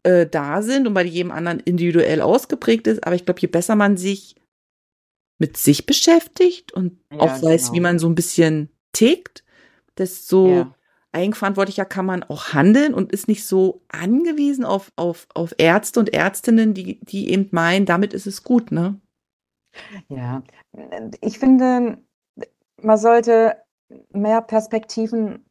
äh, 0.04 0.26
da 0.26 0.62
sind 0.62 0.88
und 0.88 0.94
bei 0.94 1.04
jedem 1.04 1.32
anderen 1.32 1.60
individuell 1.60 2.22
ausgeprägt 2.22 2.88
ist, 2.88 3.06
aber 3.06 3.16
ich 3.16 3.26
glaube, 3.26 3.40
je 3.40 3.48
besser 3.48 3.76
man 3.76 3.98
sich 3.98 4.36
mit 5.38 5.58
sich 5.58 5.86
beschäftigt 5.86 6.72
und 6.72 7.00
ja, 7.12 7.20
auch 7.20 7.42
weiß, 7.42 7.64
genau. 7.64 7.74
wie 7.74 7.80
man 7.80 8.00
so 8.00 8.08
ein 8.08 8.16
bisschen 8.16 8.70
tickt, 8.94 9.44
desto 9.98 10.48
ja. 10.50 10.76
eigenverantwortlicher 11.12 11.86
kann 11.86 12.06
man 12.06 12.24
auch 12.24 12.54
handeln 12.54 12.94
und 12.94 13.12
ist 13.12 13.28
nicht 13.28 13.46
so 13.46 13.82
angewiesen 13.90 14.66
auf, 14.66 14.92
auf, 14.96 15.28
auf 15.34 15.54
Ärzte 15.58 16.00
und 16.00 16.14
Ärztinnen, 16.14 16.74
die, 16.74 17.00
die 17.02 17.32
eben 17.32 17.48
meinen, 17.52 17.86
damit 17.86 18.14
ist 18.14 18.28
es 18.28 18.44
gut, 18.44 18.72
ne? 18.72 19.00
Ja, 20.10 20.44
ich 21.22 21.40
finde, 21.40 21.98
man 22.82 22.98
sollte 22.98 23.56
mehr 24.12 24.42
Perspektiven 24.42 25.46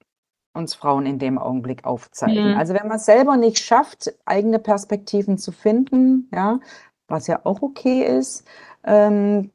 uns 0.52 0.74
Frauen 0.74 1.06
in 1.06 1.18
dem 1.18 1.38
Augenblick 1.38 1.84
aufzeigen. 1.84 2.52
Mhm. 2.52 2.58
Also 2.58 2.74
wenn 2.74 2.88
man 2.88 2.96
es 2.96 3.06
selber 3.06 3.36
nicht 3.36 3.58
schafft, 3.58 4.12
eigene 4.24 4.58
Perspektiven 4.58 5.38
zu 5.38 5.52
finden, 5.52 6.28
ja, 6.34 6.58
was 7.06 7.26
ja 7.26 7.40
auch 7.44 7.62
okay 7.62 8.02
ist, 8.02 8.46
ähm, 8.84 9.50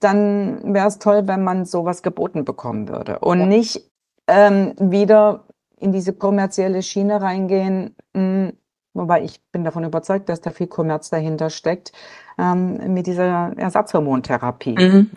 dann 0.00 0.74
wäre 0.74 0.88
es 0.88 0.98
toll, 0.98 1.28
wenn 1.28 1.44
man 1.44 1.64
sowas 1.64 2.02
geboten 2.02 2.44
bekommen 2.44 2.88
würde 2.88 3.20
und 3.20 3.40
ja. 3.40 3.46
nicht 3.46 3.90
ähm, 4.26 4.74
wieder 4.78 5.44
in 5.78 5.92
diese 5.92 6.12
kommerzielle 6.12 6.82
Schiene 6.82 7.22
reingehen, 7.22 7.94
mh, 8.14 8.20
hm, 8.20 8.52
wobei 8.94 9.22
ich 9.22 9.40
bin 9.52 9.64
davon 9.64 9.84
überzeugt, 9.84 10.28
dass 10.28 10.40
da 10.40 10.50
viel 10.50 10.66
Kommerz 10.66 11.10
dahinter 11.10 11.50
steckt, 11.50 11.92
ähm, 12.38 12.92
mit 12.92 13.06
dieser 13.06 13.52
Ersatzhormontherapie. 13.56 14.76
Mhm. 14.78 15.10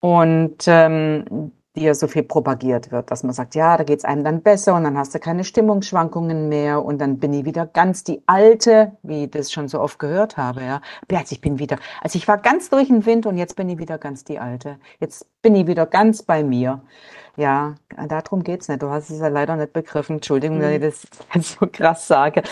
Und 0.00 0.64
ähm, 0.66 1.52
die 1.78 1.84
ja 1.84 1.94
so 1.94 2.08
viel 2.08 2.22
propagiert 2.22 2.90
wird, 2.90 3.10
dass 3.10 3.22
man 3.22 3.32
sagt, 3.32 3.54
ja, 3.54 3.76
da 3.76 3.84
geht's 3.84 4.04
einem 4.04 4.24
dann 4.24 4.42
besser 4.42 4.74
und 4.74 4.84
dann 4.84 4.98
hast 4.98 5.14
du 5.14 5.18
keine 5.18 5.44
Stimmungsschwankungen 5.44 6.48
mehr 6.48 6.84
und 6.84 6.98
dann 6.98 7.18
bin 7.18 7.32
ich 7.32 7.44
wieder 7.44 7.66
ganz 7.66 8.04
die 8.04 8.22
Alte, 8.26 8.92
wie 9.02 9.24
ich 9.24 9.30
das 9.30 9.52
schon 9.52 9.68
so 9.68 9.80
oft 9.80 9.98
gehört 9.98 10.36
habe, 10.36 10.62
ja. 10.62 10.80
Also 11.12 11.32
ich 11.32 11.40
bin 11.40 11.58
wieder, 11.58 11.78
also 12.02 12.16
ich 12.16 12.26
war 12.28 12.38
ganz 12.38 12.70
durch 12.70 12.88
den 12.88 13.06
Wind 13.06 13.26
und 13.26 13.38
jetzt 13.38 13.56
bin 13.56 13.68
ich 13.68 13.78
wieder 13.78 13.98
ganz 13.98 14.24
die 14.24 14.38
Alte. 14.38 14.78
Jetzt 15.00 15.26
bin 15.42 15.54
ich 15.54 15.66
wieder 15.66 15.86
ganz 15.86 16.22
bei 16.22 16.42
mir. 16.42 16.82
Ja, 17.36 17.76
darum 18.08 18.42
geht's 18.42 18.66
nicht. 18.66 18.82
Du 18.82 18.90
hast 18.90 19.10
es 19.10 19.20
ja 19.20 19.28
leider 19.28 19.54
nicht 19.54 19.72
begriffen. 19.72 20.16
Entschuldigung, 20.16 20.60
wenn 20.60 20.72
ich 20.72 20.80
mhm. 20.80 21.08
das 21.32 21.52
so 21.60 21.66
krass 21.70 22.08
sage. 22.08 22.42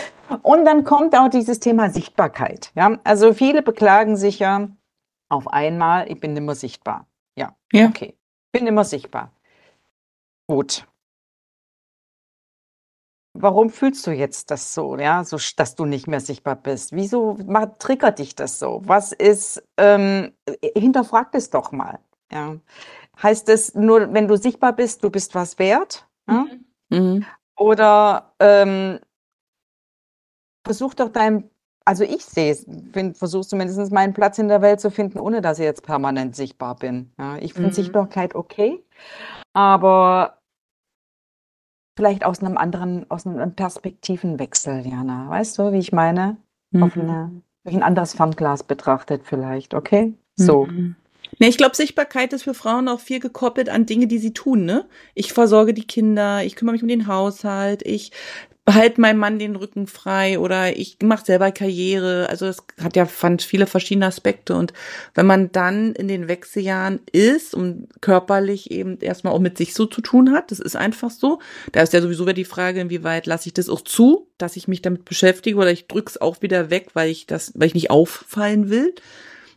Und 0.43 0.65
dann 0.65 0.85
kommt 0.85 1.17
auch 1.17 1.29
dieses 1.29 1.59
Thema 1.59 1.91
Sichtbarkeit. 1.91 2.71
Ja, 2.77 2.97
also 3.03 3.33
viele 3.33 3.63
beklagen 3.63 4.17
sich 4.17 4.39
ja 4.39 4.69
auf 5.29 5.49
einmal, 5.49 6.09
ich 6.11 6.21
bin 6.21 6.35
nicht 6.35 6.43
mehr 6.45 6.55
sichtbar. 6.55 7.07
Ja, 7.37 7.57
ja. 7.73 7.87
okay. 7.87 8.17
Bin 8.53 8.67
immer 8.67 8.85
sichtbar. 8.85 9.33
Gut. 10.49 10.87
Warum 13.39 13.69
fühlst 13.69 14.07
du 14.07 14.13
jetzt 14.13 14.51
das 14.51 14.73
so, 14.73 14.97
ja, 14.97 15.23
so, 15.23 15.37
dass 15.57 15.75
du 15.75 15.85
nicht 15.85 16.07
mehr 16.07 16.21
sichtbar 16.21 16.57
bist? 16.57 16.93
Wieso 16.93 17.37
triggert 17.79 18.19
dich 18.19 18.35
das 18.35 18.59
so? 18.59 18.81
Was 18.85 19.13
ist, 19.13 19.63
ähm, 19.77 20.33
hinterfrag 20.75 21.35
es 21.35 21.51
doch 21.51 21.71
mal, 21.71 21.99
ja. 22.33 22.57
Heißt 23.23 23.49
es 23.51 23.75
nur, 23.75 24.13
wenn 24.15 24.29
du 24.29 24.37
sichtbar 24.37 24.75
bist, 24.75 25.05
du 25.05 25.11
bist 25.11 25.35
was 25.35 25.59
wert? 25.59 26.09
Ja? 26.29 26.47
Mhm. 26.47 26.65
mhm. 26.91 27.27
Oder 27.59 28.35
ähm, 28.39 29.01
versuch 30.65 30.95
doch 30.95 31.09
dein, 31.09 31.51
also 31.87 32.05
ich 32.05 32.25
sehe 32.25 32.51
es, 32.51 32.67
versuche 33.17 33.47
zumindest 33.47 33.93
meinen 33.93 34.13
Platz 34.13 34.39
in 34.39 34.49
der 34.49 34.61
Welt 34.61 34.81
zu 34.81 34.91
finden, 34.91 35.19
ohne 35.19 35.41
dass 35.41 35.59
ich 35.59 35.65
jetzt 35.65 35.85
permanent 35.85 36.35
sichtbar 36.35 36.75
bin. 36.77 37.13
Ja, 37.19 37.37
ich 37.39 37.55
finde 37.55 37.71
mhm. 37.71 37.75
Sichtbarkeit 37.75 38.35
okay, 38.35 38.83
aber 39.55 40.39
vielleicht 41.97 42.25
aus 42.27 42.41
einem 42.41 42.59
anderen, 42.59 43.11
aus 43.11 43.27
einem 43.27 43.55
Perspektivenwechsel, 43.55 44.87
Jana. 44.87 45.31
Weißt 45.31 45.59
du, 45.59 45.73
wie 45.73 45.79
ich 45.79 45.93
meine? 45.93 46.37
Mhm. 46.73 46.83
Auf 46.83 46.97
eine 46.97 47.31
Durch 47.65 47.77
ein 47.77 47.83
anderes 47.83 48.15
Fernglas 48.15 48.65
betrachtet 48.65 49.23
vielleicht, 49.25 49.73
okay? 49.73 50.13
So. 50.35 50.67
Mhm. 50.67 50.97
Ne, 51.39 51.49
ich 51.49 51.57
glaube, 51.57 51.77
Sichtbarkeit 51.77 52.33
ist 52.33 52.45
für 52.45 52.55
Frauen 52.55 52.89
auch 52.89 53.01
viel 53.01 53.21
gekoppelt 53.21 53.69
an 53.69 53.87
Dinge, 53.87 54.07
die 54.07 54.19
sie 54.19 54.33
tun, 54.33 54.65
ne? 54.65 54.87
Ich 55.15 55.33
versorge 55.33 55.75
die 55.75 55.87
Kinder, 55.87 56.45
ich 56.45 56.57
kümmere 56.57 56.75
mich 56.75 56.83
um 56.83 56.89
den 56.89 57.07
Haushalt, 57.07 57.83
ich 57.85 58.13
behalte 58.67 59.01
meinem 59.01 59.19
Mann 59.19 59.39
den 59.39 59.55
Rücken 59.55 59.87
frei 59.87 60.41
oder 60.41 60.77
ich 60.77 60.99
mache 61.01 61.25
selber 61.25 61.53
Karriere. 61.53 62.29
Also 62.29 62.47
es 62.47 62.65
hat 62.83 62.97
ja 62.97 63.07
fand 63.07 63.41
viele 63.43 63.69
verschiedene 63.69 64.07
Aspekte. 64.07 64.57
Und 64.57 64.73
wenn 65.15 65.25
man 65.25 65.53
dann 65.53 65.93
in 65.93 66.09
den 66.09 66.27
Wechseljahren 66.27 66.99
ist 67.13 67.55
und 67.55 67.89
körperlich 68.01 68.73
eben 68.73 68.99
erstmal 68.99 69.33
auch 69.33 69.39
mit 69.39 69.57
sich 69.57 69.73
so 69.73 69.87
zu 69.87 70.01
tun 70.01 70.33
hat, 70.33 70.51
das 70.51 70.59
ist 70.59 70.75
einfach 70.75 71.11
so. 71.11 71.39
Da 71.71 71.81
ist 71.81 71.93
ja 71.93 72.03
sowieso 72.03 72.25
wieder 72.25 72.35
die 72.35 72.45
Frage, 72.45 72.81
inwieweit 72.81 73.27
lasse 73.27 73.49
ich 73.49 73.55
das 73.55 73.69
auch 73.69 73.83
zu, 73.83 74.27
dass 74.37 74.57
ich 74.57 74.67
mich 74.67 74.83
damit 74.83 75.05
beschäftige 75.05 75.59
oder 75.59 75.71
ich 75.71 75.87
drück's 75.87 76.21
auch 76.21 76.43
wieder 76.43 76.69
weg, 76.69 76.89
weil 76.95 77.09
ich 77.09 77.29
das, 77.29 77.53
weil 77.55 77.69
ich 77.69 77.75
nicht 77.75 77.91
auffallen 77.91 78.69
will 78.69 78.93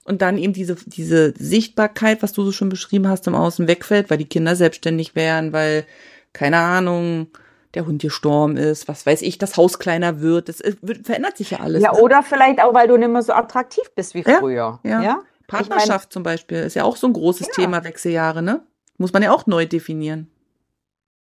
und 0.03 0.21
dann 0.21 0.37
eben 0.37 0.53
diese, 0.53 0.75
diese 0.85 1.33
Sichtbarkeit, 1.35 2.21
was 2.21 2.33
du 2.33 2.43
so 2.43 2.51
schon 2.51 2.69
beschrieben 2.69 3.07
hast, 3.07 3.25
im 3.25 3.33
Außen 3.33 3.67
wegfällt, 3.67 4.11
weil 4.11 4.19
die 4.19 4.29
Kinder 4.29 4.55
selbstständig 4.55 5.15
wären, 5.15 5.51
weil, 5.51 5.85
keine 6.31 6.57
Ahnung, 6.57 7.27
der 7.75 7.85
Hund 7.85 8.01
gestorben 8.01 8.57
ist, 8.57 8.87
was 8.87 9.05
weiß 9.05 9.21
ich, 9.21 9.37
das 9.37 9.57
Haus 9.57 9.79
kleiner 9.79 10.21
wird, 10.21 10.49
das 10.49 10.61
wird, 10.81 11.05
verändert 11.05 11.37
sich 11.37 11.51
ja 11.51 11.59
alles. 11.59 11.83
Ja, 11.83 11.93
ne? 11.93 12.01
oder 12.01 12.23
vielleicht 12.23 12.61
auch, 12.61 12.73
weil 12.73 12.87
du 12.87 12.97
nicht 12.97 13.09
mehr 13.09 13.21
so 13.21 13.33
attraktiv 13.33 13.83
bist 13.95 14.15
wie 14.15 14.23
ja, 14.23 14.39
früher. 14.39 14.79
Ja. 14.83 15.01
ja? 15.01 15.19
Partnerschaft 15.47 15.89
ich 15.89 15.89
mein, 15.89 16.11
zum 16.11 16.23
Beispiel 16.23 16.57
ist 16.59 16.75
ja 16.75 16.83
auch 16.83 16.95
so 16.95 17.07
ein 17.07 17.13
großes 17.13 17.47
ja. 17.47 17.53
Thema 17.53 17.83
Wechseljahre, 17.83 18.41
ne? 18.41 18.65
Muss 18.97 19.13
man 19.13 19.23
ja 19.23 19.31
auch 19.31 19.47
neu 19.47 19.65
definieren. 19.65 20.29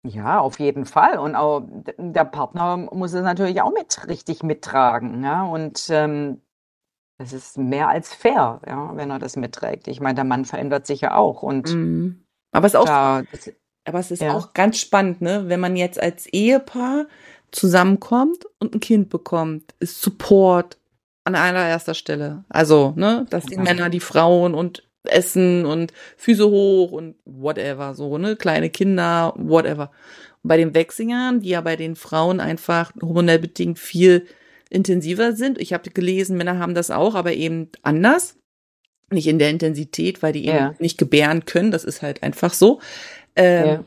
Ja, 0.03 0.39
auf 0.39 0.59
jeden 0.59 0.85
Fall. 0.85 1.17
Und 1.17 1.35
auch 1.35 1.63
der 1.97 2.25
Partner 2.25 2.77
muss 2.77 3.13
es 3.13 3.23
natürlich 3.23 3.61
auch 3.61 3.73
mit 3.73 4.07
richtig 4.07 4.43
mittragen. 4.43 5.23
Ja? 5.23 5.43
Und 5.43 5.87
ähm, 5.89 6.41
das 7.17 7.33
ist 7.33 7.57
mehr 7.57 7.87
als 7.87 8.13
fair, 8.13 8.61
ja, 8.67 8.95
wenn 8.95 9.09
er 9.09 9.19
das 9.19 9.35
mitträgt. 9.35 9.87
Ich 9.87 10.01
meine, 10.01 10.15
der 10.15 10.23
Mann 10.25 10.45
verändert 10.45 10.85
sich 10.85 11.01
ja 11.01 11.15
auch 11.15 11.43
und 11.43 11.73
mhm. 11.73 12.25
aber 12.51 12.67
es 12.67 12.73
ist 12.73 12.79
auch, 12.79 12.85
da, 12.85 13.23
das, 13.31 13.51
aber 13.85 13.99
es 13.99 14.11
ist 14.11 14.21
ja. 14.21 14.33
auch 14.33 14.53
ganz 14.53 14.79
spannend, 14.79 15.21
ne, 15.21 15.45
wenn 15.47 15.59
man 15.59 15.75
jetzt 15.75 16.01
als 16.01 16.25
Ehepaar 16.27 17.07
zusammenkommt 17.51 18.45
und 18.59 18.75
ein 18.75 18.79
Kind 18.79 19.09
bekommt, 19.09 19.73
ist 19.79 20.01
Support 20.01 20.77
an 21.23 21.35
allererster 21.35 21.93
Stelle. 21.93 22.43
Also, 22.49 22.93
ne, 22.95 23.25
dass 23.29 23.45
die 23.45 23.55
ja. 23.55 23.61
Männer, 23.61 23.89
die 23.89 23.99
Frauen 23.99 24.53
und 24.53 24.83
Essen 25.03 25.65
und 25.65 25.93
Füße 26.17 26.49
hoch 26.49 26.91
und 26.91 27.15
whatever, 27.25 27.93
so, 27.93 28.17
ne, 28.17 28.35
kleine 28.35 28.69
Kinder, 28.69 29.33
whatever. 29.37 29.91
Und 30.43 30.49
bei 30.49 30.57
den 30.57 30.73
Wechseljahren, 30.73 31.41
die 31.41 31.49
ja 31.49 31.61
bei 31.61 31.75
den 31.75 31.95
Frauen 31.95 32.39
einfach 32.39 32.91
hormonell 33.01 33.39
bedingt 33.39 33.79
viel 33.79 34.25
intensiver 34.69 35.33
sind. 35.33 35.59
Ich 35.59 35.73
habe 35.73 35.89
gelesen, 35.89 36.37
Männer 36.37 36.59
haben 36.59 36.75
das 36.75 36.91
auch, 36.91 37.15
aber 37.15 37.33
eben 37.33 37.69
anders. 37.83 38.35
Nicht 39.11 39.27
in 39.27 39.37
der 39.37 39.51
Intensität, 39.51 40.23
weil 40.23 40.33
die 40.33 40.47
eben 40.47 40.57
ja. 40.57 40.75
nicht 40.79 40.97
gebären 40.97 41.45
können. 41.45 41.69
Das 41.69 41.83
ist 41.83 42.01
halt 42.01 42.23
einfach 42.23 42.53
so. 42.53 42.81
Ähm, 43.35 43.67
ja. 43.67 43.83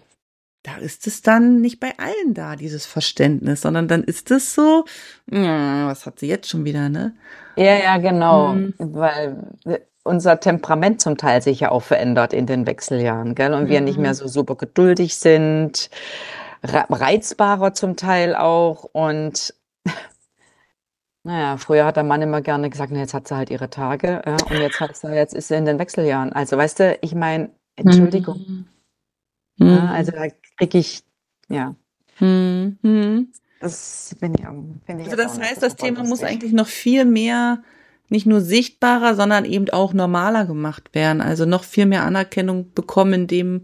Da 0.65 0.77
ist 0.79 1.07
es 1.07 1.23
dann 1.23 1.61
nicht 1.61 1.81
bei 1.81 1.93
allen 1.99 2.35
da, 2.35 2.57
dieses 2.57 2.85
Verständnis, 2.85 3.63
sondern 3.63 3.89
dann 3.89 4.03
ist 4.03 4.31
es 4.31 4.55
so, 4.55 4.85
mh, 5.27 5.87
was 5.87 6.05
hat 6.05 6.19
sie 6.19 6.27
jetzt 6.27 6.49
schon 6.49 6.65
wieder, 6.65 6.89
ne? 6.89 7.15
Ja, 7.57 7.77
ja, 7.77 7.97
genau. 7.99 8.53
Mhm. 8.53 8.75
Weil 8.79 9.51
unser 10.03 10.41
Temperament 10.41 11.01
zum 11.01 11.17
Teil 11.17 11.43
sich 11.43 11.61
ja 11.61 11.71
auch 11.71 11.83
verändert 11.83 12.33
in 12.33 12.47
den 12.47 12.67
Wechseljahren, 12.67 13.35
gell? 13.35 13.55
Und 13.55 13.69
wir 13.69 13.81
nicht 13.81 13.99
mehr 13.99 14.11
mhm. 14.11 14.17
so 14.17 14.29
super 14.29 14.57
geduldig 14.57 15.17
sind, 15.17 15.91
reizbarer 16.63 17.73
zum 17.73 17.97
Teil 17.97 18.35
auch 18.35 18.85
und 18.93 19.55
naja, 21.23 21.57
früher 21.57 21.85
hat 21.85 21.97
der 21.97 22.05
Mann 22.05 22.23
immer 22.23 22.41
gerne 22.41 22.69
gesagt, 22.69 22.91
na, 22.93 22.99
jetzt 23.01 23.15
hat 23.15 23.29
sie 23.29 23.37
halt 23.37 23.51
ihre 23.51 23.71
Tage, 23.71 24.23
ja, 24.27 24.37
und 24.51 24.61
jetzt 24.61 24.81
hat 24.81 24.97
sie, 24.97 25.15
jetzt 25.15 25.35
ist 25.35 25.49
sie 25.49 25.57
in 25.57 25.67
den 25.67 25.79
Wechseljahren. 25.79 26.33
Also, 26.33 26.57
weißt 26.57 26.81
du, 26.81 26.99
ich 27.01 27.15
meine, 27.15 27.51
Entschuldigung. 27.77 28.39
Mhm. 28.39 28.67
Ja, 29.59 29.87
also 29.87 30.13
da 30.13 30.27
kriege 30.57 30.79
ich, 30.79 31.03
ja. 31.49 31.75
Mhm. 32.21 33.29
Das 33.61 34.17
bin 34.21 34.35
ich, 34.35 34.41
bin 34.87 35.01
ich 35.01 35.07
Also 35.07 35.17
das 35.17 35.39
heißt, 35.39 35.63
das 35.63 35.77
Thema 35.77 36.05
muss 36.05 36.23
eigentlich 36.23 36.53
noch 36.53 36.69
viel 36.69 37.05
mehr 37.05 37.63
nicht 38.09 38.27
nur 38.27 38.41
sichtbarer, 38.41 39.15
sondern 39.15 39.45
eben 39.45 39.69
auch 39.71 39.93
normaler 39.93 40.47
gemacht 40.47 40.95
werden. 40.95 41.21
Also 41.21 41.45
noch 41.45 41.65
viel 41.65 41.87
mehr 41.87 42.05
Anerkennung 42.05 42.73
bekommen 42.75 43.13
in 43.13 43.27
dem 43.27 43.63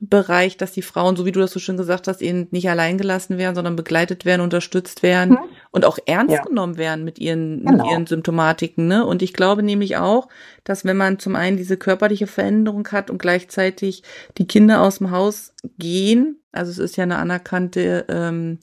Bereich, 0.00 0.56
dass 0.56 0.72
die 0.72 0.82
Frauen, 0.82 1.16
so 1.16 1.24
wie 1.24 1.32
du 1.32 1.40
das 1.40 1.52
so 1.52 1.60
schön 1.60 1.76
gesagt 1.76 2.08
hast, 2.08 2.20
eben 2.20 2.48
nicht 2.50 2.68
allein 2.68 2.98
gelassen 2.98 3.38
werden, 3.38 3.54
sondern 3.54 3.76
begleitet 3.76 4.24
werden, 4.24 4.42
unterstützt 4.42 5.02
werden 5.02 5.32
mhm. 5.32 5.53
Und 5.74 5.84
auch 5.84 5.98
ernst 6.06 6.32
ja. 6.32 6.42
genommen 6.42 6.78
werden 6.78 7.04
mit 7.04 7.18
ihren, 7.18 7.64
genau. 7.64 7.82
mit 7.82 7.92
ihren 7.92 8.06
Symptomatiken. 8.06 8.86
Ne? 8.86 9.04
Und 9.04 9.22
ich 9.22 9.32
glaube 9.32 9.64
nämlich 9.64 9.96
auch, 9.96 10.28
dass 10.62 10.84
wenn 10.84 10.96
man 10.96 11.18
zum 11.18 11.34
einen 11.34 11.56
diese 11.56 11.76
körperliche 11.76 12.28
Veränderung 12.28 12.86
hat 12.92 13.10
und 13.10 13.18
gleichzeitig 13.18 14.04
die 14.38 14.46
Kinder 14.46 14.82
aus 14.82 14.98
dem 14.98 15.10
Haus 15.10 15.52
gehen, 15.76 16.38
also 16.52 16.70
es 16.70 16.78
ist 16.78 16.96
ja 16.96 17.02
eine 17.02 17.16
anerkannte 17.16 18.04
ähm, 18.08 18.60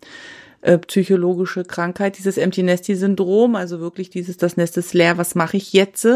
äh, 0.61 0.77
psychologische 0.77 1.65
Krankheit, 1.65 2.17
dieses 2.17 2.37
Empty 2.37 2.63
Nesty 2.63 2.95
Syndrom, 2.95 3.55
also 3.55 3.81
wirklich 3.81 4.09
dieses, 4.09 4.37
das 4.37 4.55
Nest 4.55 4.77
ist 4.77 4.93
leer, 4.93 5.17
was 5.17 5.35
mache 5.35 5.57
ich 5.57 5.73
jetzt? 5.73 6.07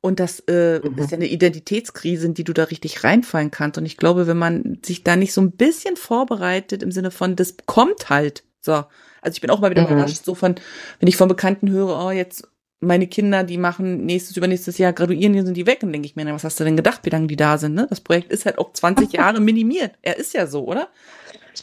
Und 0.00 0.18
das 0.18 0.40
äh, 0.48 0.80
mhm. 0.80 0.98
ist 0.98 1.12
ja 1.12 1.18
eine 1.18 1.28
Identitätskrise, 1.28 2.26
in 2.26 2.34
die 2.34 2.42
du 2.42 2.52
da 2.52 2.64
richtig 2.64 3.04
reinfallen 3.04 3.52
kannst. 3.52 3.78
Und 3.78 3.86
ich 3.86 3.96
glaube, 3.96 4.26
wenn 4.26 4.38
man 4.38 4.78
sich 4.84 5.04
da 5.04 5.14
nicht 5.14 5.32
so 5.32 5.40
ein 5.40 5.52
bisschen 5.52 5.94
vorbereitet 5.94 6.82
im 6.82 6.90
Sinne 6.90 7.12
von, 7.12 7.36
das 7.36 7.54
kommt 7.66 8.10
halt. 8.10 8.42
So. 8.60 8.82
Also 9.26 9.36
ich 9.36 9.40
bin 9.40 9.50
auch 9.50 9.60
mal 9.60 9.70
wieder 9.70 9.82
mhm. 9.82 9.92
überrascht, 9.92 10.24
so 10.24 10.34
von, 10.34 10.54
wenn 11.00 11.08
ich 11.08 11.16
von 11.16 11.28
Bekannten 11.28 11.68
höre, 11.68 12.06
oh, 12.06 12.10
jetzt 12.10 12.48
meine 12.80 13.06
Kinder, 13.06 13.42
die 13.42 13.58
machen 13.58 14.06
nächstes, 14.06 14.36
übernächstes 14.36 14.78
Jahr 14.78 14.92
graduieren, 14.92 15.34
hier 15.34 15.44
sind 15.44 15.56
die 15.56 15.66
weg. 15.66 15.82
Und 15.82 15.92
denke 15.92 16.06
ich 16.06 16.14
mir, 16.14 16.24
na, 16.24 16.32
was 16.32 16.44
hast 16.44 16.60
du 16.60 16.64
denn 16.64 16.76
gedacht, 16.76 17.00
wie 17.02 17.10
lange 17.10 17.26
die 17.26 17.36
da 17.36 17.58
sind? 17.58 17.74
Ne? 17.74 17.86
Das 17.90 18.00
Projekt 18.00 18.30
ist 18.30 18.46
halt 18.46 18.58
auch 18.58 18.72
20 18.72 19.12
Jahre 19.14 19.40
minimiert. 19.40 19.92
Er 20.02 20.16
ist 20.16 20.32
ja 20.32 20.46
so, 20.46 20.64
oder? 20.64 20.88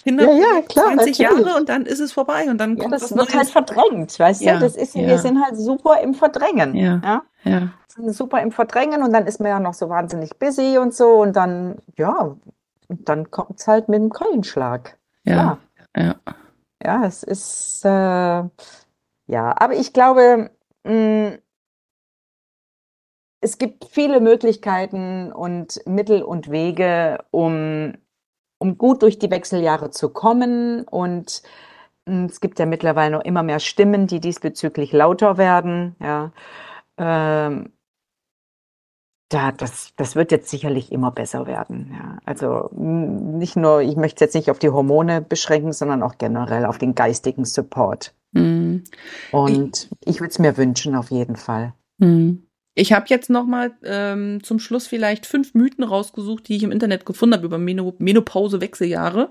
Kinder 0.04 0.26
ja, 0.26 0.32
ja, 0.32 0.62
klar, 0.63 0.88
20 0.88 0.97
natürlich. 0.97 1.17
Jahre 1.19 1.58
und 1.58 1.69
dann 1.69 1.86
ist 1.86 1.99
es 1.99 2.12
vorbei 2.12 2.49
und 2.49 2.58
dann 2.58 2.76
ja, 2.76 2.82
kommt 2.82 2.93
das 2.93 3.12
wird 3.12 3.15
Neues. 3.15 3.36
halt 3.36 3.49
verdrängt, 3.49 4.19
weißt 4.19 4.41
ja, 4.41 4.56
du? 4.56 4.62
Das 4.62 4.76
ist, 4.76 4.95
ja. 4.95 5.08
wir 5.08 5.17
sind 5.19 5.41
halt 5.41 5.56
super 5.56 6.02
im 6.02 6.13
Verdrängen. 6.13 6.76
Ja. 6.76 6.99
ja. 7.04 7.23
ja. 7.43 7.69
Sind 7.88 8.12
super 8.13 8.41
im 8.41 8.52
Verdrängen 8.52 9.04
und 9.04 9.13
dann 9.13 9.28
ist 9.28 9.39
man 9.39 9.49
ja 9.49 9.60
noch 9.60 9.76
so 9.76 9.89
wahnsinnig 9.89 10.38
busy 10.39 10.80
und 10.80 10.93
so 10.95 11.21
und 11.21 11.36
dann, 11.36 11.78
ja, 11.95 12.36
und 12.88 13.08
dann 13.08 13.30
kommt 13.30 13.60
es 13.60 13.67
halt 13.67 13.88
mit 13.88 14.02
dem 14.02 14.10
Keulenschlag. 14.10 14.97
Ja. 15.26 15.36
Ja. 15.36 15.58
Ja, 15.95 16.15
es 17.06 17.24
ist, 17.24 17.86
äh, 17.86 17.89
ja, 17.89 18.50
aber 19.58 19.74
ich 19.74 19.93
glaube, 19.93 20.52
mh, 20.84 20.93
mm, 20.93 21.38
es 23.41 23.58
gibt 23.58 23.86
viele 23.86 24.22
Möglichkeiten 24.22 25.32
und 25.34 25.82
Mittel 25.86 26.24
und 26.24 26.50
Wege, 26.50 27.26
um 27.32 27.93
um 28.63 28.78
gut 28.78 29.02
durch 29.02 29.19
die 29.19 29.30
Wechseljahre 29.30 29.91
zu 29.91 30.10
kommen. 30.10 30.86
Und 30.86 31.43
hm, 32.08 32.26
es 32.26 32.39
gibt 32.39 32.60
ja 32.60 32.65
mittlerweile 32.65 33.12
noch 33.17 33.26
immer 33.26 33.43
mehr 33.43 33.60
Stimmen, 33.60 34.08
die 34.08 34.22
diesbezüglich 34.22 34.93
lauter 34.93 35.38
werden. 35.38 35.98
Ja, 36.00 36.32
ähm, 36.98 37.73
da, 39.34 39.52
das, 39.52 39.93
das 39.96 40.15
wird 40.15 40.32
jetzt 40.32 40.50
sicherlich 40.50 40.91
immer 40.91 41.12
besser 41.12 41.48
werden. 41.48 41.91
Ja. 41.91 42.17
Also 42.26 42.69
hm, 42.76 43.38
nicht 43.38 43.56
nur, 43.56 43.82
ich 43.82 43.96
möchte 43.96 44.15
es 44.15 44.22
jetzt 44.22 44.36
nicht 44.36 44.52
auf 44.52 44.60
die 44.60 44.69
Hormone 44.69 45.22
beschränken, 45.22 45.74
sondern 45.74 46.04
auch 46.04 46.17
generell 46.17 46.65
auf 46.65 46.78
den 46.78 46.93
geistigen 46.93 47.46
Support. 47.46 48.13
Mhm. 48.34 48.84
Und 49.32 49.89
ich, 50.02 50.15
ich 50.15 50.19
würde 50.19 50.32
es 50.32 50.39
mir 50.39 50.58
wünschen, 50.58 50.96
auf 50.96 51.10
jeden 51.10 51.36
Fall. 51.36 51.74
Mhm. 51.98 52.43
Ich 52.76 52.93
habe 52.93 53.06
jetzt 53.10 53.30
noch 53.30 53.46
mal 53.46 53.72
ähm, 53.84 54.43
zum 54.43 54.60
Schluss 54.60 54.88
vielleicht 54.88 55.26
fünf 55.26 55.54
Mythen 55.54 55.84
rausgesucht, 55.84 56.48
die 56.48 56.56
ich 56.56 56.63
im 56.63 56.72
Internet 56.72 57.06
gefunden 57.06 57.36
habe 57.36 57.46
über 57.46 57.58
Menopause-Wechseljahre. 57.58 59.30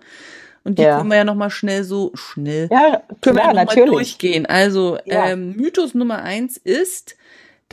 Und 0.64 0.78
die 0.78 0.82
ja. 0.82 0.98
können 0.98 1.10
wir 1.10 1.16
ja 1.16 1.24
noch 1.24 1.34
mal 1.34 1.50
schnell 1.50 1.82
so 1.82 2.12
schnell 2.14 2.68
ja, 2.70 3.02
können 3.20 3.36
klar, 3.36 3.54
wir 3.54 3.64
noch 3.64 3.76
mal 3.76 3.86
durchgehen. 3.86 4.46
Also 4.46 4.96
ja. 5.04 5.30
ähm, 5.30 5.56
Mythos 5.56 5.94
Nummer 5.94 6.22
eins 6.22 6.56
ist, 6.56 7.16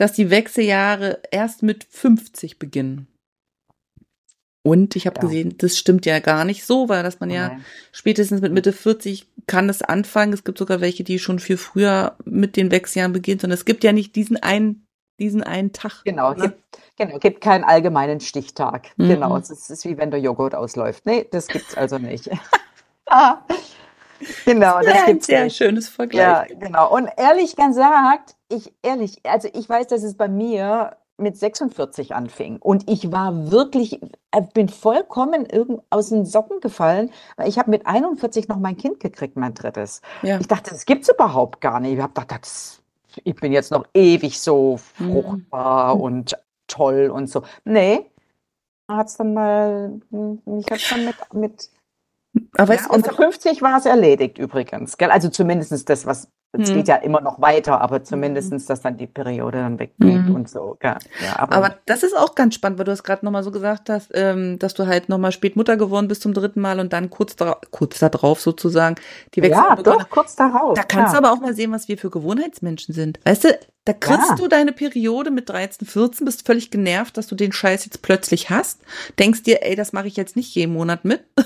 dass 0.00 0.12
die 0.12 0.30
Wechseljahre 0.30 1.20
erst 1.30 1.62
mit 1.62 1.84
50 1.84 2.58
beginnen. 2.58 3.06
Und 4.62 4.96
ich 4.96 5.06
habe 5.06 5.16
ja. 5.16 5.20
gesehen, 5.20 5.56
das 5.58 5.76
stimmt 5.76 6.06
ja 6.06 6.20
gar 6.20 6.46
nicht 6.46 6.64
so, 6.64 6.88
weil 6.88 7.02
dass 7.02 7.20
man 7.20 7.28
ja 7.30 7.58
spätestens 7.92 8.40
mit 8.40 8.52
Mitte 8.52 8.72
40 8.72 9.26
kann 9.46 9.68
es 9.68 9.82
anfangen. 9.82 10.32
Es 10.32 10.42
gibt 10.42 10.56
sogar 10.56 10.80
welche, 10.80 11.04
die 11.04 11.18
schon 11.18 11.38
viel 11.38 11.58
früher 11.58 12.16
mit 12.24 12.56
den 12.56 12.70
Wechseljahren 12.70 13.12
beginnen. 13.12 13.40
Und 13.44 13.50
es 13.50 13.66
gibt 13.66 13.84
ja 13.84 13.92
nicht 13.92 14.16
diesen 14.16 14.38
einen 14.38 14.86
diesen 15.18 15.42
einen 15.42 15.72
Tag. 15.74 16.02
Genau, 16.04 16.32
ne? 16.32 16.48
gibt, 16.48 16.78
genau, 16.96 17.18
gibt 17.18 17.42
keinen 17.42 17.64
allgemeinen 17.64 18.20
Stichtag. 18.20 18.88
Mhm. 18.96 19.08
Genau, 19.08 19.36
es 19.36 19.50
ist, 19.50 19.68
ist, 19.68 19.84
wie 19.84 19.98
wenn 19.98 20.10
der 20.10 20.20
Joghurt 20.20 20.54
ausläuft. 20.54 21.04
Nee, 21.04 21.26
das 21.30 21.46
gibt's 21.46 21.76
also 21.76 21.98
nicht. 21.98 22.30
ah, 23.06 23.42
genau, 24.44 24.80
das, 24.80 24.94
das 24.94 25.06
gibt's 25.06 25.26
sehr 25.26 25.44
nicht. 25.44 25.56
schönes 25.56 25.88
Vergleich. 25.88 26.50
Ja, 26.50 26.56
genau. 26.58 26.94
Und 26.94 27.08
ehrlich 27.16 27.56
gesagt, 27.56 28.36
ich 28.48 28.72
ehrlich, 28.82 29.18
also 29.24 29.48
ich 29.52 29.68
weiß, 29.68 29.86
dass 29.88 30.02
es 30.02 30.16
bei 30.16 30.28
mir 30.28 30.96
mit 31.16 31.36
46 31.36 32.14
anfing 32.14 32.56
und 32.56 32.88
ich 32.90 33.12
war 33.12 33.50
wirklich, 33.50 34.00
äh, 34.30 34.42
bin 34.54 34.68
vollkommen 34.68 35.44
irgend 35.44 35.82
aus 35.90 36.08
den 36.08 36.24
Socken 36.24 36.60
gefallen, 36.60 37.10
weil 37.36 37.48
ich 37.48 37.58
habe 37.58 37.70
mit 37.70 37.86
41 37.86 38.48
noch 38.48 38.56
mein 38.56 38.76
Kind 38.76 39.00
gekriegt, 39.00 39.36
mein 39.36 39.54
drittes. 39.54 40.00
Ja. 40.22 40.40
Ich 40.40 40.48
dachte, 40.48 40.70
das 40.70 40.86
gibt's 40.86 41.10
überhaupt 41.10 41.60
gar 41.60 41.78
nicht. 41.80 41.94
Ich 41.94 42.00
habe 42.00 42.14
gedacht, 42.14 42.42
das 42.42 42.80
ich 43.24 43.34
bin 43.34 43.52
jetzt 43.52 43.70
noch 43.70 43.86
ewig 43.94 44.40
so 44.40 44.76
fruchtbar 44.76 45.96
mhm. 45.96 46.00
und 46.00 46.38
toll 46.68 47.10
und 47.12 47.28
so. 47.28 47.42
Nee, 47.64 48.10
hat's 48.88 49.16
dann 49.16 49.34
mal, 49.34 50.00
mich 50.10 50.66
hat's 50.70 50.90
dann 50.90 51.04
mit, 51.04 51.16
mit 51.32 51.70
aber 52.56 52.74
ja, 52.74 52.86
unter 52.88 53.12
50 53.12 53.62
war 53.62 53.78
es 53.78 53.86
erledigt 53.86 54.38
übrigens. 54.38 54.98
Gell? 54.98 55.10
Also 55.10 55.28
zumindest 55.28 55.88
das, 55.88 56.06
was 56.06 56.28
es 56.52 56.68
hm. 56.68 56.76
geht 56.78 56.88
ja 56.88 56.96
immer 56.96 57.20
noch 57.20 57.40
weiter, 57.40 57.80
aber 57.80 58.02
zumindestens, 58.02 58.66
dass 58.66 58.80
dann 58.80 58.96
die 58.96 59.06
Periode 59.06 59.58
dann 59.58 59.78
weggeht 59.78 60.26
hm. 60.26 60.34
und 60.34 60.48
so. 60.48 60.76
Ja, 60.82 60.98
aber, 61.36 61.54
aber, 61.54 61.76
das 61.86 62.02
ist 62.02 62.16
auch 62.16 62.34
ganz 62.34 62.56
spannend, 62.56 62.78
weil 62.78 62.86
du 62.86 62.92
es 62.92 63.04
gerade 63.04 63.24
nochmal 63.24 63.44
so 63.44 63.52
gesagt 63.52 63.88
hast, 63.88 64.10
ähm, 64.14 64.58
dass 64.58 64.74
du 64.74 64.86
halt 64.86 65.08
nochmal 65.08 65.30
spät 65.30 65.54
Mutter 65.54 65.76
geworden 65.76 66.08
bist 66.08 66.22
zum 66.22 66.34
dritten 66.34 66.60
Mal 66.60 66.80
und 66.80 66.92
dann 66.92 67.08
kurz, 67.08 67.36
da, 67.36 67.56
kurz 67.70 68.00
darauf 68.00 68.40
sozusagen 68.40 68.96
die 69.34 69.42
Wechsel. 69.42 69.62
Ja, 69.62 69.76
doch, 69.76 70.10
kurz 70.10 70.34
darauf. 70.34 70.74
Da 70.74 70.82
kannst 70.82 71.14
ja. 71.14 71.20
du 71.20 71.26
aber 71.26 71.36
auch 71.36 71.40
mal 71.40 71.54
sehen, 71.54 71.70
was 71.70 71.86
wir 71.86 71.98
für 71.98 72.10
Gewohnheitsmenschen 72.10 72.94
sind. 72.94 73.20
Weißt 73.24 73.44
du, 73.44 73.58
da 73.84 73.92
kriegst 73.92 74.30
ja. 74.30 74.34
du 74.34 74.48
deine 74.48 74.72
Periode 74.72 75.30
mit 75.30 75.48
13, 75.48 75.86
14, 75.86 76.24
bist 76.24 76.44
völlig 76.44 76.72
genervt, 76.72 77.16
dass 77.16 77.28
du 77.28 77.36
den 77.36 77.52
Scheiß 77.52 77.84
jetzt 77.84 78.02
plötzlich 78.02 78.50
hast, 78.50 78.80
denkst 79.20 79.44
dir, 79.44 79.64
ey, 79.64 79.76
das 79.76 79.92
mache 79.92 80.08
ich 80.08 80.16
jetzt 80.16 80.34
nicht 80.34 80.52
jeden 80.56 80.72
Monat 80.72 81.04
mit. 81.04 81.22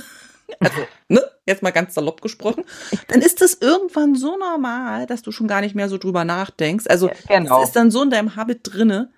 also, 0.61 0.76
ne, 1.09 1.22
jetzt 1.46 1.62
mal 1.62 1.70
ganz 1.70 1.94
salopp 1.94 2.20
gesprochen, 2.20 2.64
dann 3.09 3.20
ist 3.20 3.40
das 3.40 3.54
irgendwann 3.54 4.14
so 4.14 4.37
normal, 4.37 5.07
dass 5.07 5.22
du 5.22 5.33
schon 5.33 5.48
gar 5.48 5.61
nicht 5.61 5.74
mehr 5.74 5.88
so 5.88 5.98
drüber 5.98 6.24
nachdenkst. 6.24 6.87
Also, 6.88 7.09
ja, 7.09 7.14
genau. 7.38 7.62
es 7.62 7.68
ist 7.68 7.76
dann 7.76 7.90
so 7.90 8.02
in 8.02 8.11
deinem 8.11 8.37
Habit 8.37 8.61
drinne. 8.62 9.11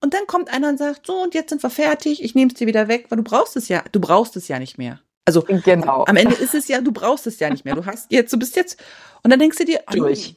Und 0.00 0.12
dann 0.12 0.26
kommt 0.26 0.52
einer 0.52 0.68
und 0.68 0.78
sagt, 0.78 1.06
so, 1.06 1.22
und 1.22 1.34
jetzt 1.34 1.48
sind 1.48 1.62
wir 1.62 1.70
fertig, 1.70 2.22
ich 2.22 2.34
nehme 2.34 2.50
es 2.50 2.58
dir 2.58 2.66
wieder 2.66 2.88
weg, 2.88 3.06
weil 3.08 3.16
du 3.16 3.24
brauchst 3.24 3.56
es 3.56 3.68
ja, 3.68 3.82
du 3.90 4.00
brauchst 4.00 4.36
es 4.36 4.48
ja 4.48 4.58
nicht 4.58 4.76
mehr. 4.76 5.00
Also, 5.24 5.42
genau. 5.42 6.04
am 6.06 6.16
Ende 6.16 6.34
ist 6.34 6.54
es 6.54 6.68
ja, 6.68 6.82
du 6.82 6.92
brauchst 6.92 7.26
es 7.26 7.38
ja 7.40 7.48
nicht 7.48 7.64
mehr. 7.64 7.74
Du 7.74 7.86
hast 7.86 8.12
jetzt, 8.12 8.30
du 8.32 8.38
bist 8.38 8.56
jetzt, 8.56 8.78
und 9.22 9.30
dann 9.30 9.40
denkst 9.40 9.56
du 9.56 9.64
dir, 9.64 9.80
durch. 9.90 10.36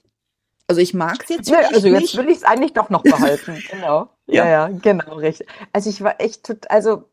Also 0.68 0.82
ich 0.82 0.94
mag 0.94 1.24
es 1.24 1.30
jetzt. 1.30 1.50
Nee, 1.50 1.56
also 1.56 1.88
jetzt 1.88 2.02
nicht. 2.02 2.18
will 2.18 2.30
ich 2.30 2.38
es 2.38 2.44
eigentlich 2.44 2.74
doch 2.74 2.90
noch 2.90 3.02
behalten. 3.04 3.64
genau. 3.72 4.10
Ja. 4.28 4.46
ja, 4.46 4.68
ja, 4.68 4.78
genau, 4.82 5.16
richtig. 5.16 5.48
Also 5.72 5.90
ich 5.90 6.02
war 6.02 6.20
echt, 6.20 6.70
also 6.70 7.06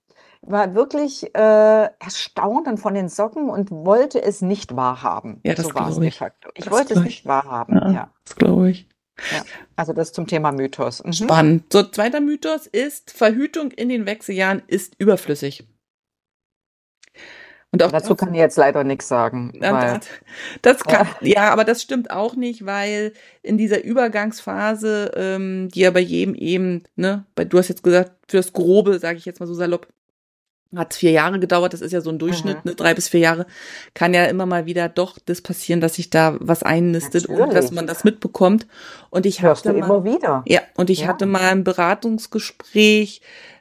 war 0.46 0.74
wirklich 0.74 1.35
äh, 1.35 1.88
erstaunt 1.98 2.66
dann 2.66 2.78
von 2.78 2.94
den 2.94 3.09
Socken 3.09 3.48
und 3.48 3.70
wollte 3.70 4.22
es 4.22 4.42
nicht 4.42 4.76
wahrhaben. 4.76 5.40
Ja, 5.44 5.54
das 5.54 5.66
so 5.66 5.74
war 5.74 5.88
es 5.88 5.98
de 5.98 6.11
facto. 6.11 6.50
Ich 6.54 6.64
das 6.64 6.72
wollte 6.72 6.94
es 6.94 7.00
nicht 7.00 7.26
wahrhaben. 7.26 7.74
Ja, 7.76 7.90
ja. 7.90 8.11
das 8.24 8.37
glaube 8.37 8.70
ich. 8.70 8.88
Ja, 9.33 9.44
also 9.76 9.92
das 9.92 10.12
zum 10.12 10.26
Thema 10.26 10.52
Mythos. 10.52 11.02
Mhm. 11.04 11.12
Spannend. 11.12 11.72
So, 11.72 11.85
zweiter 11.85 12.20
Mythos 12.20 12.66
ist, 12.66 13.12
Verhütung 13.12 13.70
in 13.70 13.88
den 13.88 14.07
Wechseljahren 14.07 14.62
ist 14.66 14.94
überflüssig. 14.98 15.68
Und 17.70 17.83
auch 17.83 17.90
dazu 17.90 18.14
kann 18.14 18.33
ich 18.33 18.38
jetzt 18.38 18.57
leider 18.57 18.85
nichts 18.85 19.09
sagen. 19.09 19.52
Weil, 19.59 19.98
das 20.62 20.85
kann, 20.85 21.09
ja. 21.20 21.28
ja. 21.28 21.52
aber 21.52 21.64
das 21.64 21.83
stimmt 21.83 22.09
auch 22.11 22.37
nicht, 22.37 22.66
weil 22.66 23.14
in 23.42 23.59
dieser 23.59 23.83
Übergangsphase, 23.83 25.11
ähm, 25.16 25.68
die 25.70 25.80
ja 25.80 25.90
bei 25.90 26.00
jedem 26.00 26.37
eben, 26.37 26.85
ne, 26.94 27.26
bei, 27.35 27.44
du 27.44 27.59
hast 27.59 27.68
jetzt 27.68 27.83
gesagt, 27.83 28.12
fürs 28.28 28.52
Grobe, 28.52 29.00
sage 29.00 29.18
ich 29.18 29.24
jetzt 29.24 29.40
mal 29.40 29.46
so 29.46 29.54
salopp, 29.54 29.88
hat 30.78 30.94
vier 30.94 31.10
Jahre 31.10 31.38
gedauert, 31.38 31.72
das 31.72 31.80
ist 31.80 31.92
ja 31.92 32.00
so 32.00 32.10
ein 32.10 32.18
Durchschnitt, 32.18 32.64
mhm. 32.64 32.70
ne, 32.70 32.74
drei 32.74 32.94
bis 32.94 33.08
vier 33.08 33.20
Jahre, 33.20 33.46
kann 33.94 34.14
ja 34.14 34.24
immer 34.26 34.46
mal 34.46 34.66
wieder 34.66 34.88
doch 34.88 35.18
das 35.24 35.40
passieren, 35.40 35.80
dass 35.80 35.94
sich 35.94 36.10
da 36.10 36.37
was 36.40 36.62
einnistet 36.62 37.28
Natürlich. 37.28 37.42
und 37.42 37.54
dass 37.54 37.70
man 37.70 37.87
das 37.87 38.04
mitbekommt. 38.04 38.66
Und 39.10 39.26
ich 39.26 39.42
Hörst 39.42 39.64
hatte 39.64 39.78
mal, 39.78 39.87
immer 39.87 40.04
wieder. 40.04 40.42
Ja, 40.46 40.60
und 40.76 40.90
ich 40.90 41.00
ja. 41.00 41.06
hatte 41.08 41.26
mal 41.26 41.42
ein 41.42 41.64
Beratungsgespräch 41.64 43.20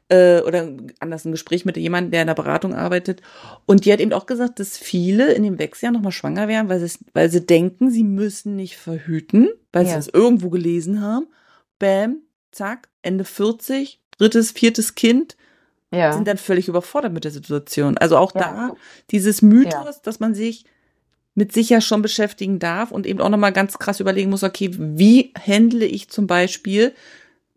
äh, 0.10 0.42
oder 0.42 0.70
anders 1.00 1.26
ein 1.26 1.32
Gespräch 1.32 1.66
mit 1.66 1.78
jemandem, 1.78 2.12
der 2.12 2.22
in 2.22 2.28
der 2.28 2.36
Beratung 2.36 2.76
arbeitet. 2.76 3.22
Und 3.66 3.86
die 3.86 3.94
hat 3.94 4.00
eben 4.00 4.14
auch 4.14 4.26
gesagt, 4.26 4.60
dass 4.60 4.78
viele 4.78 5.34
in 5.34 5.44
dem 5.44 5.60
Wechseljahr 5.60 5.94
nochmal 5.94 6.12
schwanger 6.12 6.48
werden, 6.48 6.70
weil 6.70 6.80
sie, 6.80 7.00
weil 7.14 7.30
sie 7.30 7.46
denken, 7.46 7.90
sie 7.90 8.04
müssen 8.04 8.56
nicht 8.56 8.78
verhüten, 8.78 9.50
weil 9.72 9.84
ja. 9.84 9.90
sie 9.90 9.96
das 9.96 10.08
irgendwo 10.08 10.50
gelesen 10.50 11.02
haben. 11.02 11.28
Bam, 11.80 12.18
zack, 12.52 12.90
Ende 13.02 13.26
40, 13.26 14.00
drittes, 14.18 14.52
viertes 14.52 14.96
Kind 14.96 15.36
ja. 15.94 16.14
sind 16.14 16.28
dann 16.28 16.38
völlig 16.38 16.68
überfordert 16.68 17.14
mit 17.14 17.24
der 17.24 17.32
Situation. 17.32 17.98
Also 17.98 18.18
auch 18.18 18.34
ja. 18.36 18.42
da 18.42 18.76
dieses 19.12 19.42
Mythos, 19.42 19.96
ja. 19.96 20.02
dass 20.04 20.20
man 20.20 20.34
sich 20.34 20.66
mit 21.36 21.52
sich 21.52 21.70
ja 21.70 21.82
schon 21.82 22.02
beschäftigen 22.02 22.60
darf 22.60 22.92
und 22.92 23.08
eben 23.08 23.20
auch 23.20 23.30
nochmal 23.30 23.54
ganz 23.54 23.80
krass 23.80 24.00
überlegen 24.00 24.30
muss, 24.30 24.44
okay, 24.44 24.70
wie 24.74 25.34
handle 25.40 25.86
ich 25.86 26.10
zum 26.10 26.28
Beispiel 26.28 26.94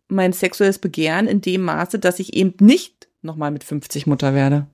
mein 0.09 0.33
sexuelles 0.33 0.79
Begehren 0.79 1.27
in 1.27 1.41
dem 1.41 1.63
Maße, 1.63 1.99
dass 1.99 2.19
ich 2.19 2.35
eben 2.35 2.55
nicht 2.61 3.09
nochmal 3.23 3.51
mit 3.51 3.65
50 3.65 4.07
Mutter 4.07 4.35
werde. 4.35 4.67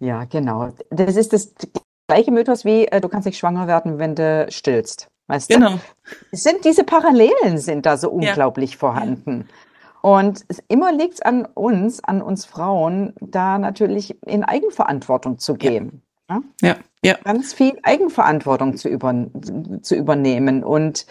Ja, 0.00 0.24
genau. 0.24 0.72
Das 0.90 1.16
ist 1.16 1.32
das 1.32 1.54
gleiche 2.06 2.30
Mythos 2.30 2.64
wie, 2.64 2.86
äh, 2.86 3.00
du 3.00 3.08
kannst 3.08 3.26
nicht 3.26 3.38
schwanger 3.38 3.66
werden, 3.66 3.98
wenn 3.98 4.14
du 4.14 4.46
stillst. 4.50 5.08
Weißt 5.28 5.48
genau. 5.48 5.72
Du? 5.72 6.36
Sind 6.36 6.64
diese 6.64 6.84
Parallelen 6.84 7.58
sind 7.58 7.84
da 7.84 7.96
so 7.96 8.10
unglaublich 8.10 8.72
ja. 8.72 8.78
vorhanden. 8.78 9.48
Und 10.02 10.44
es, 10.48 10.62
immer 10.68 10.92
liegt 10.92 11.14
es 11.14 11.22
an 11.22 11.46
uns, 11.54 12.02
an 12.04 12.22
uns 12.22 12.44
Frauen, 12.44 13.14
da 13.20 13.58
natürlich 13.58 14.16
in 14.24 14.44
Eigenverantwortung 14.44 15.38
zu 15.38 15.54
gehen. 15.54 16.02
Ja, 16.30 16.42
ja. 16.62 16.76
ja. 17.04 17.18
Ganz 17.24 17.52
viel 17.52 17.78
Eigenverantwortung 17.82 18.76
zu, 18.76 18.88
über, 18.88 19.14
zu 19.82 19.94
übernehmen 19.94 20.62
und 20.62 21.06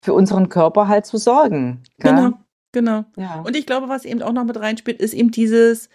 für 0.00 0.14
unseren 0.14 0.48
Körper 0.48 0.88
halt 0.88 1.06
zu 1.06 1.18
sorgen. 1.18 1.82
Gell? 1.98 2.14
Genau, 2.14 2.32
genau. 2.72 3.04
Ja. 3.16 3.40
Und 3.40 3.56
ich 3.56 3.66
glaube, 3.66 3.88
was 3.88 4.04
eben 4.04 4.22
auch 4.22 4.32
noch 4.32 4.44
mit 4.44 4.58
reinspielt, 4.58 5.00
ist 5.00 5.14
eben 5.14 5.30
dieses, 5.30 5.88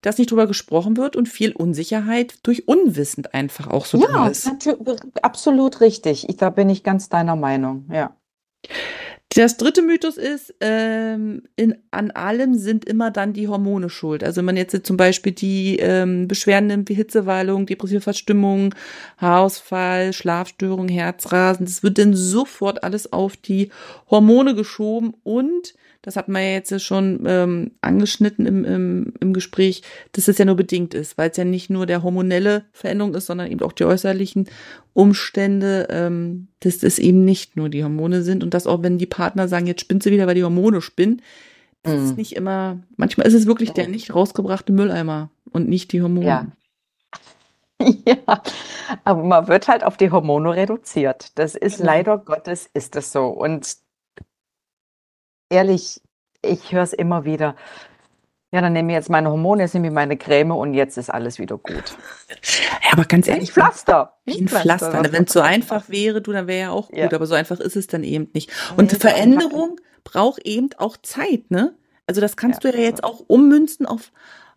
dass 0.00 0.18
nicht 0.18 0.30
drüber 0.30 0.46
gesprochen 0.46 0.96
wird 0.96 1.14
und 1.14 1.28
viel 1.28 1.52
Unsicherheit 1.52 2.44
durch 2.44 2.66
Unwissend 2.68 3.34
einfach 3.34 3.68
auch 3.68 3.84
so 3.84 3.98
ja, 3.98 4.06
drin 4.06 4.30
ist. 4.30 4.64
Ja, 4.64 4.74
absolut 5.22 5.80
richtig. 5.80 6.28
Ich, 6.28 6.36
da 6.36 6.50
bin 6.50 6.70
ich 6.70 6.82
ganz 6.82 7.08
deiner 7.08 7.36
Meinung, 7.36 7.88
ja. 7.92 8.16
Das 9.34 9.56
dritte 9.56 9.80
Mythos 9.80 10.18
ist, 10.18 10.54
ähm, 10.60 11.44
in, 11.56 11.76
an 11.90 12.10
allem 12.10 12.54
sind 12.54 12.84
immer 12.84 13.10
dann 13.10 13.32
die 13.32 13.48
Hormone 13.48 13.88
schuld. 13.88 14.22
Also 14.22 14.38
wenn 14.38 14.44
man 14.44 14.56
jetzt 14.58 14.84
zum 14.84 14.96
Beispiel 14.98 15.32
die 15.32 15.78
ähm, 15.78 16.28
Beschwerden 16.28 16.66
nimmt 16.66 16.88
wie 16.90 16.94
Hitzewallung, 16.94 17.64
depressive 17.64 18.02
Verstimmung, 18.02 18.74
Haarausfall, 19.16 20.12
Schlafstörung, 20.12 20.88
Herzrasen, 20.88 21.64
das 21.64 21.82
wird 21.82 21.98
dann 21.98 22.14
sofort 22.14 22.84
alles 22.84 23.12
auf 23.12 23.36
die 23.36 23.70
Hormone 24.10 24.54
geschoben 24.54 25.14
und 25.22 25.74
das 26.02 26.16
hat 26.16 26.28
man 26.28 26.42
ja 26.42 26.50
jetzt 26.50 26.80
schon 26.82 27.22
ähm, 27.26 27.70
angeschnitten 27.80 28.44
im, 28.44 28.64
im, 28.64 29.14
im 29.20 29.32
Gespräch, 29.32 29.82
dass 30.12 30.28
es 30.28 30.36
ja 30.36 30.44
nur 30.44 30.56
bedingt 30.56 30.94
ist, 30.94 31.16
weil 31.16 31.30
es 31.30 31.36
ja 31.36 31.44
nicht 31.44 31.70
nur 31.70 31.86
der 31.86 32.02
hormonelle 32.02 32.64
Veränderung 32.72 33.14
ist, 33.14 33.26
sondern 33.26 33.50
eben 33.50 33.62
auch 33.62 33.72
die 33.72 33.84
äußerlichen 33.84 34.48
Umstände, 34.92 35.86
ähm, 35.90 36.48
dass 36.60 36.82
es 36.82 36.98
eben 36.98 37.24
nicht 37.24 37.56
nur 37.56 37.68
die 37.68 37.84
Hormone 37.84 38.22
sind 38.22 38.42
und 38.42 38.52
dass 38.52 38.66
auch 38.66 38.82
wenn 38.82 38.98
die 38.98 39.06
Partner 39.06 39.46
sagen, 39.46 39.68
jetzt 39.68 39.80
spinnt 39.80 40.02
sie 40.02 40.10
wieder, 40.10 40.26
weil 40.26 40.34
die 40.34 40.44
Hormone 40.44 40.82
spinnen, 40.82 41.22
das 41.84 41.94
mhm. 41.94 42.04
ist 42.04 42.16
nicht 42.16 42.36
immer, 42.36 42.80
manchmal 42.96 43.26
ist 43.26 43.34
es 43.34 43.46
wirklich 43.46 43.70
der 43.70 43.88
nicht 43.88 44.14
rausgebrachte 44.14 44.72
Mülleimer 44.72 45.30
und 45.52 45.68
nicht 45.68 45.92
die 45.92 46.02
Hormone. 46.02 46.26
Ja. 46.26 46.46
Ja, 48.06 48.40
aber 49.02 49.24
man 49.24 49.48
wird 49.48 49.66
halt 49.66 49.82
auf 49.82 49.96
die 49.96 50.12
Hormone 50.12 50.54
reduziert. 50.54 51.36
Das 51.36 51.56
ist 51.56 51.78
genau. 51.78 51.90
leider 51.90 52.18
Gottes, 52.18 52.70
ist 52.72 52.94
das 52.94 53.10
so. 53.10 53.26
Und 53.26 53.76
ehrlich, 55.52 56.00
ich 56.44 56.72
höre 56.72 56.82
es 56.82 56.92
immer 56.92 57.24
wieder. 57.24 57.54
Ja, 58.54 58.60
dann 58.60 58.74
nehme 58.74 58.92
ich 58.92 58.96
jetzt 58.96 59.08
meine 59.08 59.30
Hormone, 59.30 59.62
jetzt 59.62 59.72
nehme 59.72 59.88
ich 59.88 59.94
meine 59.94 60.18
Creme 60.18 60.50
und 60.50 60.74
jetzt 60.74 60.98
ist 60.98 61.08
alles 61.08 61.38
wieder 61.38 61.56
gut. 61.56 61.96
Ja, 62.82 62.92
aber 62.92 63.04
ganz 63.04 63.26
ehrlich. 63.26 63.48
Ein 63.50 63.52
Pflaster. 63.52 64.18
Ein 64.26 64.48
Pflaster. 64.48 64.90
Pflaster. 64.90 65.12
Wenn 65.12 65.24
es 65.24 65.32
so 65.32 65.40
einfach 65.40 65.88
wäre, 65.88 66.20
du, 66.20 66.32
dann 66.32 66.46
wäre 66.46 66.60
ja 66.60 66.70
auch 66.70 66.88
gut, 66.88 66.98
ja. 66.98 67.10
aber 67.10 67.26
so 67.26 67.34
einfach 67.34 67.60
ist 67.60 67.76
es 67.76 67.86
dann 67.86 68.04
eben 68.04 68.28
nicht. 68.34 68.50
Und 68.76 68.92
nee, 68.92 68.98
Veränderung 68.98 69.80
braucht 70.04 70.46
eben 70.46 70.68
auch 70.76 70.98
Zeit, 70.98 71.50
ne? 71.50 71.74
Also 72.06 72.20
das 72.20 72.36
kannst 72.36 72.62
ja, 72.64 72.72
du 72.72 72.76
ja 72.76 72.84
jetzt 72.84 73.04
auch 73.04 73.20
ummünzen 73.26 73.86
auf, 73.86 74.12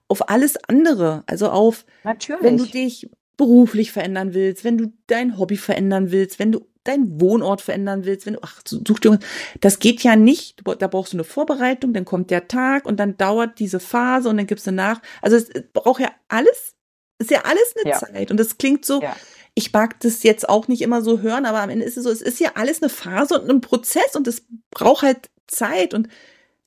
auf 0.10 0.30
alles 0.30 0.58
andere. 0.68 1.24
Also 1.28 1.50
auf, 1.50 1.86
Natürlich. 2.04 2.44
wenn 2.44 2.58
du 2.58 2.66
dich 2.66 3.10
beruflich 3.38 3.94
verändern 3.94 4.34
willst, 4.34 4.66
wenn 4.66 4.78
du 4.78 4.92
dein 5.08 5.38
Hobby 5.38 5.56
verändern 5.56 6.12
willst, 6.12 6.40
wenn 6.40 6.52
du 6.52 6.66
deinen 6.88 7.20
Wohnort 7.20 7.62
verändern 7.62 8.06
willst, 8.06 8.26
wenn 8.26 8.34
du, 8.36 8.40
ach, 8.42 8.62
such 8.66 9.00
dir, 9.00 9.20
das 9.60 9.80
geht 9.80 10.02
ja 10.04 10.16
nicht, 10.16 10.62
da 10.80 10.88
brauchst 10.88 11.14
du 11.14 11.18
eine 11.18 11.24
Vorbereitung, 11.24 11.94
dann 11.94 12.06
kommt 12.06 12.32
der 12.32 12.48
Tag 12.48 12.86
und 12.86 12.98
dann 12.98 13.18
dauert 13.18 13.60
diese 13.60 13.80
Phase 13.80 14.30
und 14.30 14.38
dann 14.38 14.48
gibst 14.48 14.68
du 14.68 14.72
nach. 14.72 15.02
Also 15.22 15.36
es 15.36 15.50
braucht 15.74 16.02
ja 16.02 16.12
alles, 16.28 16.76
ist 17.20 17.32
ja 17.32 17.42
alles 17.44 17.74
eine 17.76 17.92
ja. 17.92 18.00
Zeit 18.00 18.32
und 18.32 18.40
das 18.40 18.58
klingt 18.58 18.86
so, 18.86 19.02
ja. 19.02 19.16
ich 19.56 19.74
mag 19.74 20.00
das 20.00 20.24
jetzt 20.24 20.48
auch 20.48 20.68
nicht 20.68 20.82
immer 20.82 21.02
so 21.02 21.20
hören, 21.20 21.46
aber 21.46 21.62
am 21.62 21.70
Ende 21.70 21.86
ist 21.86 21.98
es 21.98 22.04
so, 22.04 22.10
es 22.10 22.22
ist 22.22 22.40
ja 22.40 22.52
alles 22.56 22.82
eine 22.82 22.90
Phase 22.90 23.40
und 23.42 23.50
ein 23.50 23.62
Prozess 23.62 24.16
und 24.16 24.28
es 24.28 24.46
braucht 24.72 25.04
halt 25.04 25.30
Zeit 25.48 25.94
und, 25.94 26.08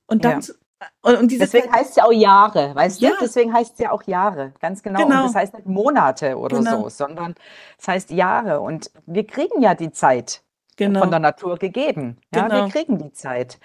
und 0.07 0.25
dann 0.25 0.41
ja. 0.41 0.53
Und, 1.01 1.17
und 1.17 1.31
Deswegen 1.39 1.71
heißt 1.71 1.91
es 1.91 1.95
ja 1.97 2.05
auch 2.05 2.11
Jahre, 2.11 2.73
weißt 2.73 3.01
ja. 3.01 3.11
du? 3.11 3.15
Deswegen 3.21 3.53
heißt 3.53 3.73
es 3.73 3.79
ja 3.79 3.91
auch 3.91 4.03
Jahre, 4.03 4.53
ganz 4.59 4.81
genau. 4.81 5.03
genau. 5.03 5.23
Und 5.23 5.27
das 5.27 5.35
heißt 5.35 5.53
nicht 5.53 5.65
Monate 5.65 6.37
oder 6.37 6.57
genau. 6.57 6.83
so, 6.83 6.89
sondern 6.89 7.35
es 7.77 7.87
heißt 7.87 8.11
Jahre. 8.11 8.61
Und 8.61 8.91
wir 9.05 9.25
kriegen 9.25 9.61
ja 9.61 9.75
die 9.75 9.91
Zeit 9.91 10.41
genau. 10.77 11.01
von 11.01 11.09
der 11.09 11.19
Natur 11.19 11.57
gegeben. 11.57 12.17
Ja, 12.33 12.47
genau. 12.47 12.65
wir 12.65 12.71
kriegen 12.71 12.97
die 12.97 13.11
Zeit. 13.11 13.59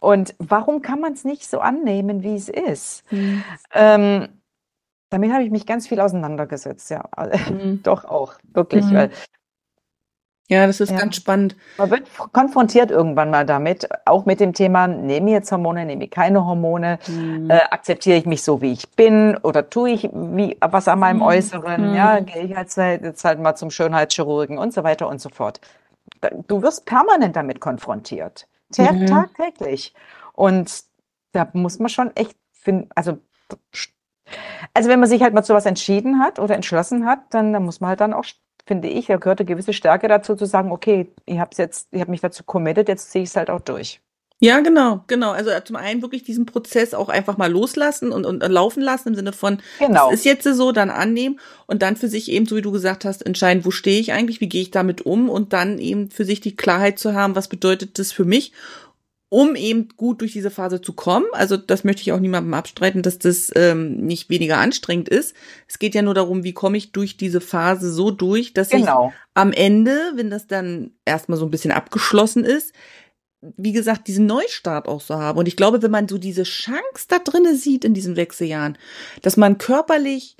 Und 0.00 0.34
warum 0.38 0.82
kann 0.82 1.00
man 1.00 1.12
es 1.12 1.24
nicht 1.24 1.48
so 1.48 1.60
annehmen, 1.60 2.22
wie 2.22 2.36
es 2.36 2.48
ist? 2.48 3.04
Hm. 3.10 3.42
Ähm, 3.72 4.28
damit 5.08 5.32
habe 5.32 5.44
ich 5.44 5.50
mich 5.50 5.66
ganz 5.66 5.88
viel 5.88 6.00
auseinandergesetzt, 6.00 6.90
ja. 6.90 7.04
Hm. 7.16 7.80
Doch 7.84 8.04
auch, 8.04 8.34
wirklich. 8.52 8.84
Hm. 8.86 8.94
Weil 8.94 9.10
Ja, 10.48 10.66
das 10.66 10.80
ist 10.80 10.90
ja. 10.90 10.98
ganz 10.98 11.16
spannend. 11.16 11.56
Man 11.76 11.90
wird 11.90 12.04
konfrontiert 12.32 12.90
irgendwann 12.90 13.30
mal 13.30 13.44
damit, 13.44 13.88
auch 14.04 14.26
mit 14.26 14.38
dem 14.38 14.52
Thema, 14.52 14.86
nehme 14.86 15.30
ich 15.30 15.34
jetzt 15.34 15.50
Hormone, 15.50 15.84
nehme 15.84 16.04
ich 16.04 16.10
keine 16.10 16.46
Hormone, 16.46 16.98
mhm. 17.08 17.50
äh, 17.50 17.60
akzeptiere 17.70 18.16
ich 18.16 18.26
mich 18.26 18.44
so, 18.44 18.62
wie 18.62 18.72
ich 18.72 18.88
bin 18.90 19.36
oder 19.38 19.68
tue 19.68 19.90
ich 19.90 20.08
wie, 20.12 20.56
was 20.60 20.86
an 20.86 21.00
meinem 21.00 21.16
mhm. 21.16 21.22
Äußeren, 21.22 21.90
mhm. 21.90 21.96
ja, 21.96 22.20
gehe 22.20 22.42
ich 22.42 22.50
jetzt, 22.50 22.76
jetzt 22.76 23.24
halt 23.24 23.40
mal 23.40 23.56
zum 23.56 23.70
Schönheitschirurgen 23.70 24.56
und 24.58 24.72
so 24.72 24.84
weiter 24.84 25.08
und 25.08 25.20
so 25.20 25.30
fort. 25.30 25.60
Du 26.46 26.62
wirst 26.62 26.86
permanent 26.86 27.34
damit 27.34 27.60
konfrontiert. 27.60 28.46
Mhm. 28.76 29.06
Tagtäglich. 29.06 29.94
Und 30.32 30.84
da 31.32 31.48
muss 31.52 31.80
man 31.80 31.88
schon 31.88 32.14
echt 32.14 32.36
finden, 32.52 32.88
also 32.94 33.18
also 34.74 34.88
wenn 34.88 34.98
man 35.00 35.08
sich 35.08 35.22
halt 35.22 35.34
mal 35.34 35.44
zu 35.44 35.54
was 35.54 35.66
entschieden 35.66 36.18
hat 36.20 36.38
oder 36.38 36.54
entschlossen 36.54 37.06
hat, 37.06 37.20
dann, 37.30 37.52
dann 37.52 37.64
muss 37.64 37.80
man 37.80 37.90
halt 37.90 38.00
dann 38.00 38.12
auch 38.12 38.24
finde 38.66 38.88
ich, 38.88 39.06
da 39.06 39.16
gehört 39.16 39.40
eine 39.40 39.46
gewisse 39.46 39.72
Stärke 39.72 40.08
dazu 40.08 40.34
zu 40.34 40.44
sagen, 40.44 40.72
okay, 40.72 41.12
ich 41.24 41.38
habe 41.38 41.50
jetzt, 41.56 41.88
ich 41.92 42.00
habe 42.00 42.10
mich 42.10 42.20
dazu 42.20 42.44
committed, 42.44 42.88
jetzt 42.88 43.10
ziehe 43.10 43.24
ich 43.24 43.30
es 43.30 43.36
halt 43.36 43.48
auch 43.48 43.60
durch. 43.60 44.00
Ja, 44.38 44.60
genau, 44.60 45.02
genau. 45.06 45.30
Also 45.30 45.48
äh, 45.48 45.64
zum 45.64 45.76
einen 45.76 46.02
wirklich 46.02 46.22
diesen 46.22 46.44
Prozess 46.44 46.92
auch 46.92 47.08
einfach 47.08 47.38
mal 47.38 47.50
loslassen 47.50 48.12
und, 48.12 48.26
und, 48.26 48.40
laufen 48.40 48.82
lassen 48.82 49.08
im 49.08 49.14
Sinne 49.14 49.32
von, 49.32 49.60
genau. 49.78 50.10
das 50.10 50.20
ist 50.20 50.24
jetzt 50.26 50.44
so, 50.44 50.72
dann 50.72 50.90
annehmen 50.90 51.40
und 51.66 51.80
dann 51.80 51.96
für 51.96 52.08
sich 52.08 52.30
eben, 52.30 52.44
so 52.44 52.54
wie 52.56 52.62
du 52.62 52.70
gesagt 52.70 53.06
hast, 53.06 53.24
entscheiden, 53.24 53.64
wo 53.64 53.70
stehe 53.70 53.98
ich 53.98 54.12
eigentlich, 54.12 54.42
wie 54.42 54.48
gehe 54.48 54.60
ich 54.60 54.70
damit 54.70 55.06
um 55.06 55.30
und 55.30 55.54
dann 55.54 55.78
eben 55.78 56.10
für 56.10 56.26
sich 56.26 56.42
die 56.42 56.54
Klarheit 56.54 56.98
zu 56.98 57.14
haben, 57.14 57.34
was 57.34 57.48
bedeutet 57.48 57.98
das 57.98 58.12
für 58.12 58.26
mich 58.26 58.52
um 59.28 59.56
eben 59.56 59.88
gut 59.96 60.20
durch 60.20 60.32
diese 60.32 60.50
Phase 60.50 60.80
zu 60.80 60.92
kommen. 60.92 61.26
Also 61.32 61.56
das 61.56 61.82
möchte 61.82 62.02
ich 62.02 62.12
auch 62.12 62.20
niemandem 62.20 62.54
abstreiten, 62.54 63.02
dass 63.02 63.18
das 63.18 63.50
ähm, 63.56 63.96
nicht 63.96 64.30
weniger 64.30 64.58
anstrengend 64.58 65.08
ist. 65.08 65.34
Es 65.66 65.78
geht 65.78 65.94
ja 65.94 66.02
nur 66.02 66.14
darum, 66.14 66.44
wie 66.44 66.52
komme 66.52 66.76
ich 66.76 66.92
durch 66.92 67.16
diese 67.16 67.40
Phase 67.40 67.92
so 67.92 68.10
durch, 68.10 68.52
dass 68.52 68.68
genau. 68.68 69.08
ich 69.08 69.14
am 69.34 69.52
Ende, 69.52 70.12
wenn 70.14 70.30
das 70.30 70.46
dann 70.46 70.92
erstmal 71.04 71.38
so 71.38 71.44
ein 71.44 71.50
bisschen 71.50 71.72
abgeschlossen 71.72 72.44
ist, 72.44 72.72
wie 73.56 73.72
gesagt, 73.72 74.08
diesen 74.08 74.26
Neustart 74.26 74.88
auch 74.88 75.00
so 75.00 75.16
habe. 75.16 75.40
Und 75.40 75.48
ich 75.48 75.56
glaube, 75.56 75.82
wenn 75.82 75.90
man 75.90 76.08
so 76.08 76.18
diese 76.18 76.44
Chance 76.44 77.06
da 77.08 77.18
drinne 77.18 77.54
sieht 77.54 77.84
in 77.84 77.94
diesen 77.94 78.16
Wechseljahren, 78.16 78.78
dass 79.22 79.36
man 79.36 79.58
körperlich 79.58 80.36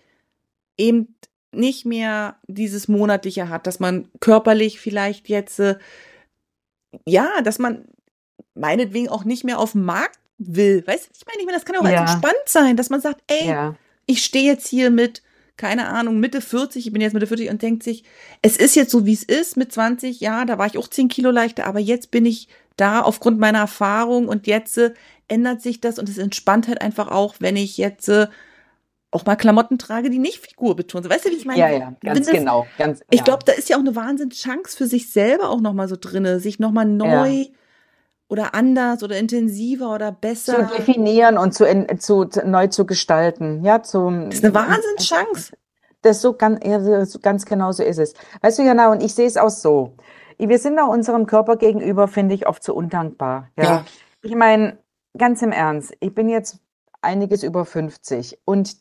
eben 0.78 1.16
nicht 1.52 1.86
mehr 1.86 2.36
dieses 2.46 2.86
monatliche 2.86 3.48
hat, 3.48 3.66
dass 3.66 3.80
man 3.80 4.08
körperlich 4.20 4.78
vielleicht 4.78 5.28
jetzt 5.28 5.58
äh, 5.58 5.76
ja, 7.04 7.28
dass 7.42 7.58
man 7.58 7.84
meinetwegen 8.54 9.08
auch 9.08 9.24
nicht 9.24 9.44
mehr 9.44 9.58
auf 9.58 9.72
dem 9.72 9.84
Markt 9.84 10.18
will. 10.38 10.86
Weißt 10.86 11.06
du, 11.06 11.10
ich 11.16 11.26
meine, 11.26 11.40
ich 11.40 11.46
meine, 11.46 11.58
das 11.58 11.64
kann 11.64 11.76
auch 11.76 11.88
ja. 11.88 12.00
entspannt 12.00 12.34
sein, 12.46 12.76
dass 12.76 12.90
man 12.90 13.00
sagt, 13.00 13.22
ey, 13.28 13.48
ja. 13.48 13.74
ich 14.06 14.24
stehe 14.24 14.44
jetzt 14.44 14.66
hier 14.66 14.90
mit, 14.90 15.22
keine 15.56 15.88
Ahnung, 15.88 16.20
Mitte 16.20 16.40
40, 16.40 16.86
ich 16.86 16.92
bin 16.92 17.02
jetzt 17.02 17.14
Mitte 17.14 17.26
40 17.26 17.50
und 17.50 17.62
denkt 17.62 17.82
sich, 17.82 18.04
es 18.42 18.56
ist 18.56 18.76
jetzt 18.76 18.90
so, 18.90 19.06
wie 19.06 19.14
es 19.14 19.22
ist 19.22 19.56
mit 19.56 19.72
20, 19.72 20.20
ja, 20.20 20.44
da 20.44 20.58
war 20.58 20.66
ich 20.66 20.78
auch 20.78 20.88
10 20.88 21.08
Kilo 21.08 21.30
leichter, 21.30 21.66
aber 21.66 21.80
jetzt 21.80 22.10
bin 22.10 22.26
ich 22.26 22.48
da 22.76 23.00
aufgrund 23.00 23.38
meiner 23.38 23.60
Erfahrung 23.60 24.28
und 24.28 24.46
jetzt 24.46 24.76
äh, 24.76 24.92
ändert 25.28 25.62
sich 25.62 25.80
das 25.80 25.98
und 25.98 26.08
es 26.08 26.18
entspannt 26.18 26.68
halt 26.68 26.82
einfach 26.82 27.08
auch, 27.08 27.36
wenn 27.38 27.56
ich 27.56 27.78
jetzt 27.78 28.08
äh, 28.08 28.26
auch 29.10 29.24
mal 29.24 29.36
Klamotten 29.36 29.78
trage, 29.78 30.10
die 30.10 30.18
nicht 30.18 30.46
figurbetont 30.46 31.04
sind. 31.04 31.12
Weißt 31.12 31.24
du, 31.24 31.30
wie 31.30 31.36
ich 31.36 31.46
meine? 31.46 31.58
Ja, 31.58 31.70
ja, 31.70 31.94
ganz 32.02 32.26
das, 32.26 32.36
genau. 32.36 32.66
Ganz, 32.76 33.00
ich 33.10 33.24
glaube, 33.24 33.44
da 33.46 33.52
ist 33.52 33.70
ja 33.70 33.76
auch 33.76 33.80
eine 33.80 33.96
Wahnsinnschance 33.96 34.76
für 34.76 34.86
sich 34.86 35.10
selber 35.10 35.48
auch 35.48 35.62
nochmal 35.62 35.88
so 35.88 35.96
drinne, 35.98 36.38
sich 36.38 36.58
nochmal 36.58 36.84
neu 36.84 37.30
ja 37.30 37.46
oder 38.28 38.54
anders 38.54 39.02
oder 39.02 39.18
intensiver 39.18 39.94
oder 39.94 40.12
besser. 40.12 40.68
Zu 40.68 40.76
definieren 40.76 41.38
und 41.38 41.54
zu, 41.54 41.64
zu, 41.98 42.24
zu 42.24 42.46
neu 42.46 42.66
zu 42.68 42.86
gestalten. 42.86 43.64
Ja, 43.64 43.82
zum, 43.82 44.26
das 44.26 44.36
ist 44.40 44.44
eine 44.44 44.54
Wahnsinnschance. 44.54 45.56
Das 46.02 46.20
so 46.20 46.34
ganz, 46.34 46.60
ganz 47.22 47.46
genau 47.46 47.72
so 47.72 47.82
ist 47.82 47.98
es. 47.98 48.14
Weißt 48.40 48.58
du, 48.58 48.64
genau, 48.64 48.92
und 48.92 49.02
ich 49.02 49.14
sehe 49.14 49.26
es 49.26 49.36
auch 49.36 49.50
so. 49.50 49.94
Wir 50.38 50.58
sind 50.58 50.78
auch 50.78 50.88
unserem 50.88 51.26
Körper 51.26 51.56
gegenüber, 51.56 52.08
finde 52.08 52.34
ich, 52.34 52.46
oft 52.46 52.62
zu 52.62 52.72
so 52.72 52.78
undankbar. 52.78 53.48
Ja. 53.56 53.64
ja. 53.64 53.84
Ich 54.22 54.34
meine, 54.34 54.78
ganz 55.16 55.42
im 55.42 55.52
Ernst, 55.52 55.94
ich 56.00 56.14
bin 56.14 56.28
jetzt 56.28 56.58
einiges 57.00 57.42
über 57.42 57.64
50 57.64 58.38
und 58.44 58.76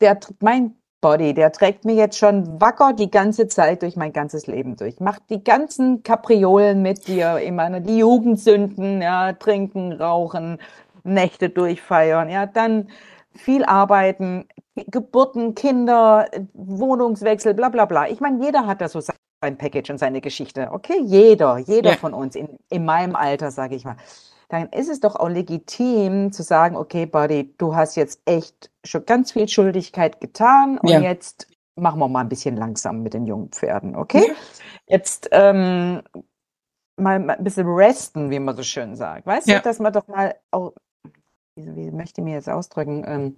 der, 0.00 0.18
mein 0.40 0.79
Body, 1.00 1.32
der 1.32 1.50
trägt 1.52 1.84
mich 1.84 1.96
jetzt 1.96 2.18
schon 2.18 2.60
wacker 2.60 2.92
die 2.92 3.10
ganze 3.10 3.48
Zeit 3.48 3.82
durch 3.82 3.96
mein 3.96 4.12
ganzes 4.12 4.46
Leben 4.46 4.76
durch. 4.76 5.00
Macht 5.00 5.22
die 5.30 5.42
ganzen 5.42 6.02
Kapriolen 6.02 6.82
mit 6.82 7.08
dir, 7.08 7.38
immer 7.38 7.80
die 7.80 7.98
Jugendsünden, 7.98 9.00
ja, 9.00 9.32
trinken, 9.32 9.92
rauchen, 9.92 10.58
Nächte 11.02 11.48
durchfeiern, 11.48 12.28
ja, 12.28 12.44
dann 12.46 12.88
viel 13.32 13.64
arbeiten, 13.64 14.46
Geburten, 14.74 15.54
Kinder, 15.54 16.28
Wohnungswechsel, 16.52 17.54
bla 17.54 17.70
bla 17.70 17.86
bla. 17.86 18.08
Ich 18.08 18.20
meine, 18.20 18.44
jeder 18.44 18.66
hat 18.66 18.80
da 18.80 18.88
so 18.88 19.00
sein 19.00 19.56
Package 19.56 19.90
und 19.90 19.98
seine 19.98 20.20
Geschichte. 20.20 20.68
Okay, 20.70 21.00
jeder, 21.02 21.56
jeder 21.58 21.92
ja. 21.92 21.96
von 21.96 22.12
uns 22.12 22.36
in, 22.36 22.58
in 22.68 22.84
meinem 22.84 23.16
Alter, 23.16 23.50
sage 23.50 23.74
ich 23.74 23.84
mal 23.84 23.96
dann 24.50 24.68
ist 24.70 24.88
es 24.88 25.00
doch 25.00 25.16
auch 25.16 25.28
legitim 25.28 26.32
zu 26.32 26.42
sagen, 26.42 26.76
okay, 26.76 27.06
Buddy, 27.06 27.54
du 27.56 27.74
hast 27.76 27.96
jetzt 27.96 28.20
echt 28.24 28.70
schon 28.84 29.06
ganz 29.06 29.32
viel 29.32 29.48
Schuldigkeit 29.48 30.20
getan 30.20 30.78
und 30.78 30.88
ja. 30.88 31.00
jetzt 31.00 31.46
machen 31.76 32.00
wir 32.00 32.08
mal 32.08 32.20
ein 32.20 32.28
bisschen 32.28 32.56
langsam 32.56 33.02
mit 33.02 33.14
den 33.14 33.26
jungen 33.26 33.50
Pferden, 33.50 33.94
okay? 33.94 34.26
Ja. 34.26 34.34
Jetzt 34.86 35.28
ähm, 35.30 36.02
mal, 36.96 37.30
ein 37.30 37.44
bisschen 37.44 37.68
resten, 37.68 38.30
wie 38.30 38.40
man 38.40 38.56
so 38.56 38.64
schön 38.64 38.96
sagt. 38.96 39.24
Weißt 39.24 39.46
ja. 39.46 39.58
du, 39.58 39.62
dass 39.62 39.78
man 39.78 39.92
doch 39.92 40.08
mal 40.08 40.34
auch, 40.50 40.72
wie, 41.54 41.76
wie 41.76 41.90
möchte 41.92 42.20
ich 42.20 42.24
mir 42.24 42.34
jetzt 42.34 42.50
ausdrücken, 42.50 43.04
ähm, 43.06 43.36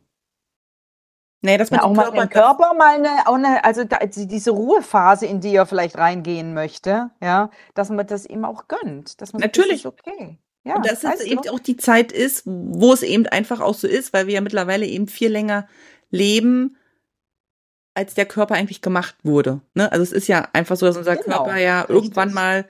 Nee, 1.44 1.58
dass 1.58 1.72
man 1.72 1.80
ja, 1.80 1.86
auch 1.86 1.92
mal 1.92 2.04
Körper, 2.12 2.28
Körper 2.28 2.74
mal 2.74 2.94
eine, 2.94 3.26
auch 3.26 3.34
eine, 3.34 3.64
also 3.64 3.82
da, 3.82 3.98
diese 4.06 4.52
Ruhephase, 4.52 5.26
in 5.26 5.40
die 5.40 5.56
er 5.56 5.66
vielleicht 5.66 5.98
reingehen 5.98 6.54
möchte, 6.54 7.10
ja, 7.20 7.50
dass 7.74 7.90
man 7.90 8.06
das 8.06 8.26
ihm 8.26 8.44
auch 8.44 8.68
gönnt. 8.68 9.20
Dass 9.20 9.32
man 9.32 9.42
Natürlich. 9.42 9.82
Sagt, 9.82 10.06
okay. 10.06 10.38
Ja, 10.64 10.76
und 10.76 10.86
dass 10.86 11.02
es 11.02 11.20
eben 11.22 11.40
auch 11.48 11.58
die 11.58 11.76
Zeit 11.76 12.12
ist, 12.12 12.42
wo 12.46 12.92
es 12.92 13.02
eben 13.02 13.26
einfach 13.26 13.60
auch 13.60 13.74
so 13.74 13.88
ist, 13.88 14.12
weil 14.12 14.26
wir 14.26 14.34
ja 14.34 14.40
mittlerweile 14.40 14.86
eben 14.86 15.08
viel 15.08 15.30
länger 15.30 15.66
leben, 16.10 16.76
als 17.94 18.14
der 18.14 18.26
Körper 18.26 18.54
eigentlich 18.54 18.80
gemacht 18.80 19.16
wurde. 19.22 19.60
Ne? 19.74 19.90
Also 19.90 20.02
es 20.02 20.12
ist 20.12 20.28
ja 20.28 20.48
einfach 20.52 20.76
so, 20.76 20.86
dass 20.86 20.96
unser 20.96 21.16
genau, 21.16 21.44
Körper 21.44 21.58
ja 21.58 21.80
richtig. 21.80 21.96
irgendwann 21.96 22.32
mal 22.32 22.66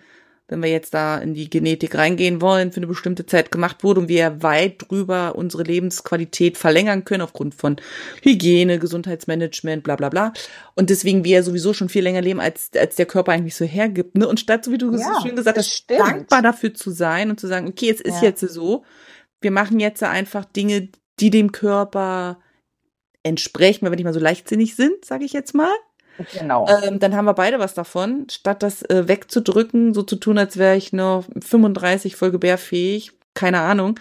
wenn 0.52 0.62
wir 0.62 0.70
jetzt 0.70 0.94
da 0.94 1.18
in 1.18 1.34
die 1.34 1.50
Genetik 1.50 1.96
reingehen 1.96 2.40
wollen, 2.40 2.70
für 2.70 2.76
eine 2.76 2.86
bestimmte 2.86 3.26
Zeit 3.26 3.50
gemacht 3.50 3.82
wurde 3.82 4.00
und 4.00 4.08
wir 4.08 4.42
weit 4.42 4.88
drüber 4.88 5.34
unsere 5.34 5.62
Lebensqualität 5.62 6.58
verlängern 6.58 7.04
können 7.04 7.22
aufgrund 7.22 7.54
von 7.54 7.76
Hygiene, 8.22 8.78
Gesundheitsmanagement, 8.78 9.82
bla 9.82 9.96
bla 9.96 10.10
bla. 10.10 10.32
Und 10.74 10.90
deswegen 10.90 11.24
wir 11.24 11.38
ja 11.38 11.42
sowieso 11.42 11.72
schon 11.72 11.88
viel 11.88 12.02
länger 12.02 12.20
leben, 12.20 12.40
als, 12.40 12.70
als 12.76 12.96
der 12.96 13.06
Körper 13.06 13.32
eigentlich 13.32 13.56
so 13.56 13.64
hergibt. 13.64 14.16
Ne? 14.16 14.28
Und 14.28 14.38
statt, 14.38 14.64
so 14.64 14.70
wie 14.70 14.78
du 14.78 14.92
ja, 14.92 15.14
so 15.14 15.26
schön 15.26 15.36
gesagt 15.36 15.58
hast, 15.58 15.90
dankbar 15.90 16.42
dafür 16.42 16.74
zu 16.74 16.90
sein 16.90 17.30
und 17.30 17.40
zu 17.40 17.46
sagen, 17.46 17.66
okay, 17.66 17.90
es 17.90 18.00
ist 18.00 18.22
ja. 18.22 18.28
jetzt 18.28 18.40
so, 18.40 18.84
wir 19.40 19.50
machen 19.50 19.80
jetzt 19.80 20.02
einfach 20.02 20.44
Dinge, 20.44 20.88
die 21.18 21.30
dem 21.30 21.50
Körper 21.50 22.38
entsprechen, 23.22 23.84
wenn 23.84 23.92
wir 23.92 23.96
nicht 23.96 24.04
mal 24.04 24.14
so 24.14 24.20
leichtsinnig 24.20 24.74
sind, 24.74 25.04
sage 25.04 25.24
ich 25.24 25.32
jetzt 25.32 25.54
mal. 25.54 25.72
Genau. 26.38 26.68
Ähm, 26.68 26.98
dann 26.98 27.16
haben 27.16 27.24
wir 27.24 27.34
beide 27.34 27.58
was 27.58 27.74
davon. 27.74 28.26
Statt 28.30 28.62
das 28.62 28.82
äh, 28.82 29.08
wegzudrücken, 29.08 29.94
so 29.94 30.02
zu 30.02 30.16
tun, 30.16 30.38
als 30.38 30.56
wäre 30.56 30.76
ich 30.76 30.92
nur 30.92 31.24
35 31.40 32.16
voll 32.16 32.30
gebärfähig, 32.30 33.12
keine 33.34 33.60
Ahnung. 33.60 33.98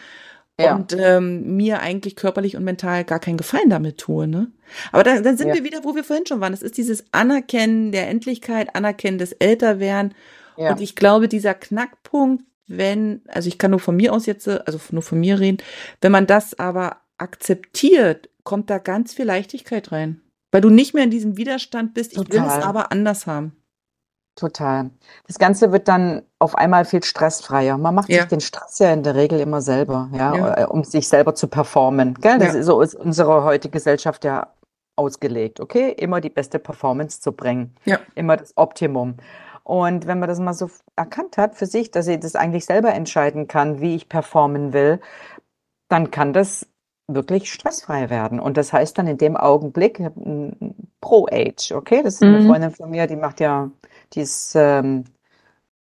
Ja. 0.60 0.76
Und 0.76 0.94
ähm, 0.94 1.56
mir 1.56 1.80
eigentlich 1.80 2.16
körperlich 2.16 2.56
und 2.56 2.64
mental 2.64 3.04
gar 3.04 3.20
keinen 3.20 3.38
Gefallen 3.38 3.70
damit 3.70 3.98
tue. 3.98 4.28
Ne? 4.28 4.52
Aber 4.92 5.04
dann, 5.04 5.24
dann 5.24 5.38
sind 5.38 5.50
ja. 5.50 5.56
wir 5.56 5.64
wieder, 5.64 5.84
wo 5.84 5.96
wir 5.96 6.04
vorhin 6.04 6.26
schon 6.28 6.42
waren. 6.42 6.52
Das 6.52 6.62
ist 6.62 6.78
dieses 6.78 7.06
Anerkennen 7.12 7.92
der 7.92 8.10
Endlichkeit, 8.10 8.76
Anerkennen 8.76 9.18
des 9.18 9.32
Älterwerden. 9.34 10.14
Ja. 10.58 10.72
Und 10.72 10.82
ich 10.82 10.96
glaube, 10.96 11.28
dieser 11.28 11.54
Knackpunkt, 11.54 12.44
wenn, 12.68 13.22
also 13.28 13.48
ich 13.48 13.58
kann 13.58 13.72
nur 13.72 13.80
von 13.80 13.96
mir 13.96 14.14
aus 14.14 14.26
jetzt, 14.26 14.48
also 14.48 14.80
nur 14.92 15.02
von 15.02 15.20
mir 15.20 15.40
reden, 15.40 15.58
wenn 16.00 16.12
man 16.12 16.28
das 16.28 16.58
aber 16.60 16.98
akzeptiert, 17.18 18.30
kommt 18.44 18.70
da 18.70 18.78
ganz 18.78 19.14
viel 19.14 19.26
Leichtigkeit 19.26 19.92
rein. 19.92 20.22
Weil 20.52 20.62
du 20.62 20.70
nicht 20.70 20.94
mehr 20.94 21.04
in 21.04 21.12
diesem 21.12 21.38
Widerstand 21.38 21.94
bist, 21.94 22.16
Total. 22.16 22.36
ich 22.36 22.42
will 22.42 22.50
es 22.50 22.66
aber 22.66 22.92
anders 22.92 23.26
haben. 23.26 23.56
Total. 24.36 24.90
Das 25.28 25.40
Ganze 25.40 25.72
wird 25.72 25.88
dann 25.88 26.24
auf 26.40 26.56
einmal 26.56 26.86
viel 26.86 27.04
stressfreier. 27.04 27.78
Man 27.78 27.94
macht 27.94 28.10
ja. 28.10 28.22
sich 28.22 28.30
den 28.30 28.42
Stress 28.42 28.80
ja 28.80 28.94
in 28.94 29.04
der 29.04 29.16
Regel 29.16 29.40
immer 29.40 29.62
selber, 29.62 30.10
ja, 30.14 30.36
ja. 30.36 30.58
Äh, 30.58 30.66
um 30.66 30.84
sich 30.84 31.08
selber 31.08 31.36
zu 31.36 31.48
performen. 31.48 32.16
Gell? 32.16 32.40
Das 32.40 32.56
ist, 32.56 32.66
so 32.66 32.82
ist 32.82 32.96
unsere 32.96 33.44
heutige 33.44 33.74
Gesellschaft 33.74 34.24
ja 34.24 34.54
ausgelegt, 34.96 35.60
okay? 35.60 35.92
Immer 35.92 36.22
die 36.22 36.30
beste 36.30 36.60
Performance 36.60 37.20
zu 37.20 37.34
bringen. 37.34 37.76
Ja. 37.86 38.00
Immer 38.16 38.38
das 38.38 38.56
Optimum. 38.56 39.18
Und 39.64 40.08
wenn 40.08 40.20
man 40.20 40.30
das 40.30 40.40
mal 40.40 40.54
so 40.54 40.70
erkannt 40.96 41.38
hat 41.38 41.56
für 41.56 41.66
sich, 41.66 41.92
dass 41.92 42.08
ich 42.08 42.20
das 42.20 42.36
eigentlich 42.36 42.66
selber 42.66 42.94
entscheiden 42.94 43.48
kann, 43.48 43.82
wie 43.82 43.96
ich 43.96 44.10
performen 44.10 44.74
will, 44.74 45.00
dann 45.90 46.10
kann 46.10 46.34
das 46.34 46.68
wirklich 47.16 47.52
stressfrei 47.52 48.10
werden. 48.10 48.40
Und 48.40 48.58
das 48.58 48.74
heißt 48.74 48.98
dann 48.98 49.08
in 49.08 49.18
dem 49.18 49.36
Augenblick 49.38 50.02
Pro-Age, 51.02 51.72
okay? 51.74 52.02
Das 52.04 52.16
ist 52.16 52.24
eine 52.24 52.42
mhm. 52.42 52.48
Freundin 52.48 52.72
von 52.72 52.90
mir, 52.90 53.08
die 53.08 53.16
macht 53.16 53.40
ja, 53.40 53.72
die 54.14 54.22
ist 54.22 54.54
ähm, 54.56 55.06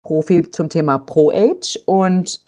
Profi 0.03 0.49
zum 0.49 0.69
Thema 0.69 0.99
Pro-Age 0.99 1.79
und 1.85 2.43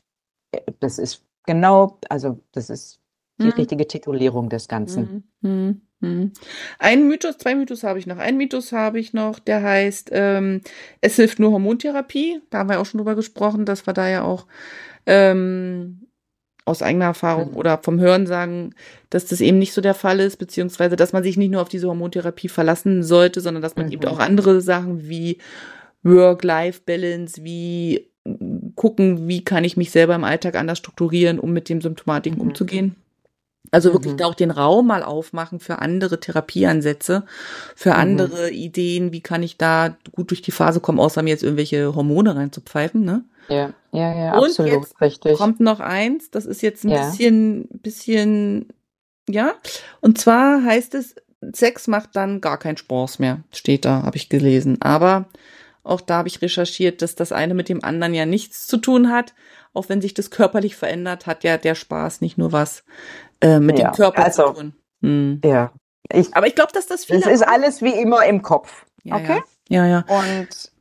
äh, 0.52 0.60
das 0.80 0.98
ist 1.00 1.24
genau, 1.46 1.98
also 2.10 2.40
das 2.52 2.70
ist 2.70 3.00
die 3.40 3.46
mhm. 3.46 3.52
richtige 3.52 3.88
Titulierung 3.88 4.50
des 4.50 4.68
Ganzen. 4.68 5.32
Mhm. 5.42 5.50
mhm. 5.50 5.82
Mhm. 6.02 6.32
Ein 6.78 7.08
Mythos, 7.08 7.38
zwei 7.38 7.56
Mythos 7.56 7.84
habe 7.84 8.00
ich 8.00 8.08
noch. 8.08 8.18
Ein 8.20 8.38
Mythos 8.38 8.72
habe 8.72 9.00
ich 9.00 9.14
noch, 9.14 9.38
der 9.38 9.62
heißt, 9.62 10.12
ähm, 10.14 10.62
es 11.02 11.18
hilft 11.18 11.40
nur 11.40 11.52
Hormontherapie. 11.52 12.42
Da 12.50 12.60
haben 12.60 12.70
wir 12.70 12.80
auch 12.80 12.86
schon 12.86 13.00
drüber 13.00 13.16
gesprochen, 13.16 13.66
dass 13.66 13.86
wir 13.86 13.94
da 13.94 14.08
ja 14.08 14.24
auch 14.24 14.48
ähm, 15.06 16.08
aus 16.70 16.82
eigener 16.82 17.06
Erfahrung 17.06 17.52
mhm. 17.52 17.58
oder 17.58 17.80
vom 17.82 18.00
Hören 18.00 18.28
sagen, 18.28 18.74
dass 19.10 19.26
das 19.26 19.42
eben 19.42 19.60
nicht 19.60 19.74
so 19.74 19.82
der 19.82 19.94
Fall 19.94 20.20
ist, 20.20 20.38
beziehungsweise 20.38 20.96
dass 20.96 21.14
man 21.14 21.24
sich 21.24 21.38
nicht 21.38 21.52
nur 21.52 21.62
auf 21.62 21.70
diese 21.70 21.88
Hormontherapie 21.88 22.50
verlassen 22.50 23.04
sollte, 23.04 23.42
sondern 23.42 23.62
dass 23.62 23.76
man 23.76 23.88
mhm. 23.88 23.94
eben 23.94 24.06
auch 24.06 24.20
andere 24.20 24.62
Sachen 24.62 25.10
wie 25.10 25.40
Work-Life-Balance, 26.04 27.44
wie 27.44 28.10
gucken, 28.76 29.28
wie 29.28 29.44
kann 29.44 29.64
ich 29.64 29.78
mich 29.78 29.92
selber 29.92 30.16
im 30.16 30.24
Alltag 30.24 30.56
anders 30.56 30.78
strukturieren, 30.78 31.40
um 31.40 31.52
mit 31.52 31.70
den 31.70 31.82
Symptomatiken 31.82 32.40
mhm. 32.40 32.50
umzugehen. 32.50 32.96
Also 33.72 33.94
wirklich 33.94 34.14
mhm. 34.14 34.18
da 34.18 34.26
auch 34.26 34.36
den 34.36 34.52
Raum 34.52 34.88
mal 34.88 35.04
aufmachen 35.04 35.60
für 35.60 35.80
andere 35.80 36.20
Therapieansätze, 36.20 37.26
für 37.76 37.92
mhm. 37.92 37.96
andere 37.96 38.52
Ideen, 38.52 39.12
wie 39.12 39.22
kann 39.22 39.44
ich 39.44 39.58
da 39.58 39.98
gut 40.12 40.32
durch 40.32 40.42
die 40.42 40.52
Phase 40.52 40.80
kommen, 40.80 41.00
außer 41.00 41.22
mir 41.22 41.30
jetzt 41.30 41.44
irgendwelche 41.44 41.94
Hormone 41.96 42.36
reinzupfeifen, 42.36 43.04
ne? 43.04 43.24
Ja, 43.50 43.74
ja, 43.92 44.14
ja, 44.14 44.38
Und 44.38 44.50
absolut 44.50 44.72
jetzt 44.72 45.02
richtig. 45.02 45.38
Kommt 45.38 45.60
noch 45.60 45.80
eins, 45.80 46.30
das 46.32 46.46
ist 46.46 46.62
jetzt 46.62 46.84
ein 46.84 46.90
ja. 46.90 47.10
bisschen, 47.10 47.68
bisschen, 47.82 48.68
ja. 49.28 49.54
Und 50.02 50.18
zwar 50.20 50.64
heißt 50.64 50.94
es, 50.96 51.16
Sex 51.54 51.88
macht 51.88 52.16
dann 52.16 52.42
gar 52.42 52.58
keinen 52.58 52.78
Spaß 52.78 53.20
mehr, 53.20 53.44
steht 53.52 53.86
da, 53.86 54.04
habe 54.04 54.18
ich 54.18 54.30
gelesen. 54.30 54.82
Aber 54.82 55.30
auch 55.84 56.02
da 56.02 56.18
habe 56.18 56.28
ich 56.28 56.42
recherchiert, 56.42 57.02
dass 57.02 57.16
das 57.16 57.32
eine 57.32 57.54
mit 57.54 57.70
dem 57.70 57.84
anderen 57.84 58.14
ja 58.14 58.26
nichts 58.26 58.68
zu 58.68 58.78
tun 58.78 59.10
hat. 59.12 59.34
Auch 59.74 59.90
wenn 59.90 60.02
sich 60.02 60.14
das 60.14 60.30
körperlich 60.32 60.76
verändert, 60.76 61.28
hat 61.28 61.44
ja 61.44 61.58
der 61.58 61.76
Spaß 61.76 62.22
nicht 62.22 62.38
nur 62.38 62.52
was 62.52 62.84
äh, 63.42 63.60
mit 63.60 63.80
ja, 63.80 63.92
dem 63.92 63.96
Körper 63.96 64.26
also, 64.26 64.48
zu 64.48 64.54
tun. 64.54 64.74
Hm. 65.02 65.42
Ja. 65.44 65.72
Ich, 66.12 66.34
Aber 66.36 66.48
ich 66.48 66.56
glaube, 66.56 66.72
dass 66.74 66.88
das 66.88 67.06
viele. 67.06 67.20
Es 67.20 67.28
ist 67.28 67.48
alles 67.48 67.82
wie 67.82 67.94
immer 67.94 68.26
im 68.26 68.42
Kopf. 68.42 68.86
Ja, 69.04 69.16
okay? 69.16 69.42
Ja, 69.70 69.86
ja. 69.86 70.06
ja. 70.08 70.20
Und 70.20 70.72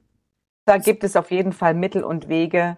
da 0.68 0.76
gibt 0.76 1.02
es 1.02 1.16
auf 1.16 1.30
jeden 1.30 1.52
Fall 1.52 1.74
Mittel 1.74 2.04
und 2.04 2.28
Wege, 2.28 2.76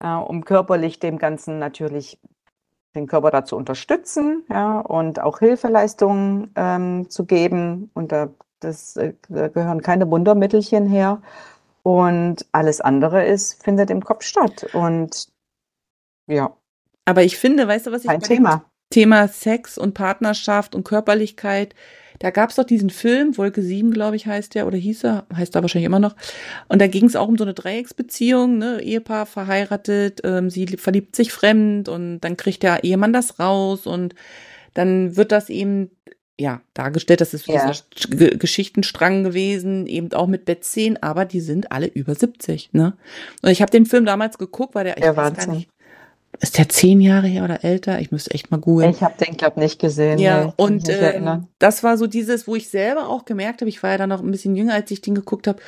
äh, 0.00 0.08
um 0.12 0.44
körperlich 0.44 0.98
dem 0.98 1.18
Ganzen 1.18 1.58
natürlich 1.58 2.20
den 2.94 3.06
Körper 3.06 3.30
dazu 3.30 3.56
unterstützen, 3.56 4.44
ja, 4.50 4.80
und 4.80 5.20
auch 5.20 5.38
Hilfeleistungen 5.38 6.52
ähm, 6.56 7.08
zu 7.08 7.24
geben. 7.24 7.90
Und 7.94 8.12
da, 8.12 8.28
das, 8.58 8.96
äh, 8.96 9.14
da 9.28 9.48
gehören 9.48 9.80
keine 9.80 10.10
Wundermittelchen 10.10 10.86
her. 10.86 11.22
Und 11.82 12.46
alles 12.52 12.80
andere 12.80 13.24
ist, 13.24 13.62
findet 13.62 13.90
im 13.90 14.04
Kopf 14.04 14.24
statt. 14.24 14.66
Und 14.74 15.28
ja. 16.26 16.54
Aber 17.06 17.22
ich 17.22 17.38
finde, 17.38 17.66
weißt 17.66 17.86
du, 17.86 17.92
was 17.92 18.02
ich 18.02 18.08
Kein 18.08 18.20
Thema. 18.20 18.69
Thema 18.90 19.28
Sex 19.28 19.78
und 19.78 19.94
Partnerschaft 19.94 20.74
und 20.74 20.84
Körperlichkeit. 20.84 21.74
Da 22.18 22.30
gab's 22.30 22.56
doch 22.56 22.64
diesen 22.64 22.90
Film, 22.90 23.38
Wolke 23.38 23.62
7, 23.62 23.92
glaube 23.92 24.16
ich, 24.16 24.26
heißt 24.26 24.54
der, 24.54 24.66
oder 24.66 24.76
hieß 24.76 25.04
er, 25.04 25.26
heißt 25.34 25.54
er 25.54 25.62
wahrscheinlich 25.62 25.86
immer 25.86 26.00
noch. 26.00 26.16
Und 26.68 26.80
da 26.80 26.86
ging 26.86 27.06
es 27.06 27.16
auch 27.16 27.28
um 27.28 27.38
so 27.38 27.44
eine 27.44 27.54
Dreiecksbeziehung, 27.54 28.58
ne? 28.58 28.82
Ehepaar 28.82 29.24
verheiratet, 29.24 30.20
ähm, 30.24 30.50
sie 30.50 30.66
verliebt 30.66 31.16
sich 31.16 31.32
fremd 31.32 31.88
und 31.88 32.20
dann 32.20 32.36
kriegt 32.36 32.62
der 32.62 32.84
Ehemann 32.84 33.14
das 33.14 33.38
raus 33.38 33.86
und 33.86 34.14
dann 34.74 35.16
wird 35.16 35.32
das 35.32 35.48
eben 35.48 35.90
ja, 36.38 36.62
dargestellt, 36.74 37.20
das 37.20 37.34
ist 37.34 37.46
ja. 37.46 37.70
dieser 37.70 38.30
Geschichtenstrang 38.36 39.24
gewesen, 39.24 39.86
eben 39.86 40.12
auch 40.12 40.26
mit 40.26 40.46
Bettzehn, 40.46 41.02
aber 41.02 41.26
die 41.26 41.40
sind 41.40 41.70
alle 41.70 41.86
über 41.86 42.14
70, 42.14 42.72
ne? 42.72 42.96
Und 43.42 43.50
ich 43.50 43.60
habe 43.62 43.70
den 43.70 43.86
Film 43.86 44.06
damals 44.06 44.38
geguckt, 44.38 44.74
weil 44.74 44.84
der, 44.84 44.96
ich 44.96 45.04
ja, 45.04 45.14
weiß 45.14 45.34
gar 45.34 45.54
nicht, 45.54 45.68
ist 46.38 46.58
der 46.58 46.68
zehn 46.68 47.00
Jahre 47.00 47.26
her 47.26 47.44
oder 47.44 47.64
älter? 47.64 47.98
Ich 48.00 48.12
müsste 48.12 48.30
echt 48.30 48.50
mal 48.50 48.60
googeln. 48.60 48.90
Ich 48.90 49.02
habe 49.02 49.22
den, 49.22 49.36
glaube 49.36 49.60
nicht 49.60 49.80
gesehen. 49.80 50.18
Ja, 50.18 50.44
nee, 50.44 50.52
und 50.56 50.88
äh, 50.88 51.20
das 51.58 51.82
war 51.82 51.98
so 51.98 52.06
dieses, 52.06 52.46
wo 52.46 52.54
ich 52.54 52.68
selber 52.68 53.08
auch 53.08 53.24
gemerkt 53.24 53.60
habe, 53.60 53.68
ich 53.68 53.82
war 53.82 53.90
ja 53.90 53.98
dann 53.98 54.08
noch 54.08 54.22
ein 54.22 54.30
bisschen 54.30 54.54
jünger, 54.54 54.74
als 54.74 54.90
ich 54.90 55.00
den 55.00 55.14
geguckt 55.14 55.48
habe. 55.48 55.60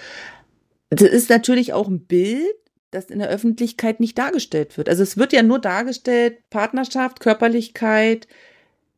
Das 0.91 1.09
ist 1.09 1.31
natürlich 1.31 1.73
auch 1.73 1.89
ein 1.89 2.07
Bild, 2.07 2.55
das 2.91 3.07
in 3.07 3.19
der 3.19 3.29
Öffentlichkeit 3.29 3.99
nicht 3.99 4.17
dargestellt 4.19 4.77
wird. 4.77 4.89
Also 4.89 5.03
es 5.03 5.17
wird 5.17 5.33
ja 5.33 5.43
nur 5.43 5.59
dargestellt, 5.59 6.39
Partnerschaft, 6.51 7.21
Körperlichkeit 7.21 8.29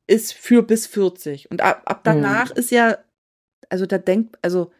ist 0.06 0.34
für 0.34 0.62
bis 0.62 0.86
40. 0.86 1.50
Und 1.50 1.62
ab, 1.62 1.82
ab 1.86 2.00
danach 2.04 2.50
mhm. 2.50 2.58
ist 2.58 2.70
ja, 2.70 2.98
also 3.70 3.86
da 3.86 3.98
denkt, 3.98 4.36
also 4.42 4.70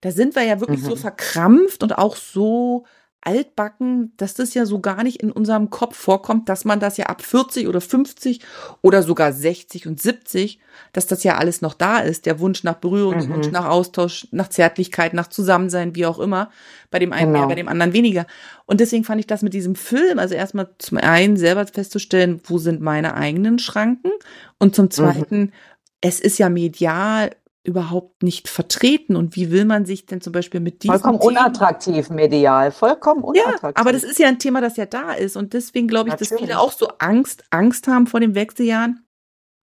da 0.00 0.12
sind 0.12 0.36
wir 0.36 0.44
ja 0.44 0.60
wirklich 0.60 0.82
mhm. 0.82 0.90
so 0.90 0.96
verkrampft 0.96 1.82
und 1.82 1.98
auch 1.98 2.16
so 2.16 2.84
altbacken, 3.22 4.12
dass 4.16 4.34
das 4.34 4.54
ja 4.54 4.64
so 4.64 4.80
gar 4.80 5.02
nicht 5.02 5.22
in 5.22 5.32
unserem 5.32 5.70
Kopf 5.70 5.96
vorkommt, 5.96 6.48
dass 6.48 6.64
man 6.64 6.78
das 6.78 6.96
ja 6.96 7.06
ab 7.06 7.20
40 7.22 7.66
oder 7.66 7.80
50 7.80 8.40
oder 8.80 9.02
sogar 9.02 9.32
60 9.32 9.86
und 9.86 10.00
70, 10.00 10.60
dass 10.92 11.06
das 11.06 11.24
ja 11.24 11.36
alles 11.36 11.60
noch 11.60 11.74
da 11.74 11.98
ist. 11.98 12.26
Der 12.26 12.38
Wunsch 12.38 12.62
nach 12.62 12.76
Berührung, 12.76 13.16
mhm. 13.16 13.20
der 13.20 13.30
Wunsch 13.30 13.50
nach 13.50 13.66
Austausch, 13.66 14.28
nach 14.30 14.48
Zärtlichkeit, 14.48 15.14
nach 15.14 15.26
Zusammensein, 15.26 15.96
wie 15.96 16.06
auch 16.06 16.20
immer. 16.20 16.50
Bei 16.90 16.98
dem 17.00 17.12
einen 17.12 17.32
genau. 17.32 17.40
mehr, 17.40 17.48
bei 17.48 17.54
dem 17.56 17.68
anderen 17.68 17.92
weniger. 17.92 18.26
Und 18.66 18.80
deswegen 18.80 19.04
fand 19.04 19.20
ich 19.20 19.26
das 19.26 19.42
mit 19.42 19.52
diesem 19.52 19.74
Film, 19.74 20.18
also 20.18 20.34
erstmal 20.34 20.70
zum 20.78 20.98
einen 20.98 21.36
selber 21.36 21.66
festzustellen, 21.66 22.40
wo 22.44 22.58
sind 22.58 22.80
meine 22.80 23.14
eigenen 23.14 23.58
Schranken? 23.58 24.12
Und 24.58 24.76
zum 24.76 24.86
mhm. 24.86 24.90
zweiten, 24.90 25.40
mhm. 25.40 25.52
es 26.00 26.20
ist 26.20 26.38
ja 26.38 26.48
medial 26.48 27.30
überhaupt 27.68 28.22
nicht 28.22 28.48
vertreten? 28.48 29.14
Und 29.14 29.36
wie 29.36 29.50
will 29.50 29.64
man 29.64 29.84
sich 29.84 30.06
denn 30.06 30.20
zum 30.20 30.32
Beispiel 30.32 30.60
mit 30.60 30.82
diesem 30.82 30.94
vollkommen 30.94 31.20
Thema 31.20 31.42
unattraktiv 31.42 32.10
medial 32.10 32.72
vollkommen 32.72 33.22
unattraktiv. 33.22 33.62
ja, 33.62 33.72
aber 33.74 33.92
das 33.92 34.02
ist 34.02 34.18
ja 34.18 34.28
ein 34.28 34.38
Thema 34.38 34.60
das 34.60 34.76
ja 34.76 34.86
da 34.86 35.12
ist. 35.12 35.36
Und 35.36 35.52
deswegen 35.52 35.86
glaube 35.86 36.08
ich 36.08 36.12
Natürlich. 36.12 36.30
dass 36.30 36.40
viele 36.40 36.58
auch 36.58 36.72
so 36.72 36.88
Angst 36.98 37.44
Angst 37.50 37.86
haben 37.86 38.06
vor 38.06 38.20
den 38.20 38.34
Wechseljahren 38.34 39.04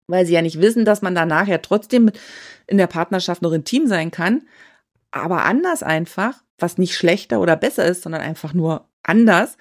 weil 0.08 0.24
sie 0.24 0.34
ja 0.34 0.42
nicht 0.42 0.60
wissen 0.60 0.84
dass 0.84 1.02
man 1.02 1.16
danach 1.16 1.48
ja 1.48 1.58
trotzdem 1.58 2.12
in 2.68 2.78
der 2.78 2.86
Partnerschaft 2.86 3.42
noch 3.42 3.52
intim 3.52 3.88
sein 3.88 4.12
kann. 4.12 4.42
Aber 5.10 5.44
anders 5.44 5.82
einfach 5.82 6.42
was 6.58 6.78
nicht 6.78 6.94
schlechter 6.96 7.40
oder 7.40 7.56
besser 7.56 7.84
ist 7.84 8.02
sondern 8.02 8.22
einfach 8.22 8.54
nur 8.54 8.88
anders 9.02 9.56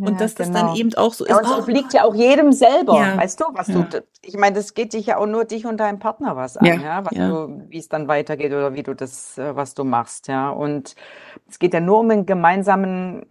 und 0.00 0.20
dass 0.20 0.34
genau. 0.34 0.48
das 0.48 0.60
dann 0.60 0.66
genau. 0.66 0.76
eben 0.76 0.94
auch 0.94 1.12
so 1.14 1.24
ist. 1.24 1.30
Ja, 1.30 1.38
und 1.38 1.44
es 1.44 1.52
obliegt 1.52 1.92
ja 1.92 2.04
auch 2.04 2.14
jedem 2.14 2.52
selber, 2.52 2.98
ja. 2.98 3.16
weißt 3.16 3.40
du, 3.40 3.44
was 3.52 3.68
ja. 3.68 3.82
du, 3.82 4.04
ich 4.22 4.36
meine, 4.36 4.56
das 4.56 4.74
geht 4.74 4.92
dich 4.92 5.06
ja 5.06 5.18
auch 5.18 5.26
nur 5.26 5.44
dich 5.44 5.66
und 5.66 5.78
deinem 5.78 5.98
Partner 5.98 6.36
was 6.36 6.56
an, 6.56 6.66
ja, 6.66 7.04
was 7.04 7.14
du, 7.14 7.64
wie 7.68 7.78
es 7.78 7.88
dann 7.88 8.08
weitergeht 8.08 8.52
oder 8.52 8.74
wie 8.74 8.82
du 8.82 8.94
das, 8.94 9.38
äh, 9.38 9.56
was 9.56 9.74
du 9.74 9.84
machst, 9.84 10.28
ja. 10.28 10.50
Und 10.50 10.94
es 11.48 11.58
geht 11.58 11.74
ja 11.74 11.80
nur 11.80 12.00
um 12.00 12.10
einen 12.10 12.26
gemeinsamen 12.26 13.26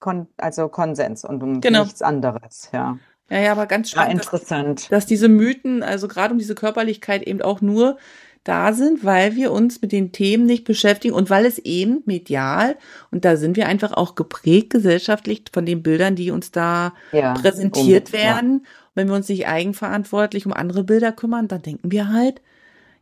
Kon 0.00 0.28
also 0.36 0.68
Konsens 0.68 1.24
und 1.24 1.42
um 1.42 1.60
genau. 1.60 1.82
nichts 1.82 2.02
anderes, 2.02 2.70
ja. 2.72 2.98
Ja, 3.30 3.40
ja, 3.40 3.52
aber 3.52 3.66
ganz 3.66 3.90
spannend. 3.90 4.24
Interessant. 4.24 4.84
Dass, 4.84 4.88
dass 4.88 5.06
diese 5.06 5.28
Mythen, 5.28 5.82
also 5.82 6.08
gerade 6.08 6.32
um 6.32 6.38
diese 6.38 6.54
Körperlichkeit 6.54 7.22
eben 7.22 7.42
auch 7.42 7.60
nur 7.60 7.98
da 8.44 8.72
sind, 8.72 9.04
weil 9.04 9.36
wir 9.36 9.52
uns 9.52 9.82
mit 9.82 9.92
den 9.92 10.12
Themen 10.12 10.46
nicht 10.46 10.64
beschäftigen 10.64 11.14
und 11.14 11.30
weil 11.30 11.46
es 11.46 11.58
eben 11.58 12.02
medial, 12.06 12.76
und 13.10 13.24
da 13.24 13.36
sind 13.36 13.56
wir 13.56 13.66
einfach 13.66 13.92
auch 13.92 14.14
geprägt 14.14 14.70
gesellschaftlich 14.70 15.44
von 15.52 15.66
den 15.66 15.82
Bildern, 15.82 16.16
die 16.16 16.30
uns 16.30 16.50
da 16.50 16.94
ja, 17.12 17.34
präsentiert 17.34 18.08
um, 18.08 18.12
werden. 18.12 18.60
Ja. 18.64 18.70
wenn 18.94 19.08
wir 19.08 19.14
uns 19.14 19.28
nicht 19.28 19.46
eigenverantwortlich 19.46 20.46
um 20.46 20.52
andere 20.52 20.84
Bilder 20.84 21.12
kümmern, 21.12 21.48
dann 21.48 21.62
denken 21.62 21.90
wir 21.92 22.08
halt, 22.08 22.40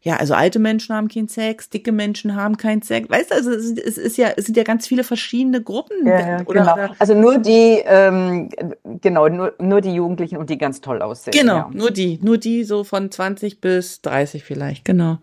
ja, 0.06 0.18
also 0.18 0.34
alte 0.34 0.60
Menschen 0.60 0.94
haben 0.94 1.08
keinen 1.08 1.26
Sex, 1.26 1.68
dicke 1.68 1.90
Menschen 1.90 2.36
haben 2.36 2.56
keinen 2.56 2.80
Sex. 2.80 3.10
Weißt 3.10 3.32
du, 3.32 3.34
also 3.34 3.50
es 3.50 3.98
ist 3.98 4.16
ja, 4.16 4.28
es 4.36 4.44
sind 4.44 4.56
ja 4.56 4.62
ganz 4.62 4.86
viele 4.86 5.02
verschiedene 5.02 5.60
Gruppen. 5.60 6.06
Ja, 6.06 6.42
oder, 6.46 6.60
genau. 6.60 6.74
Oder? 6.74 6.90
Also 7.00 7.14
nur 7.14 7.38
die, 7.38 7.82
ähm, 7.84 8.48
genau, 9.00 9.28
nur, 9.28 9.54
nur 9.58 9.80
die 9.80 9.92
Jugendlichen 9.92 10.36
und 10.36 10.48
die 10.48 10.58
ganz 10.58 10.80
toll 10.80 11.02
aussehen. 11.02 11.32
Genau, 11.32 11.56
ja. 11.56 11.70
nur 11.72 11.90
die, 11.90 12.20
nur 12.22 12.38
die 12.38 12.62
so 12.62 12.84
von 12.84 13.10
20 13.10 13.60
bis 13.60 14.00
30 14.02 14.44
vielleicht, 14.44 14.84
genau. 14.84 15.18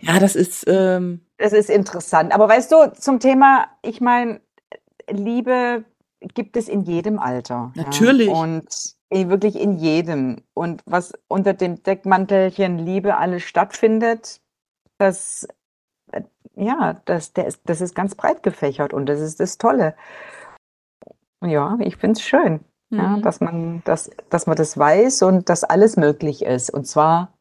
Ja, 0.00 0.18
das 0.18 0.36
ist. 0.36 0.64
Ähm, 0.68 1.20
das 1.36 1.52
ist 1.52 1.68
interessant. 1.68 2.32
Aber 2.32 2.48
weißt 2.48 2.72
du, 2.72 2.92
zum 2.98 3.20
Thema, 3.20 3.66
ich 3.82 4.00
meine, 4.00 4.40
Liebe 5.10 5.84
gibt 6.32 6.56
es 6.56 6.70
in 6.70 6.80
jedem 6.80 7.18
Alter. 7.18 7.72
Natürlich. 7.76 8.28
Ja? 8.28 8.32
Und 8.32 8.68
wirklich 9.14 9.58
in 9.58 9.76
jedem. 9.76 10.42
Und 10.54 10.82
was 10.86 11.12
unter 11.28 11.54
dem 11.54 11.82
Deckmantelchen 11.82 12.78
Liebe 12.78 13.16
alles 13.16 13.42
stattfindet, 13.42 14.40
das, 14.98 15.46
äh, 16.12 16.22
ja, 16.56 17.00
das, 17.04 17.32
der 17.32 17.46
ist, 17.46 17.60
das 17.64 17.80
ist 17.80 17.94
ganz 17.94 18.14
breit 18.14 18.42
gefächert 18.42 18.92
und 18.92 19.06
das 19.06 19.20
ist 19.20 19.40
das 19.40 19.58
Tolle. 19.58 19.94
Ja, 21.42 21.76
ich 21.80 21.96
finde 21.96 22.18
es 22.18 22.22
schön, 22.22 22.60
mhm. 22.90 22.98
ja, 22.98 23.18
dass, 23.18 23.40
man, 23.40 23.82
dass, 23.84 24.10
dass 24.30 24.46
man 24.46 24.56
das 24.56 24.76
weiß 24.76 25.22
und 25.22 25.48
dass 25.48 25.64
alles 25.64 25.96
möglich 25.96 26.44
ist. 26.44 26.70
Und 26.70 26.86
zwar 26.86 27.32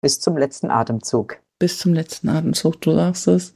bis 0.00 0.20
zum 0.20 0.36
letzten 0.36 0.70
Atemzug. 0.70 1.38
Bis 1.58 1.78
zum 1.78 1.94
letzten 1.94 2.28
Atemzug, 2.28 2.80
du 2.80 2.94
sagst 2.94 3.28
es. 3.28 3.54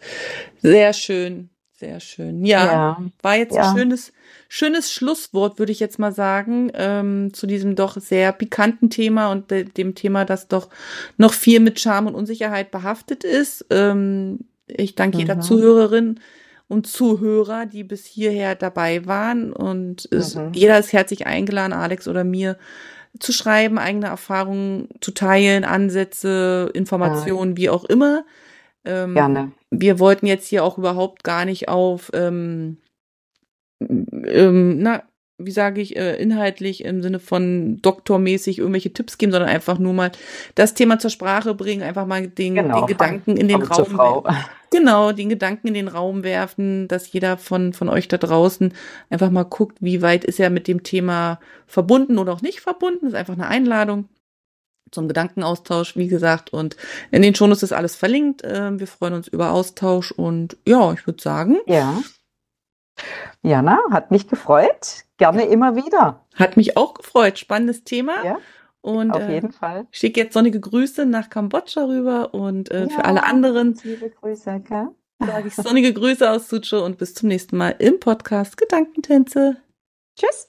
Sehr 0.63 0.93
schön. 0.93 1.51
Sehr 1.79 2.01
schön. 2.01 2.43
Ja, 2.45 2.65
ja. 2.65 3.03
war 3.21 3.37
jetzt 3.37 3.55
ja. 3.55 3.69
ein 3.69 3.77
schönes, 3.77 4.13
schönes 4.49 4.91
Schlusswort, 4.91 5.59
würde 5.59 5.73
ich 5.73 5.81
jetzt 5.81 5.99
mal 5.99 6.13
sagen, 6.13 6.71
ähm, 6.73 7.35
zu 7.35 7.47
diesem 7.47 7.77
doch 7.77 7.99
sehr 8.01 8.33
pikanten 8.33 8.89
Thema 8.89 9.31
und 9.31 9.51
de 9.51 9.65
dem 9.65 9.95
Thema, 9.95 10.25
das 10.25 10.49
doch 10.49 10.71
noch 11.19 11.35
viel 11.35 11.61
mit 11.61 11.79
Charme 11.79 12.07
und 12.07 12.15
Unsicherheit 12.15 12.71
behaftet 12.71 13.25
ist. 13.25 13.67
Ähm, 13.69 14.47
ich 14.67 14.95
danke 14.95 15.19
mhm. 15.19 15.21
jeder 15.21 15.41
Zuhörerin 15.41 16.21
und 16.67 16.87
Zuhörer, 16.87 17.67
die 17.67 17.85
bis 17.85 18.07
hierher 18.07 18.55
dabei 18.55 19.05
waren 19.05 19.53
und 19.53 20.09
es, 20.11 20.35
mhm. 20.35 20.53
jeder 20.55 20.79
ist 20.79 20.95
herzlich 20.95 21.27
eingeladen, 21.27 21.75
Alex 21.75 22.09
oder 22.09 22.25
mir 22.25 22.57
zu 23.21 23.33
schreiben, 23.33 23.79
eigene 23.79 24.07
Erfahrungen 24.07 24.89
zu 25.03 25.11
teilen, 25.11 25.65
Ansätze, 25.65 26.71
Informationen, 26.73 27.53
ja. 27.53 27.57
wie 27.59 27.71
auch 27.71 27.85
immer. 27.85 28.25
Ähm, 28.87 29.15
Gerne. 29.15 29.53
Wir 29.81 29.99
wollten 29.99 30.27
jetzt 30.27 30.49
hier 30.49 30.65
auch 30.65 30.79
überhaupt 30.79 31.25
gar 31.25 31.45
nicht 31.45 31.69
auf, 31.69 32.11
ähm, 32.15 32.79
ähm, 33.81 34.79
na, 34.79 35.03
wie 35.39 35.51
sage 35.51 35.81
ich, 35.81 35.97
äh, 35.97 36.17
inhaltlich 36.17 36.85
im 36.85 37.03
Sinne 37.03 37.19
von 37.21 37.81
doktormäßig 37.83 38.59
irgendwelche 38.59 38.93
Tipps 38.93 39.19
geben, 39.19 39.33
sondern 39.33 39.51
einfach 39.51 39.79
nur 39.79 39.93
mal 39.93 40.13
das 40.55 40.75
Thema 40.75 40.99
zur 40.99 41.11
Sprache 41.11 41.55
bringen, 41.55 41.83
einfach 41.83 42.07
mal 42.07 42.27
den, 42.27 42.55
genau, 42.55 42.81
den 42.81 42.87
Gedanken 42.87 43.37
in 43.37 43.49
den 43.49 43.63
Raum 43.63 43.99
werfen. 43.99 44.35
Genau, 44.73 45.13
den 45.13 45.29
Gedanken 45.29 45.69
in 45.69 45.75
den 45.75 45.87
Raum 45.87 46.25
werfen, 46.25 46.89
dass 46.89 47.13
jeder 47.13 47.39
von, 47.39 47.73
von 47.73 47.89
euch 47.89 48.09
da 48.09 48.19
draußen 48.19 48.75
einfach 49.11 49.31
mal 49.31 49.45
guckt, 49.45 49.79
wie 49.81 50.03
weit 50.03 50.25
ist 50.25 50.41
er 50.41 50.51
mit 50.51 50.67
dem 50.67 50.83
Thema 50.83 51.39
verbunden 51.69 52.19
oder 52.19 52.33
auch 52.33 52.43
nicht 52.43 52.61
verbunden. 52.61 52.99
Das 53.03 53.13
ist 53.13 53.19
einfach 53.19 53.35
eine 53.35 53.47
Einladung 53.47 54.09
zum 54.91 55.09
Gedankenaustausch, 55.09 55.97
wie 55.97 56.09
gesagt. 56.09 56.53
Und 56.53 56.77
in 57.11 57.23
den 57.23 57.35
Shownotes 57.35 57.63
ist 57.63 57.73
alles 57.73 57.97
verlinkt. 57.97 58.43
Ähm, 58.45 58.81
wir 58.81 58.87
freuen 58.87 59.15
uns 59.15 59.29
über 59.29 59.51
Austausch 59.51 60.13
und 60.13 60.57
ja, 60.67 60.93
ich 60.93 61.07
würde 61.07 61.23
sagen. 61.23 61.59
Ja. 61.67 62.01
Jana, 63.43 63.79
hat 63.91 64.11
mich 64.11 64.29
gefreut. 64.29 65.05
Gerne 65.19 65.47
immer 65.47 65.77
wieder. 65.77 66.25
Hat 66.35 66.57
mich 66.57 66.77
auch 66.77 66.95
gefreut. 66.95 67.39
Spannendes 67.39 67.85
Thema. 67.85 68.25
Ja. 68.25 68.39
Und 68.81 69.11
auf 69.11 69.23
äh, 69.23 69.35
jeden 69.35 69.51
Fall. 69.51 69.87
Ich 69.91 69.99
schicke 69.99 70.21
jetzt 70.21 70.35
sonnige 70.35 70.61
Grüße 70.61 71.07
nach 71.07 71.29
Kambodscha 71.29 71.85
rüber 71.85 72.35
und 72.35 72.71
äh, 72.71 72.83
ja, 72.83 72.89
für 72.89 73.05
alle 73.05 73.25
anderen. 73.25 73.79
Liebe 73.83 74.11
Grüße, 74.11 74.51
okay? 74.51 74.87
Sage 75.19 75.49
ich 75.49 75.55
sonnige 75.57 75.93
Grüße 75.93 76.31
aus 76.31 76.49
Sucho 76.49 76.85
und 76.85 76.99
bis 76.99 77.15
zum 77.15 77.29
nächsten 77.29 77.57
Mal 77.57 77.75
im 77.79 77.99
Podcast 77.99 78.57
Gedankentänze. 78.57 79.57
Tschüss. 80.17 80.49